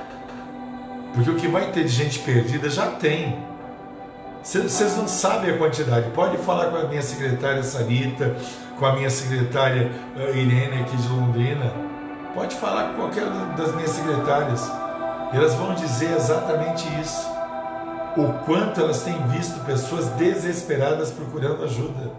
Porque 1.17 1.31
o 1.31 1.35
que 1.35 1.49
vai 1.49 1.73
ter 1.73 1.85
de 1.85 1.89
gente 1.89 2.19
perdida 2.19 2.69
já 2.69 2.89
tem. 2.91 3.39
Vocês 4.43 4.97
não 4.99 5.09
sabem 5.09 5.51
a 5.51 5.57
quantidade. 5.57 6.11
Pode 6.11 6.37
falar 6.37 6.67
com 6.67 6.77
a 6.77 6.85
minha 6.85 7.01
secretária 7.01 7.63
Sarita, 7.63 8.37
com 8.79 8.85
a 8.85 8.93
minha 8.93 9.09
secretária 9.09 9.91
eh, 10.15 10.37
Irene 10.37 10.83
aqui 10.83 10.95
de 10.95 11.09
Londrina. 11.09 11.73
Pode 12.35 12.55
falar 12.57 12.91
com 12.91 12.97
qualquer 12.97 13.25
das 13.57 13.75
minhas 13.75 13.91
secretárias 13.93 14.71
elas 15.33 15.55
vão 15.55 15.75
dizer 15.75 16.15
exatamente 16.15 16.87
isso. 17.01 17.27
O 18.17 18.33
quanto 18.45 18.81
elas 18.81 19.03
têm 19.03 19.21
visto 19.29 19.59
pessoas 19.65 20.07
desesperadas 20.11 21.11
procurando 21.11 21.65
ajuda. 21.65 22.11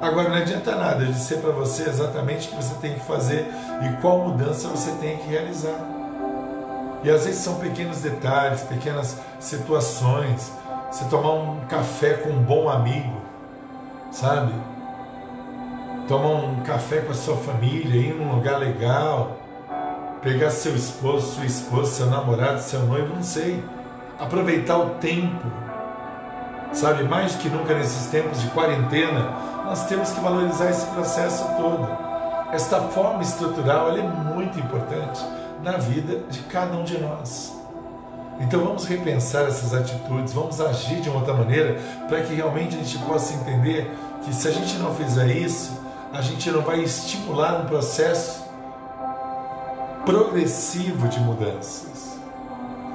Agora 0.00 0.28
não 0.28 0.36
adianta 0.36 0.76
nada 0.76 1.02
eu 1.02 1.12
dizer 1.12 1.38
para 1.38 1.50
você 1.50 1.88
exatamente 1.88 2.48
o 2.48 2.50
que 2.52 2.56
você 2.56 2.74
tem 2.76 2.94
que 2.94 3.04
fazer 3.04 3.46
e 3.82 4.00
qual 4.00 4.20
mudança 4.20 4.68
você 4.68 4.92
tem 4.92 5.18
que 5.18 5.28
realizar. 5.28 5.99
E 7.02 7.10
às 7.10 7.24
vezes 7.24 7.40
são 7.40 7.54
pequenos 7.54 8.02
detalhes, 8.02 8.62
pequenas 8.62 9.18
situações. 9.38 10.52
Você 10.90 11.04
tomar 11.06 11.32
um 11.32 11.60
café 11.60 12.14
com 12.14 12.30
um 12.30 12.42
bom 12.42 12.68
amigo, 12.68 13.20
sabe? 14.10 14.52
Tomar 16.06 16.28
um 16.28 16.60
café 16.62 17.00
com 17.00 17.12
a 17.12 17.14
sua 17.14 17.36
família, 17.36 18.00
ir 18.00 18.14
num 18.14 18.34
lugar 18.34 18.58
legal, 18.58 19.38
pegar 20.20 20.50
seu 20.50 20.74
esposo, 20.74 21.36
sua 21.36 21.46
esposa, 21.46 21.92
seu 21.92 22.06
namorado, 22.06 22.60
seu 22.60 22.80
noivo, 22.80 23.14
não 23.14 23.22
sei. 23.22 23.64
Aproveitar 24.18 24.76
o 24.76 24.90
tempo. 24.96 25.46
Sabe, 26.72 27.04
mais 27.04 27.34
que 27.34 27.48
nunca 27.48 27.74
nesses 27.74 28.06
tempos 28.10 28.40
de 28.40 28.48
quarentena, 28.50 29.30
nós 29.64 29.86
temos 29.86 30.12
que 30.12 30.20
valorizar 30.20 30.70
esse 30.70 30.86
processo 30.86 31.44
todo. 31.56 31.88
Esta 32.52 32.80
forma 32.80 33.22
estrutural 33.22 33.96
é 33.96 34.02
muito 34.02 34.58
importante 34.58 35.24
na 35.62 35.76
vida 35.76 36.24
de 36.30 36.40
cada 36.40 36.76
um 36.76 36.84
de 36.84 36.98
nós. 36.98 37.60
Então 38.40 38.64
vamos 38.64 38.86
repensar 38.86 39.46
essas 39.46 39.74
atitudes, 39.74 40.32
vamos 40.32 40.60
agir 40.60 41.00
de 41.02 41.10
uma 41.10 41.18
outra 41.18 41.34
maneira 41.34 41.78
para 42.08 42.22
que 42.22 42.32
realmente 42.32 42.74
a 42.74 42.78
gente 42.78 42.98
possa 43.04 43.34
entender 43.34 43.90
que 44.24 44.34
se 44.34 44.48
a 44.48 44.50
gente 44.50 44.78
não 44.78 44.94
fizer 44.94 45.28
isso, 45.28 45.78
a 46.12 46.22
gente 46.22 46.50
não 46.50 46.62
vai 46.62 46.80
estimular 46.80 47.60
um 47.60 47.66
processo 47.66 48.44
progressivo 50.06 51.06
de 51.08 51.20
mudanças, 51.20 52.18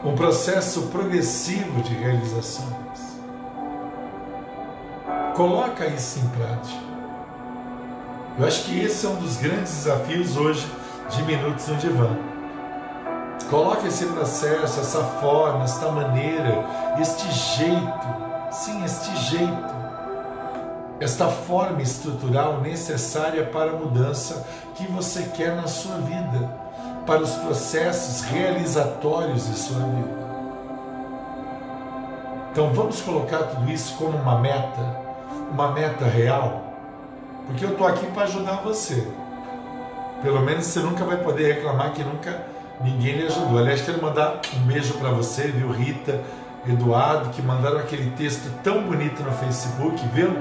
um 0.04 0.16
processo 0.16 0.84
progressivo 0.88 1.82
de 1.84 1.94
realizações. 1.94 2.76
Coloca 5.36 5.86
isso 5.86 6.20
em 6.20 6.28
prática. 6.30 6.86
Eu 8.38 8.48
acho 8.48 8.64
que 8.66 8.80
esse 8.80 9.06
é 9.06 9.10
um 9.10 9.16
dos 9.16 9.38
grandes 9.38 9.72
desafios 9.72 10.36
hoje 10.36 10.68
de 11.10 11.24
Minutos 11.24 11.68
no 11.68 11.76
Divã. 11.76 12.35
Coloque 13.50 13.88
esse 13.88 14.06
processo, 14.08 14.80
essa 14.80 15.04
forma, 15.22 15.64
esta 15.64 15.92
maneira, 15.92 16.66
este 17.00 17.32
jeito, 17.32 18.08
sim, 18.52 18.84
este 18.84 19.16
jeito, 19.18 19.76
esta 21.00 21.28
forma 21.28 21.82
estrutural 21.82 22.62
necessária 22.62 23.46
para 23.46 23.72
a 23.72 23.76
mudança 23.76 24.46
que 24.76 24.88
você 24.88 25.24
quer 25.36 25.56
na 25.56 25.68
sua 25.68 25.98
vida 25.98 26.66
para 27.06 27.22
os 27.22 27.36
processos 27.36 28.22
realizatórios 28.22 29.48
de 29.48 29.56
sua 29.56 29.80
vida. 29.80 30.26
Então 32.52 32.74
vamos 32.74 33.02
colocar 33.02 33.40
tudo 33.44 33.70
isso 33.70 33.96
como 33.98 34.18
uma 34.18 34.40
meta, 34.40 34.98
uma 35.52 35.72
meta 35.72 36.06
real, 36.06 36.64
porque 37.46 37.64
eu 37.64 37.72
estou 37.72 37.86
aqui 37.86 38.08
para 38.08 38.24
ajudar 38.24 38.62
você. 38.64 39.08
Pelo 40.24 40.42
menos 40.42 40.66
você 40.66 40.80
nunca 40.80 41.04
vai 41.04 41.18
poder 41.18 41.54
reclamar 41.54 41.94
que 41.94 42.04
nunca 42.04 42.55
ninguém 42.82 43.18
lhe 43.18 43.28
ajudou. 43.28 43.58
Aliás, 43.58 43.82
quero 43.82 44.02
mandar 44.02 44.42
um 44.56 44.60
beijo 44.62 44.94
para 44.96 45.10
você, 45.10 45.48
viu, 45.48 45.72
Rita, 45.72 46.22
Eduardo, 46.68 47.30
que 47.30 47.42
mandaram 47.42 47.80
aquele 47.80 48.10
texto 48.12 48.52
tão 48.64 48.84
bonito 48.84 49.22
no 49.24 49.32
Facebook, 49.32 50.02
viu? 50.14 50.36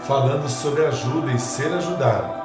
Falando 0.00 0.48
sobre 0.48 0.84
ajuda 0.86 1.32
e 1.32 1.38
ser 1.38 1.72
ajudado. 1.74 2.42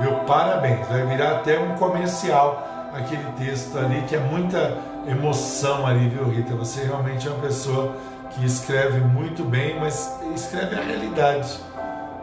Viu? 0.00 0.12
Parabéns. 0.26 0.86
Vai 0.88 1.06
virar 1.06 1.36
até 1.36 1.58
um 1.58 1.74
comercial 1.76 2.90
aquele 2.94 3.24
texto 3.32 3.76
ali, 3.76 4.02
que 4.02 4.14
é 4.14 4.20
muita 4.20 4.76
emoção 5.06 5.86
ali, 5.86 6.08
viu, 6.08 6.28
Rita? 6.28 6.54
Você 6.54 6.84
realmente 6.84 7.26
é 7.26 7.30
uma 7.30 7.40
pessoa 7.40 7.96
que 8.30 8.44
escreve 8.44 9.00
muito 9.00 9.44
bem, 9.44 9.78
mas 9.78 10.16
escreve 10.34 10.76
a 10.76 10.82
realidade. 10.82 11.58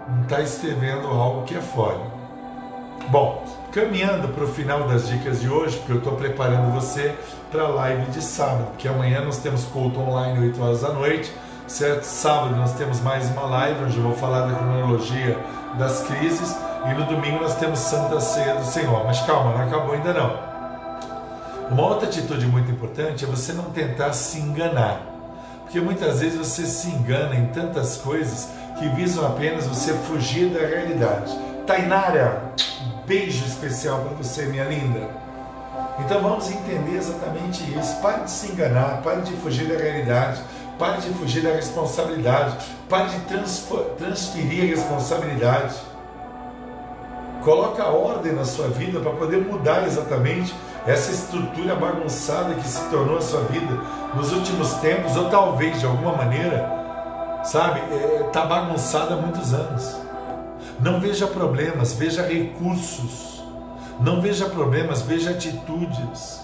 Não 0.08 0.24
está 0.24 0.42
escrevendo 0.42 1.08
algo 1.08 1.44
que 1.44 1.56
é 1.56 1.62
fora. 1.62 2.00
Bom, 3.10 3.44
caminhando 3.72 4.28
para 4.28 4.44
o 4.44 4.48
final 4.48 4.84
das 4.88 5.08
dicas 5.08 5.40
de 5.40 5.50
hoje, 5.50 5.78
porque 5.78 5.94
eu 5.94 5.98
estou 5.98 6.14
preparando 6.16 6.74
você 6.74 7.16
para 7.50 7.64
a 7.64 7.68
live 7.70 8.12
de 8.12 8.22
sábado, 8.22 8.66
porque 8.72 8.88
amanhã 8.88 9.22
nós 9.22 9.38
temos 9.38 9.64
culto 9.66 10.00
online 10.00 10.48
8 10.48 10.62
horas 10.62 10.82
da 10.82 10.90
noite, 10.90 11.34
certo? 11.68 12.04
Sábado 12.04 12.56
nós 12.56 12.74
temos 12.74 13.00
mais 13.00 13.30
uma 13.32 13.44
live 13.44 13.86
onde 13.86 13.98
eu 13.98 14.04
vou 14.04 14.16
falar 14.16 14.48
da 14.48 14.56
cronologia 14.56 15.38
das 15.78 16.02
crises 16.04 16.56
e 16.90 16.94
no 16.94 17.06
domingo 17.06 17.42
nós 17.42 17.56
temos 17.56 17.80
Santa 17.80 18.20
Ceia 18.20 18.56
do 18.56 18.66
Senhor. 18.66 19.06
Mas 19.06 19.22
calma, 19.22 19.58
não 19.58 19.66
acabou 19.66 19.94
ainda 19.94 20.14
não. 20.14 20.52
Uma 21.72 21.88
outra 21.88 22.10
atitude 22.10 22.46
muito 22.48 22.70
importante 22.70 23.24
é 23.24 23.28
você 23.28 23.54
não 23.54 23.66
tentar 23.66 24.12
se 24.12 24.40
enganar. 24.40 25.00
Porque 25.62 25.80
muitas 25.80 26.20
vezes 26.20 26.38
você 26.38 26.66
se 26.66 26.90
engana 26.90 27.36
em 27.36 27.46
tantas 27.46 27.96
coisas 27.96 28.50
que 28.78 28.90
visam 28.90 29.26
apenas 29.26 29.66
você 29.66 29.94
fugir 29.94 30.50
da 30.50 30.60
realidade. 30.60 31.32
Tainara, 31.66 32.52
beijo 33.06 33.46
especial 33.46 34.02
para 34.02 34.16
você, 34.16 34.46
minha 34.46 34.66
linda. 34.66 35.10
Então 36.00 36.22
vamos 36.22 36.50
entender 36.50 36.98
exatamente 36.98 37.64
isso. 37.78 38.02
Pare 38.02 38.24
de 38.24 38.32
se 38.32 38.52
enganar, 38.52 39.02
pare 39.02 39.22
de 39.22 39.34
fugir 39.38 39.68
da 39.68 39.78
realidade, 39.78 40.42
pare 40.78 41.02
de 41.02 41.10
fugir 41.10 41.44
da 41.44 41.52
responsabilidade, 41.52 42.58
pare 42.90 43.10
de 43.10 43.20
transferir 43.98 44.64
a 44.64 44.68
responsabilidade. 44.68 45.76
Coloca 47.44 47.86
ordem 47.86 48.34
na 48.34 48.46
sua 48.46 48.68
vida 48.68 49.00
para 49.00 49.12
poder 49.14 49.38
mudar 49.38 49.86
exatamente 49.88 50.54
essa 50.86 51.12
estrutura 51.12 51.76
bagunçada 51.76 52.56
que 52.56 52.68
se 52.68 52.82
tornou 52.90 53.18
a 53.18 53.22
sua 53.22 53.42
vida 53.42 53.80
nos 54.16 54.32
últimos 54.32 54.74
tempos, 54.76 55.16
ou 55.16 55.30
talvez 55.30 55.80
de 55.80 55.86
alguma 55.86 56.14
maneira, 56.14 56.68
sabe, 57.44 57.82
está 58.28 58.42
é, 58.42 58.48
bagunçada 58.48 59.14
há 59.14 59.18
muitos 59.18 59.54
anos. 59.54 60.11
Não 60.82 61.00
veja 61.00 61.28
problemas, 61.28 61.94
veja 61.94 62.24
recursos. 62.24 63.44
Não 64.00 64.20
veja 64.20 64.48
problemas, 64.48 65.04
veja 65.04 65.30
atitudes. 65.30 66.42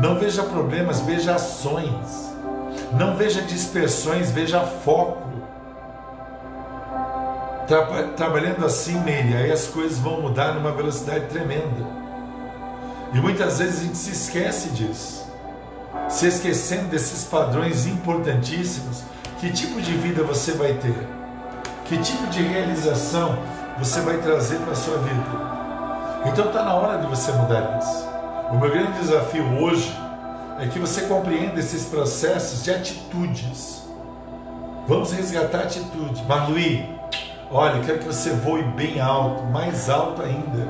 Não 0.00 0.16
veja 0.18 0.44
problemas, 0.44 1.00
veja 1.00 1.34
ações. 1.34 2.32
Não 2.92 3.16
veja 3.16 3.42
dispersões, 3.42 4.30
veja 4.30 4.60
foco. 4.60 5.26
Tra 7.66 7.84
trabalhando 8.16 8.64
assim 8.64 9.00
nele, 9.00 9.36
aí 9.36 9.50
as 9.50 9.66
coisas 9.66 9.98
vão 9.98 10.20
mudar 10.20 10.54
numa 10.54 10.70
velocidade 10.70 11.26
tremenda. 11.26 11.84
E 13.12 13.20
muitas 13.20 13.58
vezes 13.58 13.80
a 13.80 13.84
gente 13.84 13.98
se 13.98 14.10
esquece 14.10 14.68
disso. 14.68 15.26
Se 16.08 16.28
esquecendo 16.28 16.90
desses 16.90 17.24
padrões 17.24 17.84
importantíssimos, 17.84 19.02
que 19.40 19.50
tipo 19.50 19.80
de 19.80 19.92
vida 19.92 20.22
você 20.22 20.52
vai 20.52 20.74
ter? 20.74 20.94
Que 21.86 21.98
tipo 21.98 22.28
de 22.28 22.42
realização 22.42 23.36
você 23.78 24.00
vai 24.00 24.18
trazer 24.18 24.58
para 24.60 24.72
a 24.72 24.76
sua 24.76 24.96
vida. 24.98 25.46
Então 26.24 26.46
está 26.46 26.62
na 26.62 26.74
hora 26.74 26.98
de 26.98 27.06
você 27.06 27.30
mudar 27.32 27.78
isso. 27.78 28.08
O 28.50 28.58
meu 28.58 28.70
grande 28.70 28.92
desafio 28.98 29.44
hoje 29.60 29.94
é 30.58 30.66
que 30.66 30.78
você 30.78 31.02
compreenda 31.02 31.60
esses 31.60 31.84
processos 31.84 32.64
de 32.64 32.70
atitudes. 32.70 33.82
Vamos 34.88 35.12
resgatar 35.12 35.58
a 35.58 35.62
atitude. 35.64 36.24
Marluí, 36.26 36.88
olha, 37.50 37.80
quero 37.80 37.98
que 37.98 38.06
você 38.06 38.30
voe 38.30 38.62
bem 38.62 39.00
alto, 39.00 39.42
mais 39.44 39.90
alto 39.90 40.22
ainda. 40.22 40.66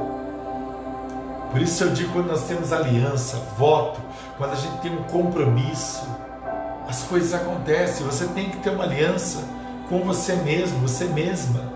Por 1.52 1.62
isso 1.62 1.84
eu 1.84 1.90
digo 1.90 2.12
quando 2.12 2.26
nós 2.26 2.42
temos 2.42 2.72
aliança, 2.72 3.36
voto, 3.56 4.00
quando 4.36 4.52
a 4.52 4.56
gente 4.56 4.78
tem 4.78 4.92
um 4.92 5.04
compromisso, 5.04 6.06
as 6.88 7.02
coisas 7.04 7.32
acontecem. 7.32 8.04
Você 8.04 8.26
tem 8.28 8.50
que 8.50 8.56
ter 8.58 8.70
uma 8.70 8.84
aliança 8.84 9.44
com 9.88 10.00
você 10.00 10.34
mesmo, 10.34 10.80
você 10.80 11.04
mesma. 11.04 11.75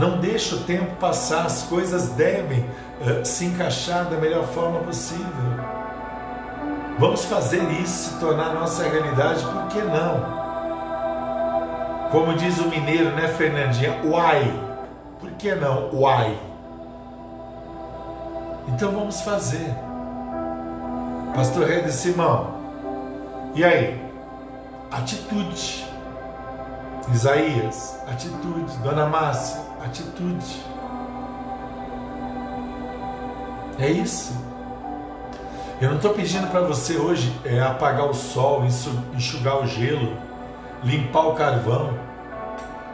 Não 0.00 0.16
deixe 0.16 0.54
o 0.54 0.60
tempo 0.60 0.96
passar, 0.96 1.44
as 1.44 1.64
coisas 1.64 2.08
devem 2.12 2.60
uh, 2.60 3.22
se 3.22 3.44
encaixar 3.44 4.06
da 4.06 4.16
melhor 4.16 4.46
forma 4.46 4.78
possível. 4.78 5.26
Vamos 6.98 7.26
fazer 7.26 7.62
isso 7.72 8.14
se 8.14 8.18
tornar 8.18 8.54
nossa 8.54 8.82
realidade, 8.82 9.44
por 9.44 9.66
que 9.66 9.82
não? 9.82 10.40
Como 12.10 12.32
diz 12.32 12.58
o 12.60 12.68
mineiro, 12.68 13.10
né, 13.10 13.28
Fernandinha? 13.28 14.00
Uai! 14.02 14.50
Por 15.20 15.32
que 15.32 15.54
não? 15.54 15.90
Uai! 15.92 16.34
Então 18.68 18.92
vamos 18.92 19.20
fazer. 19.20 19.70
Pastor 21.34 21.68
Rede 21.68 21.92
Simão, 21.92 22.54
e 23.54 23.62
aí? 23.62 24.02
Atitude. 24.90 25.86
Isaías, 27.12 28.00
atitude. 28.08 28.78
Dona 28.78 29.04
Márcia, 29.04 29.69
atitude. 29.82 30.64
É 33.78 33.88
isso. 33.88 34.32
Eu 35.80 35.88
não 35.88 35.96
estou 35.96 36.12
pedindo 36.12 36.46
para 36.48 36.60
você 36.60 36.96
hoje 36.96 37.34
é, 37.44 37.60
apagar 37.60 38.04
o 38.04 38.12
sol, 38.12 38.62
enxugar 39.14 39.62
o 39.62 39.66
gelo, 39.66 40.16
limpar 40.84 41.28
o 41.28 41.34
carvão. 41.34 41.98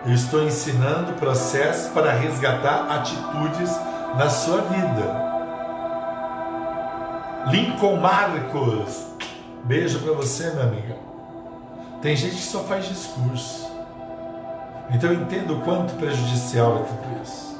Eu 0.06 0.12
estou 0.12 0.44
ensinando 0.44 1.14
processos 1.14 1.92
para 1.92 2.12
resgatar 2.12 2.86
atitudes 2.88 3.76
na 4.16 4.30
sua 4.30 4.60
vida. 4.60 5.26
Lincoln 7.48 7.96
Marcos, 7.96 9.06
beijo 9.64 9.98
para 9.98 10.12
você, 10.12 10.50
minha 10.50 10.66
amiga. 10.66 10.96
Tem 12.00 12.14
gente 12.14 12.36
que 12.36 12.42
só 12.42 12.60
faz 12.60 12.86
discurso. 12.86 13.75
Então 14.90 15.12
entenda 15.12 15.52
o 15.52 15.60
quanto 15.62 15.94
prejudicial 15.94 16.76
é 16.76 16.82
tudo 16.84 17.22
isso. 17.22 17.56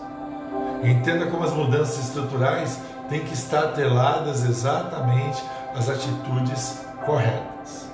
Entenda 0.83 1.27
como 1.27 1.45
as 1.45 1.53
mudanças 1.53 2.05
estruturais 2.05 2.79
têm 3.09 3.21
que 3.21 3.35
estar 3.35 3.61
atreladas 3.65 4.45
exatamente 4.45 5.43
às 5.75 5.89
atitudes 5.89 6.85
corretas. 7.05 7.91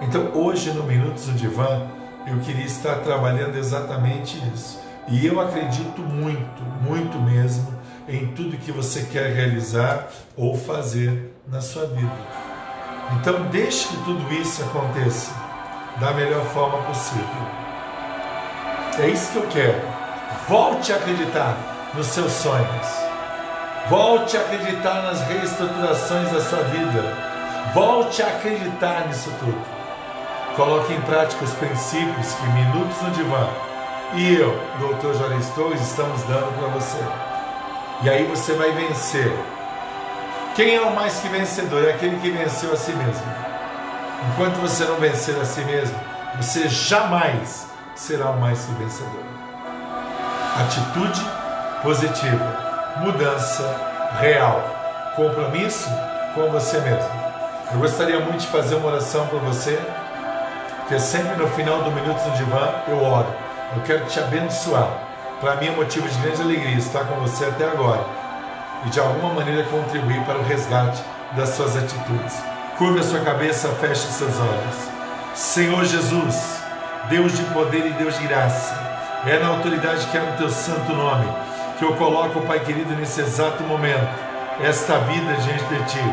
Então 0.00 0.30
hoje 0.34 0.70
no 0.72 0.82
Minutos 0.82 1.26
no 1.26 1.34
Divã 1.34 1.86
eu 2.26 2.38
queria 2.40 2.66
estar 2.66 2.96
trabalhando 2.96 3.56
exatamente 3.56 4.42
isso. 4.54 4.80
E 5.08 5.24
eu 5.24 5.40
acredito 5.40 6.02
muito, 6.02 6.62
muito 6.82 7.16
mesmo, 7.18 7.72
em 8.08 8.26
tudo 8.28 8.56
que 8.56 8.72
você 8.72 9.04
quer 9.04 9.32
realizar 9.32 10.08
ou 10.36 10.56
fazer 10.56 11.32
na 11.46 11.60
sua 11.60 11.86
vida. 11.86 12.12
Então 13.14 13.46
deixe 13.50 13.88
que 13.88 13.96
tudo 14.04 14.32
isso 14.34 14.62
aconteça 14.64 15.32
da 16.00 16.12
melhor 16.12 16.44
forma 16.46 16.78
possível. 16.82 17.65
É 18.98 19.08
isso 19.08 19.30
que 19.32 19.36
eu 19.36 19.46
quero. 19.48 19.80
Volte 20.48 20.92
a 20.92 20.96
acreditar 20.96 21.54
nos 21.92 22.06
seus 22.06 22.32
sonhos. 22.32 22.86
Volte 23.90 24.36
a 24.36 24.40
acreditar 24.40 25.02
nas 25.02 25.20
reestruturações 25.28 26.30
da 26.30 26.40
sua 26.40 26.62
vida. 26.64 27.02
Volte 27.74 28.22
a 28.22 28.28
acreditar 28.28 29.06
nisso 29.06 29.30
tudo. 29.38 29.60
Coloque 30.56 30.94
em 30.94 31.00
prática 31.02 31.44
os 31.44 31.52
princípios 31.52 32.34
que 32.34 32.46
Minutos 32.46 33.02
no 33.02 33.10
Divã 33.10 33.46
e 34.14 34.34
eu, 34.36 34.58
Dr. 34.78 35.18
Jorge 35.18 35.50
Torres, 35.54 35.80
estamos 35.80 36.22
dando 36.22 36.56
para 36.58 36.68
você. 36.68 36.98
E 38.02 38.08
aí 38.08 38.24
você 38.24 38.54
vai 38.54 38.72
vencer. 38.72 39.30
Quem 40.54 40.74
é 40.74 40.80
o 40.80 40.94
mais 40.94 41.20
que 41.20 41.28
vencedor? 41.28 41.84
É 41.84 41.90
aquele 41.90 42.18
que 42.20 42.30
venceu 42.30 42.72
a 42.72 42.76
si 42.76 42.92
mesmo. 42.92 43.26
Enquanto 44.30 44.54
você 44.54 44.84
não 44.84 44.96
vencer 44.96 45.38
a 45.38 45.44
si 45.44 45.60
mesmo, 45.62 45.98
você 46.40 46.66
jamais 46.68 47.66
será 47.96 48.30
o 48.30 48.38
mais 48.38 48.64
que 48.64 48.72
vencedor. 48.74 49.24
Atitude 50.60 51.20
positiva, 51.82 52.94
mudança 52.98 53.64
real, 54.20 54.62
compromisso 55.16 55.88
com 56.34 56.50
você 56.50 56.78
mesmo. 56.80 57.10
Eu 57.72 57.80
gostaria 57.80 58.20
muito 58.20 58.40
de 58.40 58.46
fazer 58.46 58.76
uma 58.76 58.88
oração 58.88 59.26
para 59.26 59.38
você, 59.40 59.78
porque 60.78 60.98
sempre 61.00 61.36
no 61.36 61.48
final 61.48 61.82
do 61.82 61.90
Minutos 61.90 62.24
no 62.26 62.32
Divã 62.32 62.74
eu 62.86 63.02
oro. 63.02 63.28
Eu 63.74 63.82
quero 63.82 64.06
te 64.06 64.20
abençoar. 64.20 64.88
Para 65.40 65.56
mim 65.56 65.68
é 65.68 65.70
motivo 65.72 66.08
de 66.08 66.18
grande 66.20 66.40
alegria 66.40 66.78
estar 66.78 67.04
com 67.04 67.16
você 67.16 67.44
até 67.44 67.64
agora 67.64 68.04
e 68.84 68.90
de 68.90 69.00
alguma 69.00 69.34
maneira 69.34 69.64
contribuir 69.64 70.22
para 70.24 70.38
o 70.38 70.42
resgate 70.44 71.02
das 71.32 71.50
suas 71.50 71.76
atitudes. 71.76 72.40
Curva 72.78 73.00
a 73.00 73.02
sua 73.02 73.20
cabeça, 73.20 73.68
feche 73.80 74.06
seus 74.06 74.38
olhos. 74.38 74.76
Senhor 75.34 75.84
Jesus, 75.84 76.60
Deus 77.08 77.36
de 77.36 77.44
poder 77.44 77.86
e 77.86 77.90
Deus 77.90 78.18
de 78.18 78.26
graça. 78.26 78.74
É 79.26 79.38
na 79.38 79.48
autoridade 79.48 80.06
que 80.06 80.16
é 80.16 80.20
no 80.20 80.36
teu 80.36 80.50
santo 80.50 80.92
nome 80.92 81.26
que 81.78 81.84
eu 81.84 81.94
coloco, 81.96 82.40
Pai 82.42 82.60
querido, 82.60 82.94
nesse 82.94 83.20
exato 83.20 83.62
momento, 83.62 84.08
esta 84.62 84.98
vida 84.98 85.34
diante 85.34 85.64
de 85.64 85.84
ti. 85.84 86.12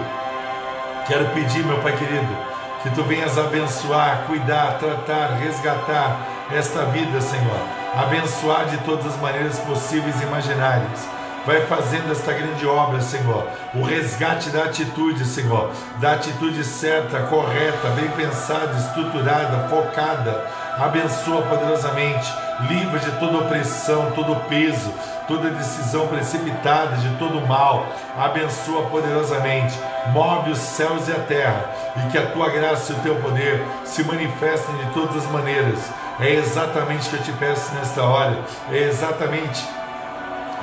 Quero 1.08 1.26
pedir, 1.30 1.66
meu 1.66 1.80
Pai 1.80 1.96
querido, 1.96 2.38
que 2.82 2.89
tu 2.89 3.04
venhas 3.04 3.38
abençoar, 3.38 4.24
cuidar, 4.28 4.78
tratar, 4.78 5.38
resgatar 5.38 6.18
esta 6.52 6.86
vida, 6.86 7.22
Senhor. 7.22 7.60
Abençoar 7.96 8.66
de 8.66 8.78
todas 8.80 9.06
as 9.06 9.18
maneiras 9.22 9.60
possíveis 9.60 10.20
e 10.22 10.26
imaginárias 10.26 11.08
vai 11.46 11.66
fazendo 11.66 12.12
esta 12.12 12.32
grande 12.34 12.66
obra, 12.66 13.02
Senhor. 13.02 13.48
O 13.74 13.84
resgate 13.84 14.50
da 14.50 14.64
atitude, 14.64 15.26
Senhor, 15.26 15.72
da 16.00 16.14
atitude 16.14 16.64
certa, 16.64 17.20
correta, 17.24 17.89
bem 17.89 18.10
pensada, 18.12 18.78
estruturada, 18.78 19.68
focada. 19.68 20.46
Abençoa 20.78 21.44
poderosamente, 21.44 22.34
livra 22.62 23.00
de 23.00 23.12
toda 23.20 23.38
opressão, 23.38 24.12
todo 24.12 24.36
peso, 24.48 24.92
toda 25.28 25.52
decisão 25.52 26.08
precipitada, 26.08 26.96
de 26.98 27.10
todo 27.18 27.46
mal. 27.48 27.86
Abençoa 28.18 28.84
poderosamente, 28.90 29.78
move 30.08 30.52
os 30.52 30.58
céus 30.58 31.08
e 31.08 31.12
a 31.12 31.20
terra, 31.20 31.70
e 31.98 32.12
que 32.12 32.18
a 32.18 32.26
tua 32.28 32.50
graça 32.50 32.92
e 32.92 32.96
o 32.96 33.00
teu 33.00 33.16
poder 33.18 33.64
se 33.86 34.04
manifestem 34.04 34.76
de 34.78 34.86
todas 34.94 35.18
as 35.18 35.32
maneiras. 35.32 35.80
É 36.20 36.32
exatamente 36.32 37.08
o 37.08 37.10
que 37.12 37.16
eu 37.18 37.24
te 37.24 37.32
peço 37.34 37.74
nesta 37.76 38.02
hora, 38.02 38.38
é 38.72 38.78
exatamente 38.78 39.64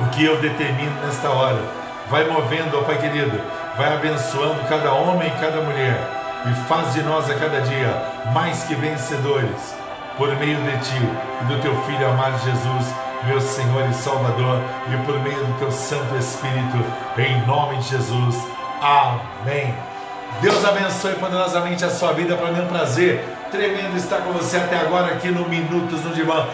o 0.00 0.06
que 0.06 0.24
eu 0.24 0.40
determino 0.40 1.06
nesta 1.06 1.30
hora. 1.30 1.60
Vai 2.08 2.24
movendo, 2.24 2.78
ó 2.78 2.82
Pai 2.82 2.98
querido, 2.98 3.40
vai 3.76 3.92
abençoando 3.92 4.68
cada 4.68 4.92
homem 4.92 5.28
e 5.28 5.40
cada 5.40 5.60
mulher 5.60 6.00
e 6.46 6.54
faz 6.66 6.94
de 6.94 7.02
nós 7.02 7.30
a 7.30 7.34
cada 7.34 7.60
dia 7.60 7.94
mais 8.32 8.64
que 8.64 8.74
vencedores 8.74 9.79
por 10.16 10.28
meio 10.36 10.56
de 10.56 10.78
Ti 10.78 11.08
e 11.42 11.44
do 11.44 11.60
Teu 11.60 11.74
Filho 11.82 12.08
amado 12.08 12.38
Jesus, 12.44 12.94
meu 13.26 13.40
Senhor 13.40 13.88
e 13.88 13.94
Salvador, 13.94 14.60
e 14.88 14.96
por 15.04 15.18
meio 15.20 15.44
do 15.44 15.58
Teu 15.58 15.70
Santo 15.70 16.16
Espírito, 16.16 16.78
em 17.18 17.46
nome 17.46 17.76
de 17.78 17.88
Jesus. 17.88 18.36
Amém. 18.80 19.74
Deus 20.40 20.64
abençoe 20.64 21.14
poderosamente 21.14 21.84
a 21.84 21.90
sua 21.90 22.12
vida. 22.12 22.36
Para 22.36 22.50
mim 22.50 22.60
é 22.60 22.62
um 22.62 22.68
prazer 22.68 23.24
tremendo 23.50 23.96
estar 23.96 24.18
com 24.18 24.32
você 24.32 24.56
até 24.56 24.76
agora 24.76 25.12
aqui 25.12 25.28
no 25.28 25.48
Minutos 25.48 26.02
no 26.02 26.14
Divã 26.14 26.46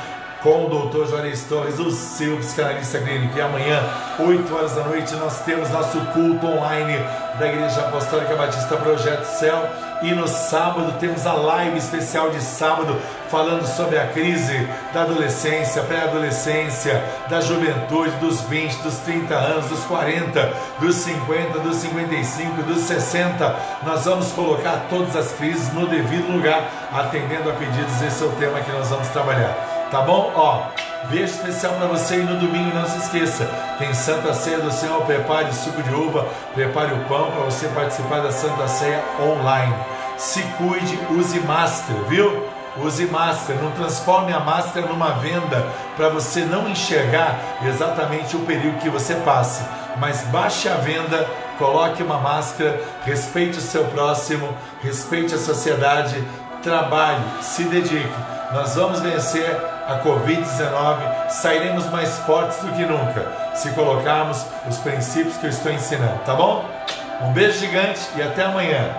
com 0.42 0.66
o 0.66 0.68
doutor 0.68 1.08
Juarez 1.08 1.42
Torres, 1.44 1.78
o 1.78 1.90
seu 1.90 2.36
psicanalista 2.36 2.98
clínico. 2.98 3.36
E 3.36 3.40
amanhã, 3.40 3.82
8 4.18 4.54
horas 4.54 4.74
da 4.74 4.84
noite, 4.84 5.14
nós 5.16 5.40
temos 5.40 5.70
nosso 5.70 5.98
culto 6.12 6.46
online 6.46 6.98
da 7.38 7.48
Igreja 7.48 7.80
Apostólica 7.80 8.36
Batista 8.36 8.76
Projeto 8.76 9.24
Céu. 9.24 9.68
E 10.02 10.12
no 10.12 10.28
sábado 10.28 10.94
temos 11.00 11.26
a 11.26 11.32
live 11.32 11.78
especial 11.78 12.30
de 12.30 12.42
sábado 12.42 12.96
falando 13.28 13.66
sobre 13.66 13.98
a 13.98 14.06
crise 14.08 14.68
da 14.92 15.02
adolescência, 15.02 15.82
pré-adolescência, 15.82 17.02
da 17.28 17.40
juventude, 17.40 18.10
dos 18.16 18.42
20, 18.42 18.76
dos 18.82 18.98
30 18.98 19.34
anos, 19.34 19.66
dos 19.66 19.84
40, 19.84 20.52
dos 20.78 20.94
50, 20.96 21.58
dos 21.60 21.76
55, 21.76 22.62
dos 22.62 22.82
60. 22.82 23.56
Nós 23.84 24.04
vamos 24.04 24.30
colocar 24.32 24.86
todas 24.90 25.16
as 25.16 25.32
crises 25.32 25.72
no 25.72 25.86
devido 25.86 26.30
lugar, 26.30 26.70
atendendo 26.92 27.50
a 27.50 27.54
pedidos. 27.54 28.02
Esse 28.02 28.22
é 28.22 28.26
o 28.26 28.32
tema 28.32 28.60
que 28.60 28.70
nós 28.72 28.88
vamos 28.88 29.08
trabalhar. 29.08 29.54
Tá 29.90 30.02
bom? 30.02 30.32
Ó, 30.34 30.62
beijo 31.10 31.34
especial 31.34 31.74
para 31.74 31.86
você 31.86 32.16
e 32.16 32.22
no 32.22 32.38
domingo 32.38 32.74
não 32.74 32.86
se 32.86 32.98
esqueça, 32.98 33.44
tem 33.78 33.92
Santa 33.94 34.32
Ceia 34.34 34.58
do 34.58 34.70
Senhor, 34.70 35.02
prepare 35.02 35.52
suco 35.52 35.82
de 35.82 35.94
uva, 35.94 36.26
prepare 36.54 36.92
o 36.94 37.04
pão 37.04 37.30
para 37.30 37.44
você 37.44 37.68
participar 37.68 38.20
da 38.20 38.32
Santa 38.32 38.66
Ceia 38.68 39.02
online. 39.20 39.74
Se 40.16 40.42
cuide, 40.58 40.98
use 41.10 41.38
máscara, 41.40 42.00
viu? 42.08 42.56
use 42.78 43.06
máscara, 43.06 43.58
não 43.60 43.70
transforme 43.72 44.32
a 44.32 44.40
máscara 44.40 44.86
numa 44.86 45.12
venda 45.12 45.66
para 45.96 46.08
você 46.08 46.40
não 46.40 46.68
enxergar 46.68 47.38
exatamente 47.66 48.36
o 48.36 48.40
perigo 48.40 48.78
que 48.78 48.90
você 48.90 49.14
passa, 49.14 49.66
mas 49.96 50.22
baixe 50.24 50.68
a 50.68 50.74
venda, 50.74 51.26
coloque 51.58 52.02
uma 52.02 52.18
máscara, 52.18 52.78
respeite 53.04 53.58
o 53.58 53.62
seu 53.62 53.84
próximo, 53.86 54.54
respeite 54.82 55.34
a 55.34 55.38
sociedade, 55.38 56.22
trabalhe, 56.62 57.24
se 57.40 57.64
dedique. 57.64 58.12
Nós 58.52 58.74
vamos 58.74 59.00
vencer 59.00 59.58
a 59.86 60.00
Covid-19, 60.00 61.30
sairemos 61.30 61.86
mais 61.90 62.18
fortes 62.20 62.58
do 62.58 62.72
que 62.72 62.84
nunca 62.84 63.46
se 63.54 63.70
colocarmos 63.70 64.44
os 64.68 64.78
princípios 64.78 65.36
que 65.36 65.46
eu 65.46 65.50
estou 65.50 65.72
ensinando, 65.72 66.18
tá 66.24 66.34
bom? 66.34 66.64
Um 67.22 67.32
beijo 67.32 67.58
gigante 67.58 68.00
e 68.16 68.22
até 68.22 68.44
amanhã. 68.44 68.90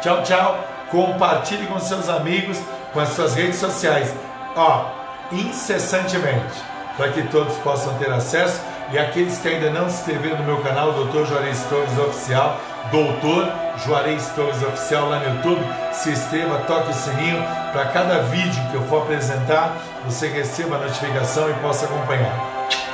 Tchau, 0.00 0.22
tchau. 0.22 0.64
Compartilhe 0.90 1.66
com 1.66 1.78
seus 1.78 2.08
amigos, 2.08 2.58
com 2.92 3.00
as 3.00 3.10
suas 3.10 3.34
redes 3.34 3.56
sociais, 3.56 4.12
ó, 4.56 4.86
incessantemente, 5.30 6.60
para 6.96 7.10
que 7.10 7.22
todos 7.28 7.56
possam 7.58 7.94
ter 7.94 8.10
acesso. 8.10 8.60
E 8.92 8.98
aqueles 8.98 9.38
que 9.38 9.46
ainda 9.46 9.70
não 9.70 9.88
se 9.88 9.98
inscreveram 9.98 10.38
no 10.38 10.44
meu 10.44 10.60
canal, 10.62 10.92
Dr. 10.92 11.24
Juarez 11.26 11.62
Torres 11.68 11.96
Oficial, 11.96 12.60
Doutor 12.90 13.52
Juarez 13.84 14.28
Torres 14.34 14.62
Oficial 14.62 15.08
lá 15.08 15.20
no 15.20 15.36
YouTube, 15.36 15.64
se 15.92 16.10
inscreva, 16.10 16.58
toque 16.66 16.90
o 16.90 16.94
sininho 16.94 17.42
para 17.72 17.86
cada 17.86 18.22
vídeo 18.22 18.62
que 18.70 18.74
eu 18.74 18.82
for 18.82 19.02
apresentar, 19.02 19.76
você 20.04 20.28
receba 20.28 20.76
a 20.76 20.80
notificação 20.80 21.48
e 21.50 21.54
possa 21.54 21.86
acompanhar. 21.86 22.34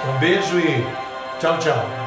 Um 0.08 0.18
beijo 0.18 0.58
e 0.58 0.86
tchau, 1.40 1.58
tchau. 1.58 2.05